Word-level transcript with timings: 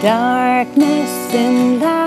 darkness 0.00 1.34
in 1.34 1.80
light. 1.80 2.01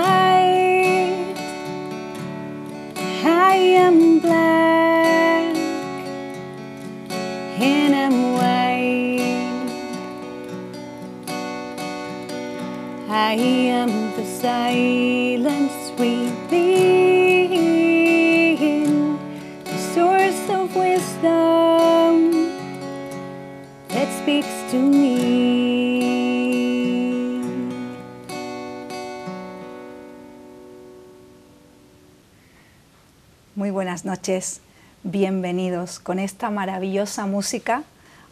Noches, 34.26 34.60
bienvenidos. 35.04 36.00
Con 36.00 36.18
esta 36.18 36.50
maravillosa 36.50 37.26
música 37.26 37.84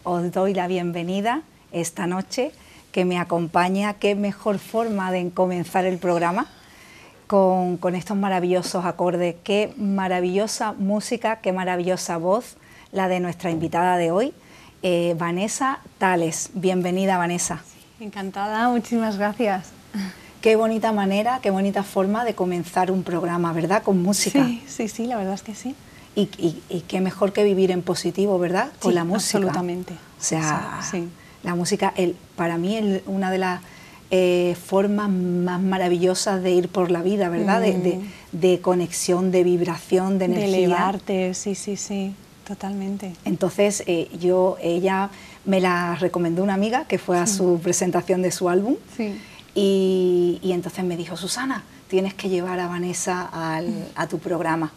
os 0.02 0.32
doy 0.32 0.52
la 0.52 0.66
bienvenida 0.66 1.42
esta 1.70 2.08
noche 2.08 2.50
que 2.90 3.04
me 3.04 3.16
acompaña. 3.16 3.94
Qué 3.94 4.16
mejor 4.16 4.58
forma 4.58 5.12
de 5.12 5.30
comenzar 5.30 5.84
el 5.84 5.98
programa 5.98 6.48
con, 7.28 7.78
estos 7.94 8.16
maravillosos 8.16 8.84
acordes. 8.84 9.36
Qué 9.44 9.72
maravillosa 9.76 10.72
música, 10.72 11.36
qué 11.36 11.52
maravillosa 11.52 12.16
voz 12.16 12.56
la 12.90 13.06
de 13.06 13.20
nuestra 13.20 13.52
invitada 13.52 13.96
de 13.96 14.10
hoy, 14.10 14.34
eh, 14.82 15.14
Vanessa 15.16 15.78
Tales. 15.98 16.50
Bienvenida, 16.54 17.18
Vanessa. 17.18 17.62
Encantada, 18.00 18.68
muchísimas 18.68 19.16
gracias. 19.16 19.70
Qué 20.44 20.56
bonita 20.56 20.92
manera, 20.92 21.38
qué 21.42 21.48
bonita 21.50 21.82
forma 21.82 22.22
de 22.22 22.34
comenzar 22.34 22.90
un 22.90 23.02
programa, 23.02 23.54
¿verdad? 23.54 23.82
Con 23.82 24.02
música. 24.02 24.44
Sí, 24.44 24.62
sí, 24.66 24.88
sí, 24.88 25.06
la 25.06 25.16
verdad 25.16 25.32
es 25.32 25.42
que 25.42 25.54
sí. 25.54 25.74
Y, 26.14 26.28
y- 26.36 26.62
y 26.68 26.80
qué 26.82 27.00
mejor 27.00 27.32
que 27.32 27.42
vivir 27.44 27.70
en 27.70 27.80
positivo, 27.80 28.38
¿verdad? 28.38 28.70
Con 28.78 28.90
Sí, 28.92 28.94
la 28.94 29.04
música. 29.04 29.38
absolutamente. 29.38 29.94
O 29.94 30.22
sea, 30.22 30.80
Sí. 30.90 31.08
la 31.44 31.54
música, 31.54 31.94
el, 31.96 32.14
para 32.36 32.58
mí, 32.58 32.76
el- 32.76 33.02
una 33.06 33.30
de 33.30 33.38
las 33.38 33.62
eh, 34.10 34.54
formas 34.62 35.08
más 35.08 35.62
maravillosas 35.62 36.42
de 36.42 36.50
ir 36.52 36.68
por 36.68 36.90
la 36.90 37.00
vida, 37.02 37.30
¿verdad? 37.30 37.62
De, 37.62 37.72
de- 37.78 37.96
Mm. 37.96 38.02
de 38.38 38.60
conexión, 38.60 39.30
de 39.30 39.44
vibración, 39.44 40.18
de 40.18 40.28
De 40.28 40.34
energía. 40.34 40.58
elevarte, 40.58 41.32
sí, 41.32 41.54
sí, 41.54 41.78
sí, 41.78 42.14
totalmente. 42.46 43.14
Entonces, 43.24 43.82
eh, 43.86 44.10
yo, 44.20 44.58
ella 44.62 45.08
me 45.46 45.60
la 45.60 45.94
recomendó 45.96 46.42
una 46.42 46.52
amiga 46.52 46.84
que 46.84 46.98
fue 46.98 47.18
a 47.18 47.26
su 47.26 47.58
presentación 47.62 48.20
de 48.20 48.30
su 48.30 48.50
álbum. 48.50 48.76
Sí. 48.94 49.18
Y, 49.54 50.38
y 50.42 50.52
entonces 50.52 50.84
me 50.84 50.96
dijo, 50.96 51.16
Susana, 51.16 51.62
tienes 51.88 52.14
que 52.14 52.28
llevar 52.28 52.58
a 52.60 52.68
Vanessa 52.68 53.28
al- 53.32 53.88
a 53.94 54.06
tu 54.08 54.18
programa. 54.18 54.72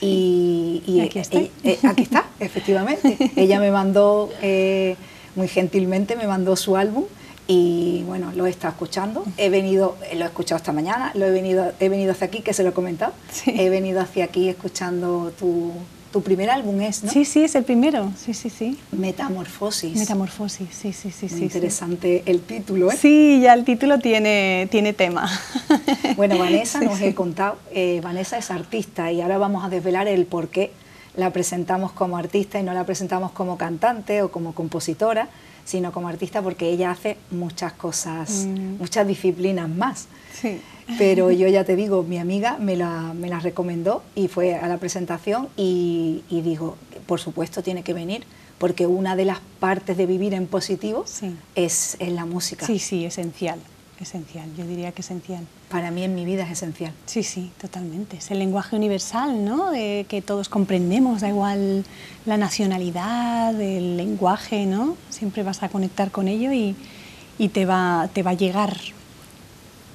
Y, 0.00 0.82
y 0.86 0.92
Y 0.92 1.00
aquí 1.00 1.18
estoy. 1.18 1.42
eh, 1.42 1.52
eh, 1.64 1.78
aquí 1.86 2.02
está, 2.02 2.24
efectivamente. 2.40 3.16
Ella 3.36 3.58
me 3.60 3.70
mandó, 3.70 4.30
eh, 4.40 4.96
muy 5.36 5.48
gentilmente, 5.48 6.16
me 6.16 6.26
mandó 6.26 6.56
su 6.56 6.76
álbum 6.76 7.04
y 7.46 8.02
bueno, 8.06 8.32
lo 8.34 8.46
he 8.46 8.50
estado 8.50 8.72
escuchando. 8.72 9.24
He 9.36 9.48
venido, 9.50 9.96
lo 10.14 10.24
he 10.24 10.26
escuchado 10.28 10.56
esta 10.58 10.72
mañana, 10.72 11.10
lo 11.14 11.26
he 11.26 11.30
venido, 11.30 11.72
he 11.80 11.88
venido 11.88 12.12
hacia 12.12 12.28
aquí, 12.28 12.40
que 12.40 12.52
se 12.54 12.62
lo 12.62 12.70
he 12.70 12.72
comentado. 12.72 13.12
Sí. 13.32 13.52
He 13.54 13.68
venido 13.68 14.00
hacia 14.00 14.24
aquí 14.24 14.48
escuchando 14.48 15.32
tu, 15.38 15.72
tu 16.12 16.22
primer 16.22 16.50
álbum, 16.50 16.80
¿es, 16.80 17.04
no? 17.04 17.12
Sí, 17.12 17.24
sí, 17.24 17.44
es 17.44 17.54
el 17.54 17.64
primero, 17.64 18.12
sí, 18.16 18.34
sí, 18.34 18.50
sí. 18.50 18.76
Metamorfosis. 18.90 19.96
Metamorfosis, 19.96 20.68
sí, 20.72 20.92
sí, 20.92 21.10
sí. 21.10 21.26
Muy 21.26 21.30
sí, 21.30 21.36
sí. 21.36 21.42
interesante 21.44 22.22
el 22.26 22.40
título, 22.40 22.90
¿eh? 22.90 22.96
Sí, 22.96 23.40
ya 23.42 23.54
el 23.54 23.64
título 23.64 23.98
tiene, 23.98 24.66
tiene 24.70 24.92
tema. 24.92 25.30
Bueno, 26.16 26.36
Vanessa, 26.38 26.80
Sí, 26.80 26.84
nos 26.86 27.00
he 27.00 27.14
contado, 27.14 27.56
eh, 27.72 28.00
Vanessa 28.02 28.36
es 28.38 28.50
artista 28.50 29.10
y 29.12 29.20
ahora 29.20 29.38
vamos 29.38 29.64
a 29.64 29.68
desvelar 29.68 30.08
el 30.08 30.26
por 30.26 30.48
qué 30.48 30.72
la 31.16 31.30
presentamos 31.32 31.92
como 31.92 32.16
artista 32.16 32.58
y 32.58 32.62
no 32.62 32.74
la 32.74 32.84
presentamos 32.84 33.30
como 33.32 33.56
cantante 33.56 34.22
o 34.22 34.30
como 34.30 34.52
compositora, 34.54 35.28
sino 35.64 35.92
como 35.92 36.08
artista 36.08 36.42
porque 36.42 36.68
ella 36.68 36.90
hace 36.90 37.16
muchas 37.30 37.72
cosas, 37.74 38.46
Mm. 38.46 38.78
muchas 38.78 39.06
disciplinas 39.06 39.68
más. 39.68 40.06
Sí. 40.40 40.60
Pero 40.98 41.30
yo 41.30 41.48
ya 41.48 41.64
te 41.64 41.76
digo, 41.76 42.02
mi 42.02 42.18
amiga 42.18 42.56
me 42.58 42.76
la, 42.76 43.12
me 43.14 43.28
la 43.28 43.40
recomendó 43.40 44.02
y 44.14 44.28
fue 44.28 44.54
a 44.54 44.66
la 44.68 44.78
presentación 44.78 45.48
y, 45.56 46.22
y 46.30 46.40
digo, 46.42 46.76
por 47.06 47.20
supuesto 47.20 47.62
tiene 47.62 47.82
que 47.82 47.92
venir 47.94 48.24
porque 48.58 48.86
una 48.86 49.16
de 49.16 49.24
las 49.24 49.38
partes 49.58 49.96
de 49.96 50.06
vivir 50.06 50.34
en 50.34 50.46
positivo 50.46 51.04
Sí. 51.06 51.34
es, 51.54 51.96
es 51.98 52.12
la 52.12 52.26
música. 52.26 52.66
Sí, 52.66 52.78
sí, 52.78 53.04
esencial, 53.06 53.58
esencial, 54.00 54.48
yo 54.56 54.66
diría 54.66 54.92
que 54.92 55.00
esencial. 55.00 55.46
Para 55.70 55.90
mí 55.90 56.02
en 56.02 56.14
mi 56.14 56.24
vida 56.26 56.42
es 56.44 56.50
esencial. 56.52 56.92
Sí, 57.06 57.22
sí, 57.22 57.52
totalmente. 57.60 58.18
Es 58.18 58.30
el 58.30 58.38
lenguaje 58.38 58.76
universal, 58.76 59.44
¿no? 59.44 59.70
Que 59.72 60.22
todos 60.26 60.48
comprendemos, 60.48 61.20
da 61.22 61.28
igual 61.28 61.84
la 62.26 62.36
nacionalidad, 62.36 63.58
el 63.60 63.96
lenguaje, 63.96 64.66
¿no? 64.66 64.96
Siempre 65.10 65.42
vas 65.42 65.62
a 65.62 65.68
conectar 65.68 66.10
con 66.10 66.28
ello 66.28 66.52
y, 66.52 66.74
y 67.38 67.48
te, 67.48 67.64
va, 67.66 68.08
te 68.12 68.22
va 68.22 68.32
a 68.32 68.34
llegar 68.34 68.76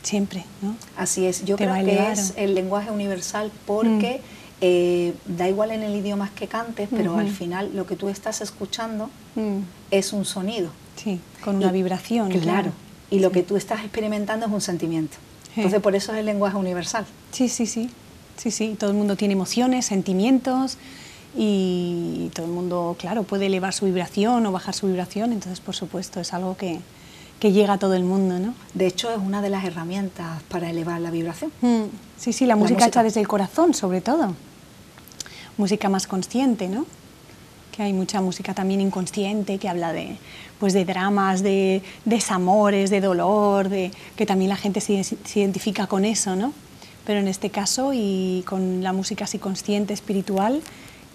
siempre, 0.05 0.45
¿no? 0.61 0.75
Así 0.97 1.25
es, 1.25 1.43
yo 1.45 1.55
Te 1.57 1.65
creo 1.65 1.83
que 1.85 2.11
es 2.11 2.33
el 2.37 2.55
lenguaje 2.55 2.91
universal 2.91 3.51
porque 3.65 4.21
eh, 4.61 5.13
da 5.25 5.49
igual 5.49 5.71
en 5.71 5.83
el 5.83 5.93
idioma 5.95 6.29
que 6.33 6.47
cantes, 6.47 6.87
pero 6.89 7.17
al 7.17 7.29
final 7.29 7.71
lo 7.75 7.85
que 7.85 7.95
tú 7.97 8.07
estás 8.09 8.39
escuchando 8.41 9.09
Mm, 9.35 9.59
es 9.91 10.13
un 10.13 10.23
sonido. 10.23 10.69
Sí, 10.95 11.19
con 11.43 11.57
una 11.57 11.67
Y- 11.67 11.73
vibración. 11.73 12.29
Claro, 12.39 12.71
y 13.11 13.19
lo 13.19 13.27
Sí. 13.29 13.33
que 13.33 13.43
tú 13.43 13.57
estás 13.57 13.81
experimentando 13.81 14.45
es 14.45 14.51
un 14.53 14.61
sentimiento. 14.61 15.17
Sí. 15.47 15.51
Entonces 15.57 15.81
por 15.81 15.93
eso 15.95 16.13
es 16.13 16.19
el 16.19 16.25
lenguaje 16.25 16.55
universal. 16.55 17.05
Sí, 17.31 17.49
sí, 17.49 17.65
sí. 17.65 17.89
Sí, 18.37 18.51
sí. 18.51 18.75
Todo 18.79 18.91
el 18.91 18.95
mundo 18.95 19.15
tiene 19.17 19.33
emociones, 19.33 19.85
sentimientos 19.87 20.77
y 21.37 22.29
todo 22.33 22.45
el 22.45 22.51
mundo, 22.53 22.95
claro, 22.99 23.23
puede 23.23 23.47
elevar 23.47 23.73
su 23.73 23.85
vibración 23.85 24.45
o 24.45 24.51
bajar 24.53 24.73
su 24.73 24.87
vibración. 24.87 25.33
Entonces, 25.33 25.59
por 25.59 25.75
supuesto, 25.75 26.19
es 26.21 26.33
algo 26.33 26.55
que, 26.55 26.79
que 27.45 27.51
llega 27.51 27.73
a 27.73 27.77
todo 27.77 27.93
el 27.93 28.03
mundo, 28.03 28.39
¿no? 28.39 28.55
De 28.73 28.87
hecho 28.87 29.11
es 29.11 29.19
una 29.19 29.39
de 29.39 29.51
las 29.51 29.63
herramientas 29.65 30.41
para 30.49 30.67
elevar 30.71 30.99
la 30.99 31.11
vibración. 31.11 31.51
Mm, 31.61 31.83
Sí, 32.17 32.33
sí, 32.33 32.45
la, 32.45 32.53
La 32.53 32.55
música, 32.55 32.73
música. 32.79 32.87
hecha 32.87 33.03
desde 33.03 33.19
el 33.19 33.27
corazón, 33.27 33.75
sobre 33.75 34.01
todo. 34.01 34.33
Música 35.55 35.87
más 35.87 36.07
consciente, 36.07 36.67
¿no? 36.67 36.87
Que 37.71 37.83
hay 37.83 37.93
mucha 37.93 38.19
música 38.19 38.55
también 38.55 38.81
inconsciente 38.81 39.59
que 39.59 39.69
habla 39.69 39.93
de, 39.93 40.17
pues 40.59 40.73
de 40.73 40.85
dramas, 40.85 41.43
de 41.43 41.83
desamores, 42.03 42.89
de 42.89 42.99
dolor, 42.99 43.69
de, 43.69 43.91
que 44.15 44.25
también 44.25 44.49
la 44.49 44.55
gente 44.55 44.81
se, 44.81 45.03
se 45.03 45.39
identifica 45.39 45.85
con 45.85 46.03
eso, 46.03 46.35
¿no? 46.35 46.51
Pero 47.05 47.19
en 47.19 47.27
este 47.27 47.51
caso 47.51 47.91
y 47.93 48.43
con 48.47 48.81
la 48.81 48.91
música 48.91 49.25
así 49.25 49.37
consciente, 49.37 49.93
espiritual, 49.93 50.63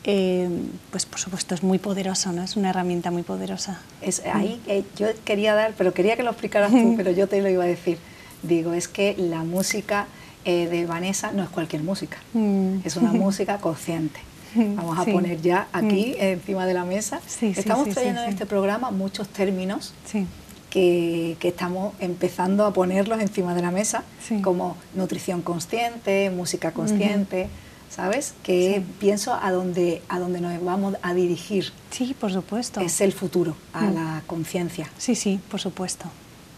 eh, 0.05 0.49
pues 0.91 1.05
por 1.07 1.19
supuesto 1.21 1.55
es 1.55 1.63
muy 1.63 1.79
poderoso, 1.79 2.33
¿no? 2.33 2.43
Es 2.43 2.57
una 2.57 2.71
herramienta 2.71 3.11
muy 3.11 3.23
poderosa. 3.23 3.81
Es 4.01 4.23
ahí 4.33 4.61
eh, 4.67 4.83
yo 4.97 5.09
quería 5.25 5.55
dar, 5.55 5.75
pero 5.77 5.93
quería 5.93 6.17
que 6.17 6.23
lo 6.23 6.31
explicaras 6.31 6.71
tú, 6.71 6.95
pero 6.97 7.11
yo 7.11 7.29
te 7.29 7.41
lo 7.43 7.49
iba 7.49 7.65
a 7.65 7.67
decir. 7.67 7.99
Digo, 8.43 8.73
es 8.73 8.89
que 8.89 9.15
la 9.19 9.43
música 9.45 10.07
eh, 10.47 10.67
de 10.69 10.87
Vanessa 10.87 11.33
no 11.33 11.43
es 11.43 11.51
cualquier 11.51 11.83
música, 11.83 12.17
Mm. 12.33 12.79
es 12.85 12.97
una 12.97 13.13
música 13.25 13.59
consciente. 13.59 14.21
Vamos 14.55 14.99
a 14.99 15.05
Sí. 15.05 15.13
poner 15.13 15.41
ya 15.43 15.69
aquí 15.73 16.17
encima 16.19 16.67
de 16.67 16.75
la 16.75 16.85
mesa. 16.85 17.21
Sí, 17.27 17.55
sí, 17.55 17.61
estamos 17.61 17.89
trayendo 17.91 18.23
en 18.25 18.31
este 18.31 18.47
programa 18.47 18.91
muchos 18.91 19.29
términos 19.29 19.93
Sí. 20.07 20.27
que, 20.71 21.37
que 21.39 21.49
estamos 21.49 21.95
empezando 22.01 22.65
a 22.67 22.73
ponerlos 22.73 23.21
encima 23.21 23.55
de 23.55 23.63
la 23.63 23.71
mesa, 23.71 24.03
como 24.43 24.77
nutrición 24.95 25.43
consciente, 25.43 26.31
música 26.31 26.73
consciente, 26.73 27.49
¿sabes? 27.91 28.35
Que 28.43 28.77
Sí. 28.77 28.93
pienso 29.01 29.35
a 29.35 29.51
donde, 29.53 30.01
a 30.09 30.19
donde 30.19 30.41
nos 30.41 30.63
vamos 30.65 30.95
a 31.03 31.13
dirigir. 31.15 31.73
Sí, 31.91 32.15
por 32.19 32.33
supuesto. 32.33 32.81
Es 32.81 33.01
el 33.01 33.13
futuro, 33.13 33.57
a 33.73 33.83
Mm. 33.83 33.95
la 33.95 34.23
conciencia. 34.27 34.89
Sí, 34.97 35.15
sí, 35.15 35.41
por 35.51 35.61
supuesto. 35.61 36.07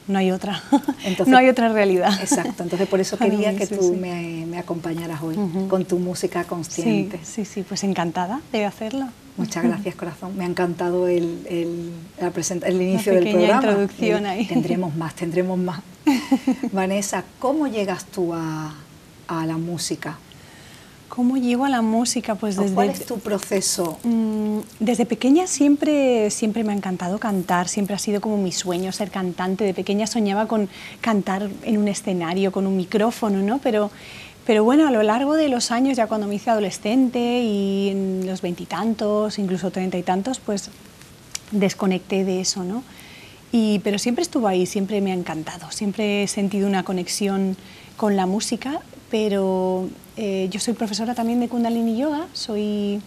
No 0.08 0.18
hay 0.18 0.32
otra. 0.32 0.62
Entonces- 1.04 1.28
no 1.28 1.38
hay 1.38 1.48
otra 1.48 1.68
realidad. 1.72 2.12
Exacto, 2.20 2.64
entonces 2.64 2.88
por 2.88 2.98
eso 3.00 3.16
quería 3.18 3.56
que 3.56 3.66
sí, 3.66 3.76
tú 3.76 3.82
sí. 3.82 3.90
Me, 3.92 4.44
me 4.46 4.58
acompañaras 4.58 5.22
hoy 5.22 5.36
con 5.68 5.84
tu 5.84 5.98
música 6.00 6.42
consciente. 6.44 7.20
sí, 7.22 7.44
sí, 7.44 7.62
pues 7.66 7.84
encantada 7.84 8.40
de 8.50 8.64
hacerlo. 8.64 9.06
Muchas 9.36 9.62
gracias, 9.64 9.94
corazón. 10.02 10.36
Me 10.36 10.44
ha 10.44 10.48
encantado 10.48 11.06
el, 11.08 11.46
el, 11.48 11.92
el 12.64 12.82
inicio 12.82 13.14
del 13.14 13.30
programa. 13.30 13.54
introducción 13.62 14.26
Eh, 14.26 14.28
ahí. 14.28 14.46
Tendremos 14.46 14.94
más, 14.96 15.14
tendremos 15.14 15.56
más. 15.58 15.80
Vanessa, 16.72 17.24
¿cómo 17.38 17.66
llegas 17.68 18.04
tú 18.04 18.34
a, 18.34 18.74
a 19.28 19.46
la 19.46 19.56
música? 19.56 20.18
¿Cómo 21.14 21.36
llego 21.36 21.66
a 21.66 21.68
la 21.68 21.82
música? 21.82 22.36
Pues 22.36 22.56
¿O 22.56 22.62
desde, 22.62 22.74
¿Cuál 22.74 22.88
es 22.88 23.04
tu 23.04 23.18
proceso? 23.18 23.98
Mm, 24.02 24.60
desde 24.80 25.04
pequeña 25.04 25.46
siempre, 25.46 26.30
siempre 26.30 26.64
me 26.64 26.72
ha 26.72 26.74
encantado 26.74 27.18
cantar, 27.18 27.68
siempre 27.68 27.94
ha 27.94 27.98
sido 27.98 28.22
como 28.22 28.38
mi 28.38 28.50
sueño 28.50 28.92
ser 28.92 29.10
cantante. 29.10 29.62
De 29.64 29.74
pequeña 29.74 30.06
soñaba 30.06 30.46
con 30.48 30.70
cantar 31.02 31.50
en 31.64 31.76
un 31.76 31.88
escenario, 31.88 32.50
con 32.50 32.66
un 32.66 32.78
micrófono, 32.78 33.42
¿no? 33.42 33.58
Pero, 33.58 33.90
pero 34.46 34.64
bueno, 34.64 34.88
a 34.88 34.90
lo 34.90 35.02
largo 35.02 35.34
de 35.34 35.50
los 35.50 35.70
años, 35.70 35.98
ya 35.98 36.06
cuando 36.06 36.26
me 36.28 36.36
hice 36.36 36.48
adolescente 36.48 37.42
y 37.42 37.90
en 37.90 38.26
los 38.26 38.40
veintitantos, 38.40 39.38
incluso 39.38 39.70
treinta 39.70 39.98
y 39.98 40.02
tantos, 40.02 40.40
pues 40.40 40.70
desconecté 41.50 42.24
de 42.24 42.40
eso, 42.40 42.64
¿no? 42.64 42.82
Y, 43.52 43.80
pero 43.80 43.98
siempre 43.98 44.22
estuvo 44.22 44.48
ahí, 44.48 44.64
siempre 44.64 45.02
me 45.02 45.12
ha 45.12 45.14
encantado, 45.14 45.70
siempre 45.72 46.22
he 46.22 46.26
sentido 46.26 46.66
una 46.66 46.84
conexión 46.84 47.58
con 47.98 48.16
la 48.16 48.24
música, 48.24 48.80
pero 49.12 49.90
eh, 50.16 50.48
yo 50.50 50.58
soy 50.58 50.72
profesora 50.72 51.14
también 51.14 51.38
de 51.38 51.46
Kundalini 51.46 51.98
Yoga, 51.98 52.28
soy, 52.32 53.02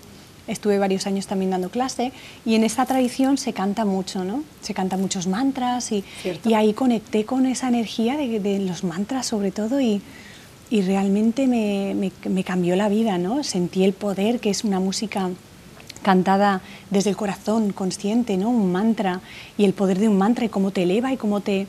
estuve 0.47 0.77
varios 0.77 1.07
años 1.07 1.25
también 1.25 1.49
dando 1.49 1.69
clase 1.69 2.11
y 2.45 2.53
en 2.53 2.63
esta 2.63 2.85
tradición 2.85 3.39
se 3.39 3.53
canta 3.53 3.85
mucho, 3.85 4.23
¿no? 4.23 4.43
Se 4.61 4.75
cantan 4.75 5.01
muchos 5.01 5.25
mantras 5.25 5.91
y, 5.91 6.03
y 6.45 6.53
ahí 6.53 6.73
conecté 6.73 7.25
con 7.25 7.47
esa 7.47 7.69
energía 7.69 8.17
de, 8.17 8.39
de 8.39 8.59
los 8.59 8.83
mantras 8.83 9.25
sobre 9.25 9.49
todo 9.49 9.81
y, 9.81 9.99
y 10.69 10.83
realmente 10.83 11.47
me, 11.47 11.95
me, 11.95 12.11
me, 12.29 12.43
cambió 12.43 12.75
la 12.75 12.87
vida, 12.87 13.17
¿no? 13.17 13.43
Sentí 13.43 13.83
el 13.83 13.93
poder, 13.93 14.39
que 14.39 14.51
es 14.51 14.63
una 14.63 14.79
música 14.79 15.31
cantada 16.03 16.61
desde 16.91 17.09
el 17.09 17.15
corazón, 17.15 17.73
consciente, 17.73 18.37
¿no? 18.37 18.51
Un 18.51 18.71
mantra 18.71 19.21
y 19.57 19.65
el 19.65 19.73
poder 19.73 19.97
de 19.97 20.07
un 20.07 20.19
mantra 20.19 20.45
y 20.45 20.49
cómo 20.49 20.69
te 20.69 20.83
eleva 20.83 21.11
y 21.11 21.17
cómo 21.17 21.41
te, 21.41 21.65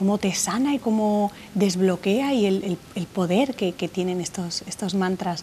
cómo 0.00 0.16
te 0.16 0.32
sana 0.32 0.74
y 0.74 0.78
cómo 0.78 1.30
desbloquea 1.54 2.32
y 2.32 2.46
el, 2.46 2.78
poder 3.12 3.54
que, 3.54 3.86
tienen 3.86 4.22
estos, 4.22 4.62
estos 4.62 4.94
mantras. 4.94 5.42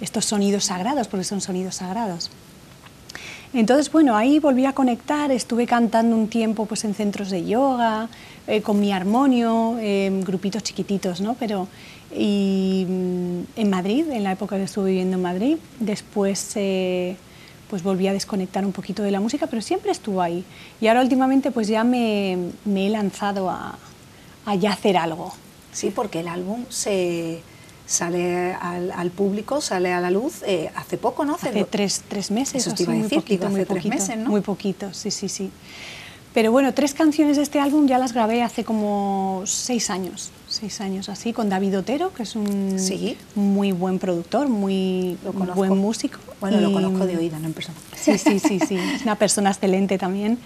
Estos 0.00 0.26
sonidos 0.26 0.66
sagrados, 0.66 1.08
porque 1.08 1.24
son 1.24 1.40
sonidos 1.40 1.74
sagrados. 1.74 2.30
Entonces, 3.52 3.90
bueno, 3.90 4.16
ahí 4.16 4.38
volví 4.38 4.64
a 4.64 4.74
conectar, 4.74 5.32
estuve 5.32 5.66
cantando 5.66 6.14
un 6.14 6.28
tiempo 6.28 6.66
pues, 6.66 6.84
en 6.84 6.94
centros 6.94 7.30
de 7.30 7.44
yoga, 7.46 8.08
eh, 8.46 8.62
con 8.62 8.78
mi 8.78 8.92
armonio, 8.92 9.74
grupitos 10.24 10.62
chiquititos. 10.62 11.20
Pero, 11.40 11.66
mm, 12.12 13.40
en 13.56 13.70
Madrid, 13.70 14.08
en 14.08 14.22
la 14.22 14.30
época 14.30 14.56
que 14.56 14.62
estuve 14.62 14.90
viviendo 14.90 15.16
en 15.16 15.22
Madrid, 15.22 15.56
después 15.80 16.52
eh, 16.54 17.16
pues 17.68 17.82
volví 17.82 18.06
a 18.06 18.12
desconectar 18.12 18.64
un 18.64 18.72
poquito 18.72 19.02
de 19.02 19.10
la 19.10 19.20
música, 19.20 19.46
pero 19.46 19.62
siempre 19.62 19.90
estuvo 19.90 20.20
ahí. 20.20 20.44
Y 20.80 20.86
ahora 20.86 21.02
últimamente 21.02 21.50
pues 21.50 21.68
ya 21.68 21.84
me, 21.84 22.38
me 22.64 22.86
he 22.86 22.90
lanzado 22.90 23.50
a, 23.50 23.78
a 24.46 24.54
ya 24.54 24.72
hacer 24.72 24.96
algo. 24.96 25.32
Sí, 25.72 25.90
porque 25.90 26.20
el 26.20 26.28
álbum 26.28 26.64
se 26.68 27.42
sale 27.86 28.54
al, 28.54 28.92
al, 28.92 29.10
público, 29.10 29.60
sale 29.60 29.92
a 29.92 30.00
la 30.00 30.10
luz 30.10 30.42
eh, 30.46 30.70
hace 30.74 30.98
poco, 30.98 31.24
¿no? 31.24 31.34
Hace, 31.34 31.50
hace 31.50 31.64
tres, 31.64 32.04
tres, 32.08 32.30
meses. 32.30 32.66
Eso 32.66 32.74
te 32.74 32.84
iba 32.84 32.92
a 32.92 32.96
decir, 32.96 33.18
poquito, 33.18 33.46
hace 33.46 33.66
tres 33.66 33.66
poquito, 33.66 33.88
meses, 33.88 34.16
¿no? 34.16 34.30
Muy 34.30 34.40
poquito, 34.40 34.94
sí, 34.94 35.10
sí, 35.10 35.28
sí. 35.28 35.50
Pero 36.32 36.50
bueno, 36.50 36.74
tres 36.74 36.94
canciones 36.94 37.36
de 37.36 37.42
este 37.42 37.60
álbum 37.60 37.86
ya 37.86 37.98
las 37.98 38.12
grabé 38.12 38.42
hace 38.42 38.64
como 38.64 39.42
seis 39.46 39.90
años, 39.90 40.30
seis 40.54 40.80
años 40.80 41.08
así, 41.08 41.32
con 41.32 41.48
David 41.48 41.78
Otero, 41.78 42.12
que 42.12 42.22
es 42.22 42.36
un 42.36 42.78
sí. 42.78 43.16
muy 43.34 43.72
buen 43.72 43.98
productor, 43.98 44.48
muy 44.48 45.16
buen 45.54 45.78
músico. 45.78 46.18
Bueno, 46.40 46.58
y, 46.58 46.60
lo 46.60 46.72
conozco 46.72 47.06
de 47.06 47.16
oído, 47.16 47.38
no 47.38 47.46
en 47.46 47.52
persona. 47.52 47.76
Sí, 47.96 48.18
sí, 48.18 48.38
sí, 48.38 48.60
sí, 48.60 48.76
es 48.76 49.02
una 49.02 49.16
persona 49.16 49.50
excelente 49.50 49.98
también. 49.98 50.38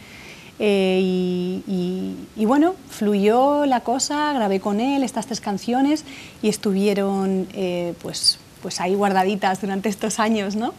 Eh, 0.59 1.01
y, 1.01 1.63
y, 1.69 2.17
y, 2.37 2.45
bueno, 2.47 2.75
fluyó 2.91 3.65
la 3.65 3.81
cosa, 3.81 4.33
grabé 4.33 4.59
con 4.59 4.81
él 4.81 5.05
estas 5.05 5.27
tres 5.27 5.41
canciones 5.41 6.05
y 6.43 6.49
estuvieron 6.49 7.47
eh, 7.53 7.95
pues, 8.03 8.39
pues 8.61 8.81
ahí 8.81 8.95
guardaditas 8.95 9.61
durante 9.61 9.89
estos 9.89 10.19
años, 10.19 10.57
¿no? 10.57 10.75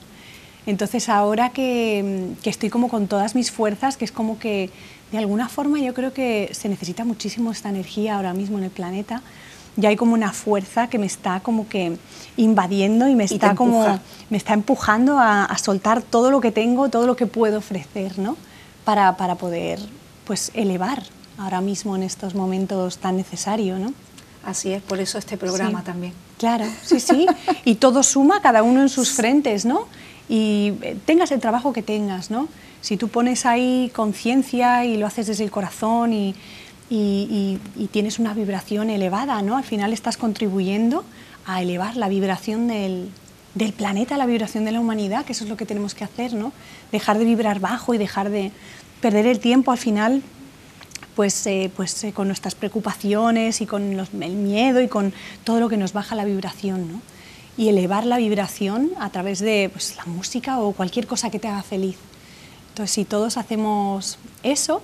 Entonces 0.66 1.10
ahora 1.10 1.50
que, 1.50 2.34
que, 2.44 2.50
estoy 2.50 2.70
como 2.70 2.90
con 2.90 3.08
todas 3.08 3.36
mis 3.36 3.52
fuerzas, 3.52 3.98
que 3.98 4.06
es 4.06 4.12
como 4.12 4.40
que 4.40 4.70
de 5.12 5.18
alguna 5.18 5.50
forma 5.50 5.80
yo 5.80 5.94
creo 5.94 6.14
que 6.14 6.50
se 6.54 6.70
necesita 6.70 7.06
muchísimo 7.06 7.52
esta 7.52 7.70
energía 7.70 8.16
ahora 8.16 8.34
mismo 8.34 8.58
en 8.58 8.66
el 8.66 8.70
planeta, 8.70 9.22
ya 9.76 9.90
hay 9.90 9.96
como 9.96 10.14
una 10.14 10.34
fuerza 10.34 10.88
que 10.88 11.00
me 11.00 11.06
está 11.06 11.40
como 11.40 11.68
que 11.68 11.98
invadiendo 12.38 13.08
y 13.08 13.16
me 13.16 13.24
y 13.24 13.34
está 13.34 13.56
como 13.56 14.00
me 14.30 14.38
está 14.38 14.54
empujando 14.54 15.18
a, 15.18 15.46
a 15.46 15.58
soltar 15.58 16.02
todo 16.02 16.32
lo 16.32 16.42
que 16.42 16.52
tengo, 16.52 16.90
todo 16.90 17.08
lo 17.08 17.16
que 17.16 17.26
puedo 17.26 17.60
ofrecer, 17.60 18.20
¿no? 18.20 18.36
Para, 18.84 19.18
para, 19.18 19.36
poder 19.36 19.80
pues, 20.26 20.52
elevar 20.54 21.04
ahora 21.38 21.62
mismo 21.62 21.96
en 21.96 22.04
estos 22.04 22.36
momentos 22.36 22.98
tan 22.98 23.18
necesario. 23.18 23.78
¿no? 23.78 23.94
Así 24.44 24.72
es, 24.72 24.82
por 24.82 25.00
eso 25.00 25.18
este 25.18 25.38
programa 25.38 25.80
sí, 25.80 25.86
también. 25.86 26.14
Claro, 26.38 26.66
sí, 26.84 27.00
sí, 27.00 27.28
y 27.66 27.76
todo 27.76 28.04
suma, 28.04 28.42
cada 28.42 28.64
uno 28.64 28.82
en 28.82 28.90
sus 28.90 29.12
frentes, 29.12 29.66
¿no? 29.66 29.88
Y 30.30 30.74
tengas 31.06 31.32
el 31.32 31.40
trabajo 31.40 31.74
que 31.74 31.82
tengas, 31.82 32.30
¿no? 32.30 32.48
Si 32.82 32.96
tú 32.96 33.10
pones 33.10 33.46
ahí 33.46 33.92
conciencia 33.94 34.86
y 34.86 34.96
lo 34.96 35.08
haces 35.08 35.28
desde 35.28 35.44
el 35.44 35.52
corazón 35.52 36.14
y, 36.14 36.36
y, 36.90 37.60
tienes 37.92 38.20
una 38.20 38.34
vibración 38.34 38.90
elevada, 38.90 39.42
¿no? 39.42 39.58
Al 39.58 39.64
final 39.64 39.92
estás 39.92 40.18
contribuyendo 40.18 41.04
a 41.46 41.62
elevar 41.62 41.98
la 41.98 42.08
vibración 42.10 42.68
del, 42.68 43.10
del 43.56 43.74
planeta, 43.74 44.18
la 44.18 44.26
vibración 44.26 44.66
de 44.66 44.72
la 44.72 44.80
humanidad, 44.80 45.26
que 45.26 45.34
eso 45.34 45.44
es 45.44 45.50
lo 45.50 45.58
que 45.58 45.66
tenemos 45.66 45.96
que 45.96 46.04
hacer, 46.04 46.34
¿no? 46.34 46.52
Dejar 46.92 47.18
de 47.18 47.26
vibrar 47.26 47.60
bajo 47.60 47.94
y 47.94 47.98
dejar 47.98 48.30
de 48.30 48.52
perder 49.02 49.26
el 49.26 49.40
tiempo 49.40 49.72
al 49.72 49.78
final 49.78 50.22
pues, 51.16 51.46
eh, 51.48 51.70
pues 51.76 52.04
eh, 52.04 52.14
con 52.14 52.28
nuestras 52.28 52.56
preocupaciones 52.56 53.62
y 53.62 53.66
con 53.66 53.98
los, 53.98 54.10
el 54.14 54.36
miedo 54.36 54.80
y 54.82 54.88
con 54.88 55.14
todo 55.44 55.60
lo 55.60 55.68
que 55.68 55.78
nos 55.78 55.92
baja 55.92 56.16
la 56.16 56.24
vibración, 56.24 56.92
¿no? 56.92 57.02
Y 57.60 57.68
elevar 57.68 58.06
la 58.06 58.18
vibración 58.18 58.92
a 59.00 59.10
través 59.10 59.40
de 59.40 59.70
pues, 59.72 59.98
la 59.98 60.06
música 60.06 60.60
o 60.60 60.72
cualquier 60.72 61.08
cosa 61.08 61.30
que 61.30 61.40
te 61.40 61.48
haga 61.50 61.62
feliz. 61.62 61.98
Entonces, 62.70 62.92
si 62.92 63.04
todos 63.04 63.36
hacemos 63.36 64.18
eso, 64.44 64.82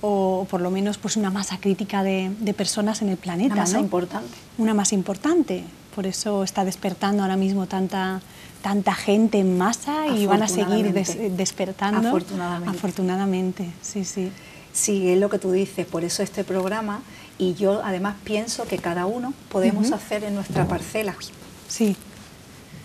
o 0.00 0.46
por 0.50 0.60
lo 0.60 0.70
menos 0.70 0.98
pues 0.98 1.16
una 1.16 1.30
masa 1.30 1.58
crítica 1.58 2.02
de, 2.02 2.32
de 2.40 2.54
personas 2.54 3.02
en 3.02 3.08
el 3.08 3.16
planeta. 3.16 3.54
Una 3.54 3.62
masa 3.62 3.76
¿no? 3.78 3.84
importante. 3.84 4.34
Una 4.58 4.74
masa 4.74 4.94
importante. 4.96 5.64
Por 5.94 6.06
eso 6.06 6.42
está 6.42 6.64
despertando 6.64 7.22
ahora 7.22 7.36
mismo 7.36 7.66
tanta, 7.66 8.20
tanta 8.62 8.94
gente 8.94 9.38
en 9.38 9.56
masa 9.56 10.08
y 10.08 10.26
van 10.26 10.42
a 10.42 10.48
seguir 10.48 10.92
des, 10.92 11.36
despertando. 11.36 12.08
Afortunadamente. 12.08 12.76
Afortunadamente, 12.76 13.70
sí, 13.80 14.04
sí. 14.04 14.32
Sí, 14.72 15.08
es 15.10 15.20
lo 15.20 15.28
que 15.28 15.38
tú 15.38 15.52
dices, 15.52 15.86
por 15.86 16.02
eso 16.02 16.22
este 16.22 16.44
programa 16.44 17.02
y 17.38 17.54
yo 17.54 17.82
además 17.84 18.16
pienso 18.24 18.64
que 18.64 18.78
cada 18.78 19.04
uno 19.06 19.34
podemos 19.50 19.88
uh 19.88 19.92
-huh. 19.92 19.96
hacer 19.96 20.24
en 20.24 20.34
nuestra 20.34 20.66
parcela. 20.66 21.14
Sí. 21.72 21.96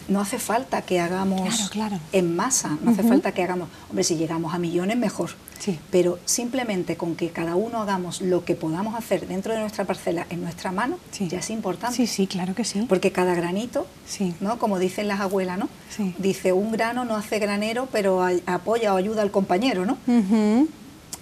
No 0.07 0.21
hace 0.21 0.39
falta 0.39 0.81
que 0.83 1.01
hagamos 1.01 1.41
claro, 1.41 1.69
claro. 1.71 1.99
en 2.13 2.33
masa, 2.33 2.69
no 2.69 2.75
uh 2.75 2.79
-huh. 2.85 2.91
hace 2.93 3.03
falta 3.03 3.33
que 3.33 3.43
hagamos, 3.43 3.67
hombre, 3.89 4.05
si 4.05 4.15
llegamos 4.15 4.53
a 4.53 4.59
millones 4.59 4.95
mejor, 4.95 5.31
sí. 5.59 5.77
pero 5.91 6.17
simplemente 6.23 6.95
con 6.95 7.17
que 7.17 7.29
cada 7.31 7.57
uno 7.57 7.81
hagamos 7.81 8.21
lo 8.21 8.45
que 8.45 8.55
podamos 8.55 8.95
hacer 8.95 9.27
dentro 9.27 9.53
de 9.53 9.59
nuestra 9.59 9.83
parcela 9.83 10.25
en 10.29 10.41
nuestra 10.41 10.71
mano, 10.71 10.97
sí. 11.11 11.27
ya 11.27 11.39
es 11.39 11.49
importante. 11.49 11.97
Sí, 11.97 12.07
sí, 12.07 12.25
claro 12.25 12.55
que 12.55 12.63
sí. 12.63 12.85
Porque 12.87 13.11
cada 13.11 13.35
granito, 13.35 13.85
sí. 14.07 14.33
¿no? 14.39 14.57
como 14.57 14.79
dicen 14.79 15.09
las 15.09 15.19
abuelas, 15.19 15.57
¿no? 15.57 15.67
Sí. 15.89 16.15
dice 16.17 16.53
un 16.53 16.71
grano 16.71 17.03
no 17.03 17.17
hace 17.17 17.39
granero, 17.39 17.89
pero 17.91 18.25
apoya 18.45 18.93
o 18.93 18.97
ayuda 18.97 19.23
al 19.23 19.31
compañero, 19.31 19.85
¿no? 19.85 19.97
Uh 20.07 20.21
-huh. 20.21 20.67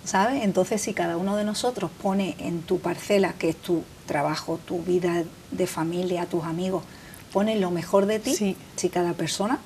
¿Sabes? 0.03 0.43
Entonces, 0.43 0.79
si 0.83 0.93
cada 0.93 1.17
uno 1.17 1.35
de 1.35 1.43
nosotros 1.43 1.89
pone 2.03 2.35
en 2.37 2.61
tu 2.61 2.77
parcela, 2.77 3.33
que 3.33 3.49
es 3.49 3.55
tu 3.55 3.83
trabajo, 4.05 4.59
tu 4.63 4.83
vida 4.83 5.23
de 5.49 5.65
familia, 5.65 6.27
tus 6.27 6.43
amigos, 6.43 6.83
pone 7.35 7.57
lo 7.57 7.69
mejor 7.69 8.05
de 8.05 8.19
ti, 8.19 8.33
sí. 8.33 8.55
si 8.77 8.87
cada 8.87 9.11
persona 9.11 9.59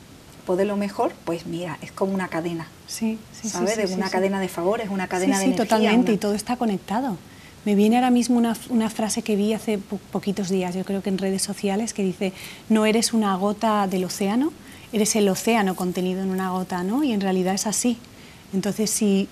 pone 0.47 0.65
lo 0.65 0.75
mejor, 0.75 1.11
pues 1.23 1.45
mira, 1.45 1.77
es 1.83 1.91
como 1.91 2.15
una 2.15 2.27
cadena. 2.27 2.67
Sí, 2.87 3.19
sí, 3.31 3.47
¿Sabes? 3.47 3.75
Sí, 3.75 3.87
sí, 3.89 3.93
una 3.93 4.09
cadena 4.09 4.39
de 4.39 4.47
favores, 4.47 4.89
una 4.89 5.07
cadena 5.07 5.37
de 5.37 5.45
sí, 5.45 5.51
totalmente, 5.53 6.09
una... 6.09 6.15
y 6.15 6.17
todo 6.17 6.33
está 6.33 6.57
conectado. 6.57 7.15
Me 7.65 7.75
viene 7.75 7.97
ahora 7.97 8.09
mismo 8.09 8.39
una, 8.39 8.57
una 8.69 8.89
frase 8.89 9.21
que 9.21 9.35
vi 9.35 9.53
hace 9.53 9.77
po 9.77 9.99
poquitos 10.11 10.49
días, 10.49 10.73
yo 10.73 10.83
creo 10.83 11.03
que 11.03 11.09
en 11.09 11.19
redes 11.19 11.43
sociales, 11.43 11.93
que 11.93 12.01
dice, 12.03 12.33
no 12.69 12.87
eres 12.87 13.13
una 13.13 13.35
gota 13.35 13.85
del 13.85 14.03
océano, 14.03 14.51
eres 14.91 15.15
el 15.15 15.29
océano 15.29 15.75
contenido 15.75 16.23
en 16.23 16.31
una 16.31 16.49
gota, 16.49 16.83
¿no? 16.83 17.03
Y 17.03 17.11
en 17.11 17.21
realidad 17.21 17.53
es 17.53 17.67
así. 17.67 17.99
Entonces, 18.51 18.89
si 18.89 19.29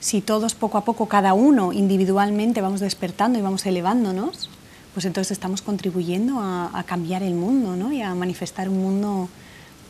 si 0.00 0.20
todos 0.20 0.54
poco 0.54 0.78
a 0.78 0.84
poco, 0.84 1.06
cada 1.06 1.34
uno 1.34 1.72
individualmente 1.72 2.60
vamos 2.60 2.80
despertando 2.80 3.38
y 3.38 3.42
vamos 3.42 3.64
elevándonos, 3.66 4.50
pues 4.96 5.04
entonces 5.04 5.32
estamos 5.32 5.60
contribuyendo 5.60 6.40
a, 6.40 6.70
a 6.72 6.82
cambiar 6.84 7.22
el 7.22 7.34
mundo 7.34 7.76
¿no? 7.76 7.92
y 7.92 8.00
a 8.00 8.14
manifestar 8.14 8.70
un 8.70 8.78
mundo 8.78 9.28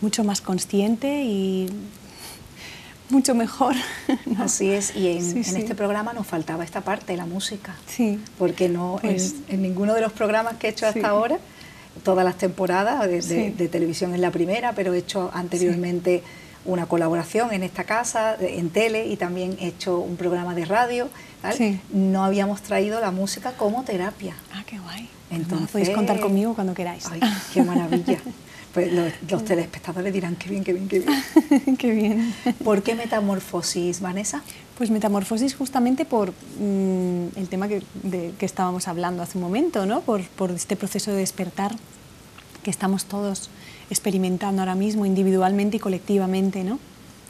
mucho 0.01 0.25
más 0.25 0.41
consciente 0.41 1.23
y 1.23 1.69
mucho 3.09 3.37
mejor. 3.37 3.77
¿no? 4.27 4.43
Así 4.43 4.69
es, 4.73 4.97
y 4.97 5.07
en, 5.07 5.23
sí, 5.23 5.39
en 5.39 5.45
sí. 5.45 5.57
este 5.59 5.77
programa 5.77 6.13
nos 6.13 6.27
faltaba 6.27 6.65
esta 6.65 6.81
parte, 6.81 7.17
la 7.17 7.25
música. 7.25 7.77
Sí. 7.87 8.19
Porque 8.37 8.69
no, 8.69 8.99
pues, 9.01 9.37
en, 9.47 9.55
en, 9.55 9.63
ninguno 9.63 9.95
de 9.95 10.01
los 10.01 10.11
programas 10.11 10.55
que 10.55 10.67
he 10.67 10.71
hecho 10.71 10.89
hasta 10.89 10.99
sí. 10.99 11.07
ahora, 11.07 11.39
todas 12.03 12.25
las 12.25 12.37
temporadas, 12.37 13.09
de, 13.09 13.23
de, 13.23 13.53
de, 13.53 13.69
televisión 13.69 14.13
es 14.13 14.19
la 14.19 14.33
primera, 14.33 14.73
pero 14.73 14.93
he 14.93 14.99
hecho 14.99 15.31
anteriormente 15.33 16.25
una 16.67 16.87
colaboración 16.87 17.53
en 17.53 17.63
esta 17.63 17.85
casa, 17.85 18.37
en 18.41 18.71
tele, 18.71 19.07
y 19.07 19.17
también 19.17 19.57
he 19.61 19.69
hecho 19.69 19.99
un 19.99 20.17
programa 20.17 20.55
de 20.55 20.65
radio. 20.65 21.09
Sí. 21.57 21.81
No 21.93 22.25
habíamos 22.25 22.63
traído 22.63 23.01
la 23.01 23.11
música 23.11 23.53
como 23.53 23.85
terapia. 23.85 24.35
Ah, 24.53 24.65
qué 24.67 24.79
guay. 24.79 25.09
Entonces, 25.31 25.71
podéis 25.71 25.91
contar 25.91 26.21
conmigo 26.21 26.55
cuando 26.55 26.75
queráis. 26.75 27.07
Ay, 27.11 27.21
qué 27.53 27.63
maravilla. 27.63 28.19
Pues 28.77 28.93
los, 28.93 29.11
los, 29.31 29.43
telespectadores 29.43 30.13
dirán, 30.13 30.37
qué 30.37 30.51
bien, 30.51 30.63
qué 30.63 30.75
bien, 30.75 30.87
qué 30.87 30.99
bien. 30.99 31.77
qué 31.79 31.91
bien. 31.93 32.35
¿Por 32.63 32.83
qué 32.83 32.95
metamorfosis, 32.95 34.03
Vanessa? 34.03 34.43
Pues 34.77 34.91
metamorfosis 34.91 35.55
justamente 35.55 36.05
por 36.05 36.35
mmm, 36.61 37.29
el 37.37 37.49
tema 37.49 37.69
que, 37.69 37.83
de, 38.03 38.35
que, 38.39 38.45
estábamos 38.45 38.87
hablando 38.87 39.23
hace 39.23 39.39
un 39.39 39.45
momento, 39.45 39.87
¿no? 39.87 40.03
Por, 40.03 40.25
por 40.25 40.51
este 40.51 40.77
proceso 40.77 41.11
de 41.11 41.17
despertar 41.17 41.75
que 42.63 42.71
estamos 42.71 43.07
todos 43.07 43.49
experimentando 43.90 44.62
ahora 44.62 44.75
mismo 44.75 45.07
individualmente 45.07 45.76
y 45.76 45.81
colectivamente, 45.81 46.64
¿no? 46.64 46.78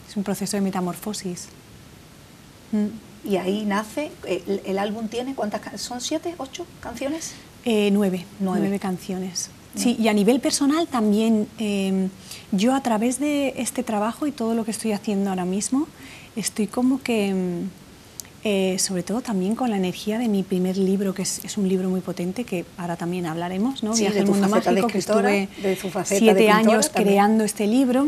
Es 0.09 0.17
un 0.17 0.25
proceso 0.25 0.57
de 0.57 0.61
metamorfosis. 0.61 1.49
Mm. 2.73 3.29
Y 3.29 3.37
ahí 3.39 3.65
nace, 3.65 4.13
el, 4.65 4.79
álbum 4.79 5.09
tiene, 5.09 5.35
¿cuántas 5.35 5.81
¿Son 5.81 6.01
siete, 6.01 6.35
ocho 6.39 6.65
canciones? 6.81 7.35
Eh, 7.65 7.91
nueve, 7.93 8.25
nueve, 8.39 8.79
canciones. 8.79 9.51
Sí, 9.75 9.97
y 9.99 10.09
a 10.09 10.13
nivel 10.15 10.41
personal 10.41 10.87
también, 10.87 11.49
em, 11.59 12.09
yo 12.53 12.75
a 12.75 12.83
través 12.83 13.19
de 13.19 13.55
este 13.57 13.83
trabajo 13.83 14.27
y 14.27 14.33
todo 14.33 14.55
lo 14.55 14.65
que 14.65 14.71
estoy 14.71 14.93
haciendo 14.93 15.31
ahora 15.31 15.45
mismo, 15.45 15.89
estoy 16.37 16.69
como 16.69 17.03
que, 17.03 17.29
em, 17.29 17.69
eh, 18.45 18.79
sobre 18.79 19.03
todo 19.03 19.21
también 19.21 19.55
con 19.57 19.71
la 19.71 19.77
energía 19.77 20.19
de 20.19 20.29
mi 20.29 20.43
primer 20.43 20.77
libro, 20.77 21.15
que 21.15 21.23
es, 21.23 21.57
un 21.57 21.69
libro 21.69 21.89
muy 21.89 22.01
potente, 22.01 22.45
que 22.45 22.65
ahora 22.77 22.97
también 22.97 23.27
hablaremos, 23.27 23.83
¿no? 23.83 23.95
Viaje 23.95 24.21
al 24.21 24.27
mundo 24.27 24.49
mágico, 24.49 24.87
que 24.87 24.99
estuve 24.99 25.49
siete 26.05 26.51
años 26.51 26.91
creando 26.95 27.45
este 27.45 27.67
libro, 27.67 28.07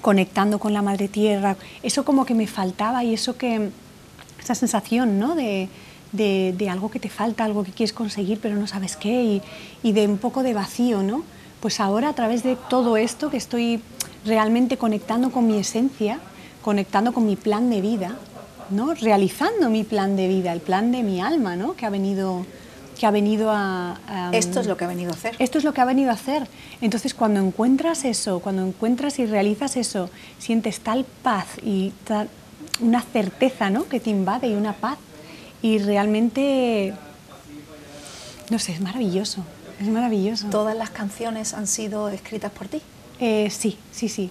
conectando 0.00 0.58
con 0.58 0.72
la 0.72 0.82
madre 0.82 1.08
tierra, 1.08 1.56
eso 1.82 2.04
como 2.04 2.24
que 2.24 2.34
me 2.34 2.46
faltaba 2.46 3.04
y 3.04 3.14
eso 3.14 3.36
que, 3.36 3.70
esa 4.40 4.54
sensación, 4.54 5.18
¿no? 5.18 5.34
De, 5.34 5.68
de, 6.12 6.68
algo 6.70 6.90
que 6.90 7.00
te 7.00 7.08
falta, 7.08 7.44
algo 7.44 7.64
que 7.64 7.72
quieres 7.72 7.92
conseguir 7.92 8.38
pero 8.40 8.54
no 8.56 8.66
sabes 8.66 8.96
qué 8.96 9.40
y, 9.82 9.92
de 9.92 10.06
un 10.06 10.18
poco 10.18 10.42
de 10.42 10.54
vacío, 10.54 11.02
¿no? 11.02 11.24
Pues 11.60 11.80
ahora 11.80 12.10
a 12.10 12.12
través 12.12 12.42
de 12.42 12.56
todo 12.68 12.96
esto 12.96 13.30
que 13.30 13.36
estoy 13.36 13.80
realmente 14.24 14.76
conectando 14.76 15.30
con 15.30 15.46
mi 15.46 15.58
esencia, 15.58 16.18
conectando 16.60 17.12
con 17.12 17.26
mi 17.26 17.36
plan 17.36 17.70
de 17.70 17.80
vida, 17.80 18.16
¿no? 18.72 18.94
Realizando 18.94 19.70
mi 19.70 19.84
plan 19.84 20.16
de 20.16 20.28
vida, 20.28 20.52
el 20.52 20.60
plan 20.60 20.92
de 20.92 21.02
mi 21.02 21.20
alma, 21.20 21.56
¿no? 21.56 21.76
Que 21.76 21.86
ha 21.86 21.90
venido 21.90 22.44
que 22.98 23.06
ha 23.06 23.10
venido 23.10 23.50
a, 23.50 24.30
Esto 24.32 24.60
es 24.60 24.66
lo 24.66 24.76
que 24.76 24.84
ha 24.84 24.86
venido 24.86 25.10
a 25.10 25.14
hacer. 25.14 25.34
Esto 25.40 25.58
es 25.58 25.64
lo 25.64 25.74
que 25.74 25.80
ha 25.80 25.84
venido 25.84 26.10
a 26.10 26.14
hacer. 26.14 26.46
Entonces, 26.80 27.14
cuando 27.14 27.40
encuentras 27.40 28.04
eso, 28.04 28.38
cuando 28.38 28.64
encuentras 28.64 29.18
y 29.18 29.26
realizas 29.26 29.76
eso, 29.76 30.08
sientes 30.38 30.78
tal 30.78 31.04
paz 31.22 31.46
y 31.64 31.92
una 32.80 33.02
certeza 33.02 33.70
¿no? 33.70 33.88
que 33.88 33.98
te 33.98 34.10
invade 34.10 34.48
y 34.48 34.54
una 34.54 34.74
paz 34.74 34.98
y 35.62 35.78
realmente, 35.78 36.94
no 38.50 38.58
sé, 38.60 38.72
es 38.72 38.80
maravilloso, 38.80 39.44
es 39.80 39.88
maravilloso. 39.88 40.48
¿Todas 40.50 40.76
las 40.76 40.90
canciones 40.90 41.54
han 41.54 41.66
sido 41.66 42.08
escritas 42.08 42.52
por 42.52 42.68
ti? 42.68 42.82
Eh, 43.18 43.48
sí, 43.50 43.78
sí, 43.90 44.08
sí. 44.08 44.30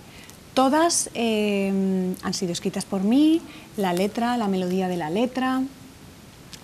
Todas 0.54 1.10
eh, 1.14 2.14
han 2.22 2.34
sido 2.34 2.52
escritas 2.52 2.86
por 2.86 3.04
mí, 3.04 3.42
la 3.78 3.94
letra, 3.94 4.38
la 4.38 4.48
melodía 4.48 4.88
de 4.88 4.98
la 4.98 5.10
letra, 5.10 5.64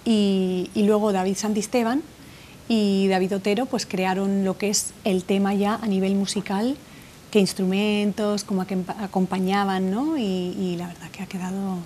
y, 0.03 0.69
luego 0.75 1.11
David 1.11 1.35
Santisteban 1.35 2.01
y 2.69 3.07
David 3.09 3.35
Otero 3.35 3.65
pues 3.65 3.85
crearon 3.85 4.45
lo 4.45 4.57
que 4.57 4.69
es 4.69 4.93
el 5.03 5.25
tema 5.25 5.53
ya 5.53 5.75
a 5.75 5.87
nivel 5.87 6.15
musical, 6.15 6.77
qué 7.29 7.39
instrumentos, 7.39 8.45
cómo 8.45 8.65
acompañaban, 9.01 9.91
¿no? 9.91 10.17
y 10.17 10.75
la 10.77 10.87
verdad 10.87 11.09
que 11.11 11.23
ha 11.23 11.25
quedado 11.25 11.79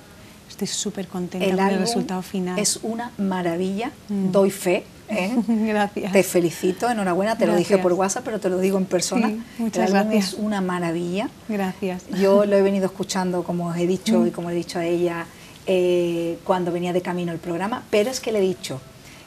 Estoy 0.62 0.78
súper 0.78 1.08
contenta 1.08 1.48
el 1.48 1.56
con 1.56 1.70
el 1.70 1.80
resultado 1.80 2.22
final. 2.22 2.60
Es 2.60 2.80
una 2.84 3.12
maravilla, 3.18 3.92
mm. 4.10 4.32
doy 4.32 4.52
fe. 4.52 4.84
¿eh? 5.10 5.36
gracias. 5.48 6.14
Te 6.14 6.22
felicito, 6.22 6.88
enhorabuena, 6.88 7.36
te 7.36 7.48
lo 7.48 7.56
dije 7.56 7.80
por 7.80 7.94
WhatsApp, 7.94 8.24
pero 8.24 8.40
te 8.40 8.48
lo 8.50 8.60
digo 8.60 8.78
en 8.78 8.86
persona. 8.86 9.32
muchas 9.58 9.90
el 9.90 9.96
álbum 9.96 10.14
es 10.14 10.36
una 10.36 10.62
maravilla. 10.62 11.30
Gracias. 11.50 12.04
Yo 12.10 12.46
lo 12.46 12.56
he 12.56 12.62
venido 12.62 12.86
escuchando, 12.86 13.44
como 13.44 13.70
os 13.70 13.78
he 13.78 13.88
dicho 13.88 14.20
mm. 14.20 14.28
y 14.28 14.32
como 14.32 14.52
he 14.52 14.54
dicho 14.54 14.78
a 14.78 14.86
ella, 14.86 15.26
eh, 15.66 16.38
cuando 16.44 16.72
venía 16.72 16.94
de 16.94 17.02
camino 17.02 17.32
el 17.32 17.40
programa, 17.40 17.84
pero 17.90 18.12
es 18.12 18.20
que 18.20 18.32
le 18.32 18.38
he 18.38 18.44
dicho 18.44 18.80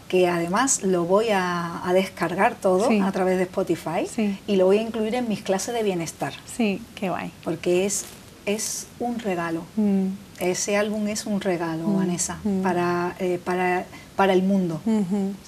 que 0.06 0.28
además 0.28 0.84
lo 0.84 1.04
voy 1.04 1.30
a, 1.32 1.82
descargar 1.92 2.54
todo 2.54 2.88
a 3.02 3.10
través 3.10 3.38
de 3.38 3.44
Spotify 3.44 4.06
y 4.46 4.54
lo 4.54 4.66
voy 4.66 4.78
a 4.78 4.82
incluir 4.82 5.16
en 5.16 5.28
mis 5.28 5.42
clases 5.42 5.74
de 5.74 5.82
bienestar. 5.82 6.32
Sí, 6.46 6.80
qué 6.94 7.08
guay. 7.08 7.32
Porque 7.42 7.86
es, 7.86 8.04
es 8.46 8.86
un 8.98 9.18
regalo. 9.18 9.62
Mm 9.76 10.08
ese 10.40 10.76
álbum 10.76 11.06
es 11.08 11.26
un 11.26 11.40
regalo, 11.40 11.86
mm, 11.86 11.96
Vanessa, 11.96 12.38
mm. 12.42 12.62
Para, 12.62 13.14
eh, 13.18 13.40
para, 13.42 13.84
para, 14.16 14.32
el 14.32 14.42
mundo, 14.42 14.80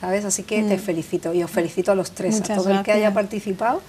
¿sabes? 0.00 0.24
Así 0.24 0.42
que 0.42 0.62
te 0.62 0.76
mm. 0.76 0.80
felicito 0.80 1.34
y 1.34 1.42
os 1.42 1.50
felicito 1.50 1.92
a 1.92 1.94
los 1.94 2.12
tres, 2.12 2.40
a 2.50 2.54
todo 2.54 2.70
el 2.70 2.82
que 2.82 2.92
haya 2.92 3.12
participado. 3.12 3.82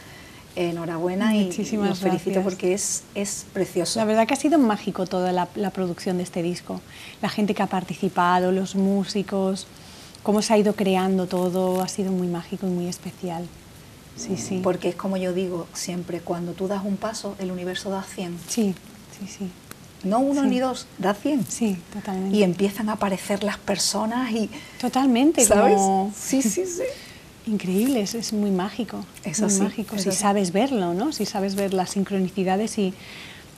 Enhorabuena 0.55 1.35
y, 1.35 1.49
os 1.49 1.99
felicito 1.99 2.41
porque 2.41 2.73
es, 2.73 3.03
es 3.13 3.45
precioso. 3.53 3.99
La 3.99 4.05
verdad 4.05 4.25
que 4.25 4.33
ha 4.33 4.37
sido 4.37 4.57
mágico 4.57 5.05
toda 5.05 5.31
la, 5.31 5.45
producción 5.45 6.17
de 6.17 6.23
este 6.23 6.41
disco. 6.41 6.81
La 7.21 7.29
gente 7.29 7.53
que 7.53 7.61
ha 7.61 7.67
participado, 7.67 8.51
los 8.51 8.73
músicos, 8.73 9.67
cómo 10.23 10.41
se 10.41 10.55
ha 10.55 10.57
ido 10.57 10.73
creando 10.73 11.27
todo, 11.27 11.83
ha 11.83 11.87
sido 11.87 12.11
muy 12.11 12.27
mágico 12.27 12.65
y 12.65 12.71
muy 12.71 12.87
especial. 12.87 13.45
Sí, 14.15 14.35
sí. 14.35 14.61
Porque 14.63 14.89
es 14.89 14.95
como 14.95 15.17
yo 15.17 15.31
digo 15.31 15.67
siempre, 15.73 16.21
cuando 16.21 16.53
tú 16.53 16.67
das 16.67 16.83
un 16.83 16.97
paso, 16.97 17.35
el 17.37 17.51
universo 17.51 17.91
da 17.91 18.01
100. 18.01 18.39
Sí, 18.47 18.73
sí, 19.19 19.27
sí 19.27 19.50
no 20.03 20.19
uno 20.19 20.43
ni 20.45 20.59
dos, 20.59 20.88
da 20.97 21.13
cien. 21.13 21.45
Sí, 21.47 21.77
totalmente. 21.93 22.36
Y 22.36 22.43
empiezan 22.43 22.89
a 22.89 22.93
aparecer 22.93 23.43
las 23.43 23.57
personas 23.57 24.31
y... 24.31 24.50
Totalmente, 24.79 25.43
¿sabes? 25.43 25.79
Sí, 26.15 26.41
sí, 26.41 26.65
sí. 26.65 26.83
Increíble, 27.51 28.01
es, 28.01 28.33
muy 28.33 28.51
mágico. 28.51 29.05
Es 29.24 29.39
muy 29.39 29.67
mágico, 29.67 29.97
si 29.97 30.12
sabes 30.12 30.51
verlo, 30.51 30.93
¿no? 30.93 31.13
Si 31.13 31.25
sabes 31.25 31.55
ver 31.55 31.74
las 31.74 31.91
sincronicidades 31.91 32.77
y, 32.77 32.93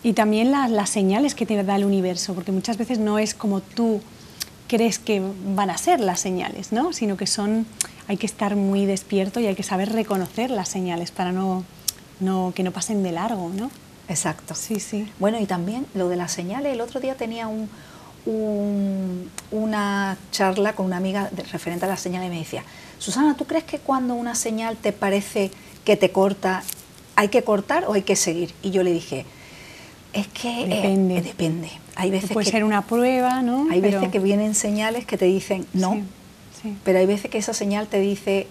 y 0.04 0.14
también 0.14 0.52
las 0.52 0.90
señales 0.90 1.34
que 1.34 1.48
te 1.48 1.62
da 1.64 1.76
el 1.76 1.86
universo, 1.86 2.36
porque 2.36 2.52
muchas 2.52 2.78
veces 2.78 3.00
no 3.00 3.18
es 3.18 3.34
como 3.34 3.62
tú 3.62 4.00
crees 4.68 5.00
que 5.00 5.24
van 5.56 5.72
a 5.72 5.78
ser 5.80 6.00
las 6.02 6.20
señales, 6.20 6.72
¿no? 6.72 6.94
Sino 6.94 7.18
que 7.18 7.26
son, 7.26 7.66
hay 8.08 8.18
que 8.18 8.28
estar 8.28 8.56
muy 8.56 8.86
despierto 8.86 9.40
y 9.40 9.48
hay 9.48 9.56
que 9.56 9.64
saber 9.64 9.92
reconocer 9.92 10.52
las 10.52 10.70
señales 10.70 11.10
para 11.10 11.32
no, 11.32 11.64
no 12.20 12.54
que 12.56 12.62
no 12.62 12.72
pasen 12.72 13.02
de 13.02 13.12
largo, 13.12 13.50
¿no? 13.50 13.72
Exacto. 14.10 14.56
Sí, 14.56 14.80
sí. 14.80 15.08
Bueno, 15.20 15.40
y 15.40 15.46
también 15.46 15.86
lo 15.94 16.10
de 16.10 16.16
las 16.16 16.32
señales. 16.32 16.74
El 16.74 16.82
otro 16.82 17.00
día 17.00 17.16
tenía 17.16 17.48
un, 17.48 17.70
una 19.52 20.18
charla 20.32 20.74
con 20.74 20.88
una 20.88 20.98
amiga 20.98 21.30
referente 21.52 21.86
a 21.86 21.88
las 21.88 22.02
señales 22.02 22.28
y 22.28 22.32
me 22.32 22.40
decía, 22.40 22.64
Susana, 22.98 23.38
¿tú 23.38 23.46
crees 23.46 23.64
que 23.64 23.80
cuando 23.80 24.16
una 24.16 24.36
señal 24.36 24.78
te 24.78 24.92
parece 24.92 25.52
que 25.86 25.96
te 25.96 26.12
corta, 26.12 26.64
hay 27.16 27.30
que 27.30 27.44
cortar 27.44 27.86
o 27.88 27.94
hay 27.94 28.02
que 28.02 28.16
seguir? 28.16 28.54
Y 28.62 28.72
yo 28.72 28.84
le 28.84 28.92
dije, 28.92 29.26
es 30.14 30.28
que 30.28 30.64
eh, 30.64 30.68
depende. 30.68 31.22
depende. 31.22 31.72
Hay 31.96 32.12
veces 32.12 32.32
puede 32.32 32.50
ser 32.50 32.64
una 32.64 32.82
prueba, 32.82 33.42
¿no? 33.42 33.68
Hay 33.70 33.82
veces 33.82 34.10
que 34.10 34.20
vienen 34.20 34.56
señales 34.56 35.06
que 35.06 35.18
te 35.18 35.26
dicen 35.26 35.68
no, 35.74 36.02
pero 36.84 37.00
hay 37.00 37.06
veces 37.06 37.30
que 37.30 37.38
esa 37.38 37.54
señal 37.54 37.88
te 37.88 38.00
dice 38.00 38.48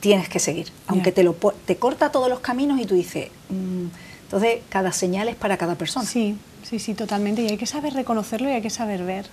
tienes 0.00 0.28
que 0.28 0.40
seguir, 0.40 0.72
aunque 0.88 1.12
te 1.12 1.22
lo 1.22 1.34
te 1.34 1.76
corta 1.76 2.10
todos 2.10 2.28
los 2.28 2.40
caminos 2.40 2.80
y 2.80 2.86
tú 2.86 2.94
dices 2.94 3.28
mm, 3.50 3.86
entonces, 4.32 4.60
cada 4.70 4.92
señal 4.92 5.28
es 5.28 5.36
para 5.36 5.58
cada 5.58 5.74
persona. 5.74 6.06
Sí, 6.06 6.38
sí, 6.62 6.78
sí, 6.78 6.94
totalmente. 6.94 7.42
Y 7.42 7.48
hay 7.48 7.58
que 7.58 7.66
saber 7.66 7.92
reconocerlo 7.92 8.48
y 8.48 8.52
hay 8.52 8.62
que 8.62 8.70
saber 8.70 9.04
ver. 9.04 9.26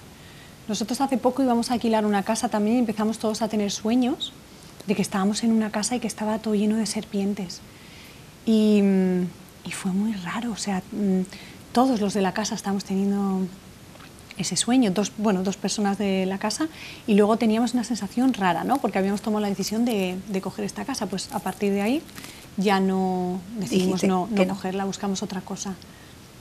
Nosotros 0.68 1.00
hace 1.00 1.18
poco 1.18 1.41
íbamos 1.41 1.72
a 1.72 1.75
alquilar 1.75 2.06
una 2.06 2.24
casa 2.24 2.50
también 2.50 2.75
y 2.75 2.79
empezamos 2.79 3.18
todos 3.18 3.41
a 3.41 3.48
tener 3.48 3.72
sueños 3.72 4.34
de 4.88 4.96
que 4.96 5.01
estábamos 5.01 5.41
en 5.46 5.53
una 5.53 5.72
casa 5.72 5.96
y 5.96 6.01
que 6.01 6.08
estaba 6.08 6.39
todo 6.39 6.53
lleno 6.53 6.75
de 6.75 6.86
serpientes. 6.86 7.62
Y, 8.46 8.82
mm, 8.82 9.27
fue 9.72 9.91
muy 9.91 10.12
raro, 10.13 10.51
o 10.51 10.58
sea, 10.58 10.82
mm, 10.91 11.22
todos 11.72 12.01
los 12.01 12.13
de 12.13 12.22
la 12.22 12.34
casa 12.34 12.56
estábamos 12.56 12.84
teniendo 12.84 13.48
ese 14.38 14.58
sueño, 14.58 14.91
dos, 14.91 15.13
bueno, 15.18 15.44
dos 15.44 15.56
personas 15.56 15.98
de 15.98 16.25
la 16.25 16.39
casa, 16.39 16.68
y 17.08 17.13
luego 17.13 17.38
teníamos 17.38 17.74
una 17.74 17.84
sensación 17.84 18.34
rara, 18.34 18.63
¿no? 18.63 18.77
Porque 18.79 18.98
habíamos 18.98 19.22
tomado 19.22 19.41
la 19.41 19.50
decisión 19.50 19.86
de, 19.86 20.18
de 20.27 20.41
coger 20.41 20.65
esta 20.65 20.84
casa. 20.86 21.06
Pues 21.06 21.32
a 21.32 21.39
partir 21.39 21.72
de 21.72 21.82
ahí 21.84 22.01
ya 22.60 22.80
no 22.80 23.39
decidimos 23.58 24.04
no, 24.04 24.28
no 24.30 24.48
cogerla, 24.48 24.86
buscamos 24.86 25.24
otra 25.24 25.42
cosa. 25.42 25.75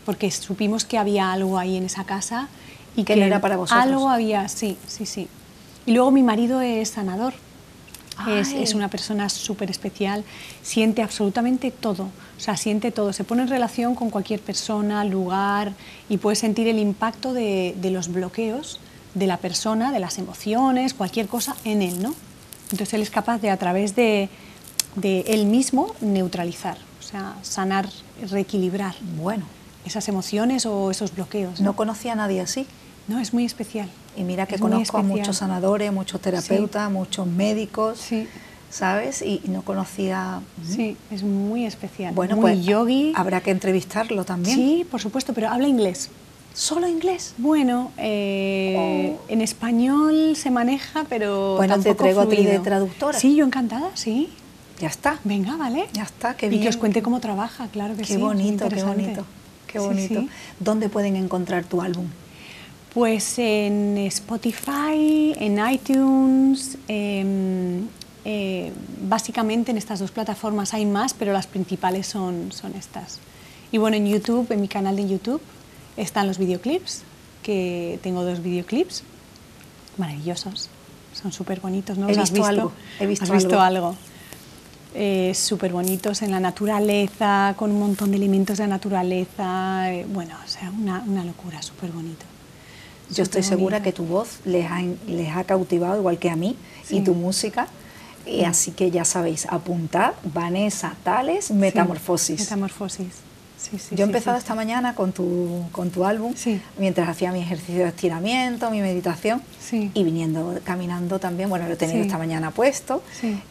Porque 0.04 0.30
supimos 0.30 0.84
que 0.84 0.98
había 0.98 1.32
algo 1.32 1.58
ahí 1.58 1.76
en 1.76 1.84
esa 1.84 2.04
casa 2.04 2.48
y 2.96 3.04
que, 3.04 3.16
no 3.16 3.24
era 3.24 3.40
para 3.40 3.56
vosotros. 3.56 3.86
Algo 3.86 4.08
había, 4.08 4.48
sí, 4.48 4.76
sí, 4.86 5.06
sí. 5.06 5.28
Y 5.86 5.92
luego 5.92 6.10
mi 6.10 6.22
marido 6.22 6.60
es 6.60 6.90
sanador. 6.90 7.34
Es, 8.26 8.52
es, 8.52 8.74
una 8.74 8.88
persona 8.88 9.28
súper 9.28 9.70
especial, 9.70 10.24
siente 10.60 11.02
absolutamente 11.02 11.70
todo, 11.70 12.08
o 12.36 12.40
sea, 12.40 12.56
siente 12.56 12.90
todo, 12.90 13.12
se 13.12 13.22
pone 13.22 13.42
en 13.42 13.48
relación 13.48 13.94
con 13.94 14.10
cualquier 14.10 14.40
persona, 14.40 15.04
lugar 15.04 15.74
y 16.08 16.16
puede 16.16 16.34
sentir 16.34 16.66
el 16.66 16.80
impacto 16.80 17.32
de, 17.32 17.76
de 17.80 17.92
los 17.92 18.08
bloqueos 18.08 18.80
de 19.14 19.28
la 19.28 19.36
persona, 19.36 19.92
de 19.92 20.00
las 20.00 20.18
emociones, 20.18 20.94
cualquier 20.94 21.28
cosa 21.28 21.54
en 21.64 21.80
él, 21.80 22.02
¿no? 22.02 22.12
Entonces 22.72 22.94
él 22.94 23.02
es 23.02 23.10
capaz 23.10 23.38
de, 23.38 23.50
a 23.50 23.56
través 23.56 23.94
de, 23.94 24.28
de 25.00 25.20
él 25.28 25.46
mismo 25.46 25.94
neutralizar, 26.00 26.78
o 26.98 27.02
sea, 27.02 27.36
sanar, 27.42 27.88
reequilibrar. 28.30 28.94
Bueno. 29.16 29.44
Esas 29.84 30.08
emociones 30.08 30.66
o 30.66 30.90
esos 30.90 31.14
bloqueos. 31.14 31.60
¿no? 31.60 31.74
conocía 31.74 32.12
a 32.12 32.16
nadie 32.16 32.40
así? 32.40 32.66
No, 33.06 33.18
es 33.18 33.32
muy 33.32 33.46
especial. 33.46 33.88
Y 34.16 34.22
mira 34.22 34.46
que 34.46 34.58
conozco 34.58 34.98
a 34.98 35.02
muchos 35.02 35.38
sanadores, 35.38 35.92
muchos 35.92 36.20
terapeutas, 36.20 36.90
muchos 36.90 37.26
médicos. 37.26 37.98
Sí. 37.98 38.28
¿Sabes? 38.70 39.22
Y 39.22 39.40
no 39.46 39.62
conocía. 39.62 40.40
Sí, 40.62 40.96
es 41.10 41.22
muy 41.22 41.64
especial. 41.64 42.14
Bueno, 42.14 42.36
muy 42.36 42.52
pues 42.52 42.66
yogi. 42.66 43.12
Habrá 43.16 43.40
que 43.40 43.50
entrevistarlo 43.50 44.24
también. 44.24 44.54
Sí, 44.54 44.86
por 44.90 45.00
supuesto, 45.00 45.32
pero 45.32 45.48
habla 45.48 45.68
inglés. 45.68 46.10
¿Solo 46.52 46.86
inglés? 46.86 47.34
Bueno, 47.38 47.92
eh, 47.96 49.16
oh. 49.16 49.32
en 49.32 49.40
español 49.40 50.34
se 50.36 50.50
maneja, 50.50 51.06
pero. 51.08 51.56
Bueno, 51.56 51.78
te 51.78 51.94
traigo 51.94 52.20
a 52.22 52.28
ti 52.28 52.44
de 52.44 52.58
traductora. 52.58 53.18
Sí, 53.18 53.36
yo 53.36 53.46
encantada, 53.46 53.90
sí. 53.94 54.28
Ya 54.80 54.88
está. 54.88 55.18
Venga, 55.24 55.56
vale. 55.56 55.88
Ya 55.92 56.04
está, 56.04 56.36
qué 56.36 56.48
bien. 56.48 56.60
Y 56.60 56.64
que 56.64 56.68
os 56.70 56.76
cuente 56.76 57.02
cómo 57.02 57.20
trabaja, 57.20 57.68
claro 57.68 57.94
que 57.96 58.02
qué 58.02 58.14
sí. 58.14 58.16
Bonito, 58.16 58.68
qué 58.68 58.82
bonito, 58.82 59.24
qué 59.66 59.78
bonito. 59.78 60.24
¿Dónde 60.60 60.88
pueden 60.88 61.16
encontrar 61.16 61.64
tu 61.64 61.82
álbum? 61.82 62.06
Pues 62.94 63.38
en 63.38 63.98
Spotify, 63.98 65.34
en 65.38 65.58
iTunes, 65.70 66.78
em, 66.88 67.86
eh, 68.24 68.72
básicamente 69.02 69.70
en 69.70 69.78
estas 69.78 69.98
dos 70.00 70.10
plataformas 70.10 70.74
hay 70.74 70.86
más, 70.86 71.12
pero 71.14 71.32
las 71.32 71.46
principales 71.46 72.06
son, 72.06 72.50
son 72.52 72.74
estas. 72.74 73.18
Y 73.70 73.78
bueno, 73.78 73.96
en 73.96 74.06
YouTube, 74.06 74.50
en 74.50 74.60
mi 74.60 74.68
canal 74.68 74.96
de 74.96 75.06
YouTube, 75.08 75.40
están 75.96 76.26
los 76.26 76.38
videoclips, 76.38 77.02
que 77.42 77.98
tengo 78.02 78.24
dos 78.24 78.42
videoclips 78.42 79.02
maravillosos, 79.98 80.68
son 81.20 81.32
súper 81.32 81.60
bonitos, 81.60 81.98
¿no? 81.98 82.08
He 82.08 82.14
¿Los 82.14 82.30
visto, 82.30 82.44
has 82.44 82.50
visto 82.50 82.60
algo. 82.62 82.72
He 83.00 83.06
visto 83.06 83.24
¿Has 83.24 83.30
visto 83.32 83.60
algo. 83.60 83.88
algo? 83.88 83.96
Eh, 85.00 85.32
súper 85.32 85.72
bonitos 85.72 86.22
en 86.22 86.32
la 86.32 86.40
naturaleza, 86.40 87.54
con 87.56 87.70
un 87.70 87.78
montón 87.78 88.10
de 88.10 88.16
elementos 88.16 88.58
de 88.58 88.64
la 88.64 88.70
naturaleza, 88.70 89.92
eh, 89.92 90.04
bueno, 90.12 90.34
o 90.44 90.48
sea, 90.48 90.72
una, 90.72 91.04
una 91.06 91.24
locura, 91.24 91.62
súper 91.62 91.92
bonito. 91.92 92.26
Yo 93.14 93.22
estoy 93.22 93.44
segura 93.44 93.78
bonito. 93.78 93.84
que 93.84 93.92
tu 93.92 94.04
voz 94.04 94.40
les 94.44 94.68
ha, 94.68 94.82
les 95.06 95.36
ha 95.36 95.44
cautivado 95.44 95.98
igual 96.00 96.18
que 96.18 96.30
a 96.30 96.34
mí 96.34 96.56
y 96.90 97.02
tu 97.02 97.14
música. 97.14 97.68
Y 98.26 98.42
así 98.42 98.72
que 98.72 98.90
ya 98.90 99.04
sabéis, 99.04 99.46
apuntad 99.48 100.14
Vanessa 100.34 100.96
Tales, 101.04 101.52
Metamorfosis. 101.52 102.40
Metamorfosis. 102.40 103.27
Sí, 103.58 103.76
sí, 103.78 103.88
Yo 103.90 103.94
he 103.94 103.96
sí, 103.96 104.02
empezado 104.04 104.38
esta 104.38 104.54
mañana 104.54 104.94
con 104.94 105.12
tu, 105.12 105.64
con 105.72 105.90
tu 105.90 106.04
álbum, 106.04 106.32
mientras 106.78 107.08
hacía 107.08 107.32
mi 107.32 107.40
ejercicio 107.40 107.82
de 107.82 107.88
estiramiento, 107.88 108.70
mi 108.70 108.80
meditación, 108.80 109.42
y 109.72 110.04
viniendo, 110.04 110.58
caminando 110.64 111.18
también, 111.18 111.48
bueno, 111.50 111.66
lo 111.66 111.72
he 111.74 111.76
tenido 111.76 112.00
esta 112.00 112.18
mañana 112.18 112.52
puesto, 112.52 113.02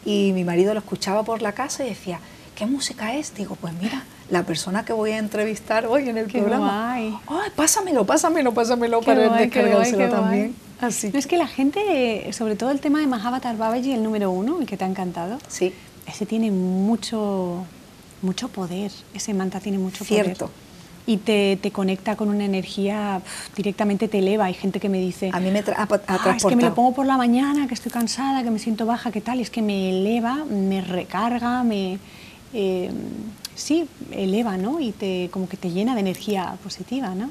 y 0.04 0.32
mi 0.32 0.44
marido 0.44 0.72
lo 0.74 0.80
escuchaba 0.80 1.22
por 1.24 1.42
la 1.42 1.52
casa 1.52 1.84
y 1.84 1.90
decía, 1.90 2.20
¿qué 2.56 2.64
música 2.66 3.14
es? 3.14 3.34
Digo, 3.34 3.56
pues 3.60 3.74
mira, 3.80 4.02
la 4.30 4.42
persona 4.44 4.84
que 4.84 4.92
voy 4.92 5.12
a 5.12 5.18
entrevistar 5.18 5.86
hoy 5.86 6.08
en 6.08 6.16
el 6.18 6.26
Qué 6.26 6.38
programa. 6.38 6.94
guay. 6.96 7.14
Ay, 7.28 7.50
pásamelo, 7.54 8.04
pásamelo, 8.04 8.52
pásamelo 8.52 9.00
Qué 9.00 9.06
para 9.06 9.28
guay, 9.28 9.40
descargárselo 9.46 9.98
guay. 9.98 10.10
también. 10.10 10.54
Así. 10.80 11.10
No, 11.12 11.18
es 11.18 11.26
que 11.26 11.36
la 11.38 11.46
gente, 11.46 12.30
sobre 12.32 12.54
todo 12.56 12.70
el 12.70 12.80
tema 12.80 13.00
de 13.00 13.06
Mahavatar 13.06 13.56
Babaji, 13.56 13.92
el 13.92 14.02
número 14.02 14.30
uno, 14.30 14.58
el 14.60 14.66
que 14.66 14.76
te 14.76 14.84
ha 14.84 14.88
encantado, 14.88 15.38
Sí, 15.48 15.72
ese 16.06 16.24
tiene 16.26 16.50
mucho, 16.50 17.64
mucho 18.22 18.48
poder, 18.48 18.90
ese 19.14 19.34
mantra 19.34 19.60
tiene 19.60 19.78
mucho 19.78 20.04
Cierto. 20.04 20.46
poder. 20.46 20.68
Y 21.06 21.16
te, 21.16 21.58
te 21.62 21.70
conecta 21.70 22.16
con 22.16 22.28
una 22.28 22.44
energía, 22.44 23.22
directamente 23.56 24.08
te 24.08 24.18
eleva. 24.18 24.44
Hay 24.44 24.52
gente 24.54 24.78
que 24.78 24.90
me 24.90 24.98
dice, 25.00 25.30
a 25.32 25.40
mí 25.40 25.50
me 25.50 25.64
tra- 25.64 25.74
"Ah, 26.06 26.34
es 26.36 26.44
que 26.44 26.54
me 26.54 26.62
lo 26.62 26.74
pongo 26.74 26.92
por 26.92 27.06
la 27.06 27.16
mañana, 27.16 27.66
que 27.66 27.72
estoy 27.72 27.90
cansada, 27.90 28.42
que 28.42 28.50
me 28.50 28.58
siento 28.58 28.84
baja, 28.84 29.10
¿qué 29.10 29.22
tal? 29.22 29.38
Y 29.38 29.42
es 29.42 29.48
que 29.50 29.62
me 29.62 29.88
eleva, 29.88 30.44
me 30.44 30.82
recarga, 30.82 31.62
me... 31.64 31.98
eh, 32.52 32.90
sí, 33.54 33.86
eleva, 34.10 34.58
¿no? 34.58 34.80
Y 34.80 34.92
te, 34.92 35.30
como 35.32 35.48
que 35.48 35.56
te 35.56 35.70
llena 35.70 35.94
de 35.94 36.00
energía 36.00 36.56
positiva, 36.62 37.14
¿no? 37.14 37.30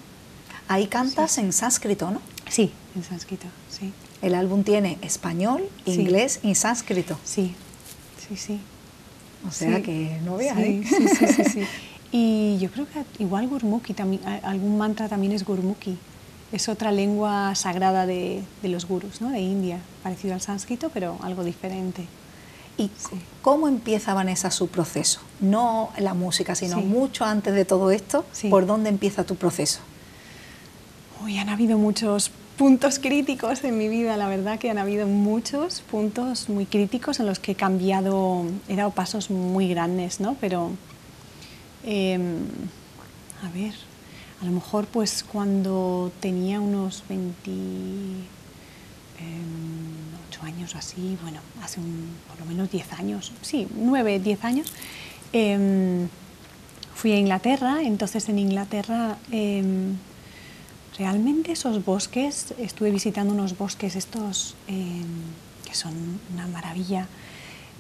Ahí 0.68 0.88
cantas 0.88 1.38
en 1.38 1.54
sánscrito, 1.54 2.10
¿no? 2.10 2.20
Sí, 2.50 2.72
en 2.96 3.04
sánscrito, 3.04 3.46
sí. 3.70 3.94
El 4.24 4.34
álbum 4.34 4.64
tiene 4.64 4.98
español, 5.04 5.64
Sí. 5.86 5.92
inglés 6.02 6.40
y 6.42 6.56
sánscrito. 6.56 7.18
Sí, 7.24 7.54
sí, 8.28 8.36
sí. 8.38 8.60
O 9.46 9.52
sea 9.52 9.78
Sí. 9.78 9.82
que 9.84 10.18
no 10.24 10.38
veas, 10.38 10.56
sí, 10.58 10.64
¿eh? 10.64 10.84
sí, 10.88 11.08
sí, 11.08 11.28
sí, 11.28 11.44
sí. 11.44 11.62
Y 12.12 12.58
yo 12.60 12.72
creo 12.72 12.88
que 12.88 13.04
igual 13.22 13.48
Gurmukhi, 13.50 13.94
también, 13.94 14.22
algún 14.44 14.78
mantra 14.78 15.10
también 15.10 15.34
es 15.34 15.44
Gurmukhi. 15.44 15.98
Es 16.54 16.70
otra 16.70 16.94
lengua 16.94 17.54
sagrada 17.56 18.06
de, 18.06 18.42
de 18.62 18.70
los 18.70 18.88
gurus, 18.88 19.20
¿no? 19.20 19.30
de 19.30 19.42
India, 19.42 19.80
parecido 20.04 20.34
al 20.34 20.40
sánscrito, 20.40 20.90
pero 20.94 21.18
algo 21.22 21.44
diferente. 21.44 22.06
¿Y 22.78 22.84
Sí. 22.98 23.18
cómo 23.42 23.68
empieza 23.68 24.14
Vanessa 24.14 24.52
su 24.52 24.70
proceso? 24.70 25.20
No 25.42 25.90
la 25.98 26.14
música, 26.14 26.56
sino 26.56 26.78
Sí. 26.78 26.84
mucho 26.86 27.26
antes 27.26 27.54
de 27.54 27.66
todo 27.66 27.92
esto, 27.92 28.24
Sí. 28.32 28.48
¿por 28.48 28.66
dónde 28.66 28.88
empieza 28.90 29.26
tu 29.26 29.36
proceso? 29.36 29.80
Uy, 31.26 31.38
han 31.38 31.50
habido 31.50 31.78
muchos 31.78 32.32
puntos 32.58 32.98
críticos 33.00 33.64
en 33.64 33.78
mi 33.78 33.88
vida, 33.88 34.18
la 34.18 34.28
verdad 34.28 34.58
que 34.60 34.70
han 34.70 34.78
habido 34.80 35.08
muchos 35.08 35.82
puntos 35.82 36.50
muy 36.50 36.66
críticos 36.66 37.20
en 37.20 37.28
los 37.28 37.40
que 37.40 37.52
he 37.52 37.56
cambiado, 37.56 38.46
he 38.68 38.76
dado 38.76 38.92
pasos 38.92 39.30
muy 39.30 39.68
grandes, 39.70 40.20
¿no? 40.20 40.36
Pero, 40.42 40.72
em, 41.86 42.38
a 43.44 43.50
ver, 43.54 43.74
a 44.42 44.46
lo 44.46 44.52
mejor 44.52 44.86
pues 44.88 45.24
cuando 45.24 46.12
tenía 46.20 46.60
unos 46.60 47.04
28 47.08 48.26
años 50.44 50.74
o 50.76 50.78
así, 50.78 51.18
bueno, 51.22 51.40
hace 51.64 51.80
un- 51.80 52.10
por 52.28 52.40
lo 52.40 52.46
menos 52.46 52.72
10 52.72 52.92
años, 52.94 53.32
sí, 53.42 53.68
9, 53.76 54.20
10 54.20 54.44
años, 54.44 54.72
em, 55.34 56.08
fui 56.96 57.12
a 57.12 57.18
Inglaterra, 57.18 57.84
entonces 57.84 58.28
en 58.30 58.40
Inglaterra... 58.40 59.18
em, 59.32 59.96
Realmente 60.98 61.52
esos 61.52 61.84
bosques, 61.84 62.54
estuve 62.58 62.92
visitando 62.92 63.34
unos 63.34 63.58
bosques 63.58 63.96
estos 63.96 64.56
eh, 64.68 65.02
que 65.66 65.76
son 65.76 65.94
una 66.34 66.48
maravilla. 66.48 67.08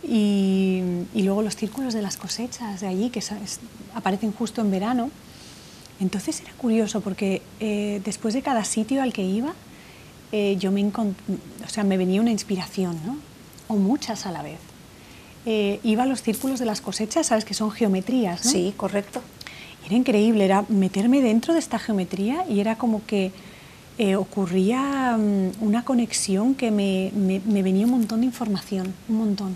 Y, 0.03 0.81
luego 1.15 1.41
los 1.41 1.55
círculos 1.55 1.93
de 1.93 2.01
las 2.01 2.17
cosechas 2.17 2.81
de 2.81 2.87
allí, 2.87 3.09
que 3.09 3.21
aparecen 3.93 4.31
justo 4.31 4.61
en 4.61 4.71
verano. 4.71 5.09
Entonces 5.99 6.41
era 6.41 6.51
curioso 6.53 7.01
porque 7.01 7.41
eh, 7.59 8.01
después 8.05 8.33
de 8.33 8.41
cada 8.43 8.63
sitio 8.63 9.01
al 9.01 9.13
que 9.13 9.23
iba, 9.23 9.53
eh, 10.31 10.55
yo 10.59 10.71
me, 10.71 10.85
o 10.85 11.69
sea, 11.69 11.83
me 11.83 11.97
venía 11.97 12.21
una 12.21 12.31
inspiración, 12.31 12.99
¿no? 13.05 13.17
o 13.67 13.75
muchas 13.75 14.25
a 14.25 14.31
la 14.31 14.41
vez. 14.41 14.59
Eh, 15.45 15.79
iba 15.83 16.03
a 16.03 16.05
los 16.05 16.21
círculos 16.21 16.59
de 16.59 16.65
las 16.65 16.81
cosechas, 16.81 17.27
sabes 17.27 17.45
que 17.45 17.53
son 17.53 17.71
geometrías, 17.71 18.45
¿no? 18.45 18.51
Sí, 18.51 18.73
correcto. 18.75 19.21
Era 19.87 19.95
increíble, 19.95 20.43
era 20.45 20.65
meterme 20.67 21.21
dentro 21.21 21.53
de 21.53 21.59
esta 21.59 21.79
geometría 21.79 22.45
y 22.49 22.59
era 22.59 22.77
como 22.77 23.05
que 23.05 23.31
eh, 23.97 24.15
ocurría 24.17 25.17
mm, 25.17 25.63
una 25.63 25.83
conexión 25.85 26.53
que 26.55 26.71
me, 26.71 27.11
me- 27.15 27.63
venía 27.63 27.85
un 27.85 27.91
montón 27.91 28.19
de 28.19 28.25
información, 28.27 28.93
un 29.07 29.15
montón. 29.17 29.55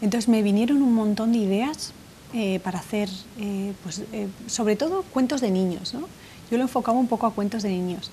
Entonces 0.00 0.28
me 0.28 0.42
vinieron 0.42 0.80
un 0.82 0.94
montón 0.94 1.32
de 1.32 1.38
ideas 1.38 1.92
eh, 2.32 2.60
para 2.64 2.78
hacer, 2.78 3.08
eh, 3.38 3.72
pues, 3.82 4.02
sobre 4.46 4.74
todo 4.76 5.02
cuentos 5.12 5.40
de 5.42 5.50
niños. 5.50 5.92
¿no? 5.92 6.08
Yo 6.50 6.56
lo 6.56 6.62
enfocaba 6.62 6.98
un 6.98 7.06
poco 7.08 7.26
a 7.26 7.32
cuentos 7.32 7.62
de 7.62 7.68
niños, 7.68 8.10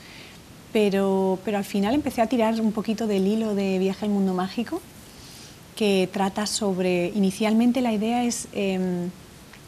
pero, 0.74 1.40
pero 1.46 1.58
al 1.58 1.64
final 1.66 1.96
empecé 1.96 2.22
a 2.22 2.28
tirar 2.28 2.60
un 2.60 2.74
poquito 2.74 3.08
del 3.08 3.26
hilo 3.26 3.56
de 3.56 3.80
Viaje 3.80 4.06
al 4.06 4.12
Mundo 4.12 4.34
Mágico, 4.34 4.82
que 5.78 6.10
trata 6.12 6.48
sobre, 6.48 7.12
inicialmente 7.16 7.82
la 7.82 7.94
idea 7.94 8.24
es 8.24 8.48
em, 8.54 9.10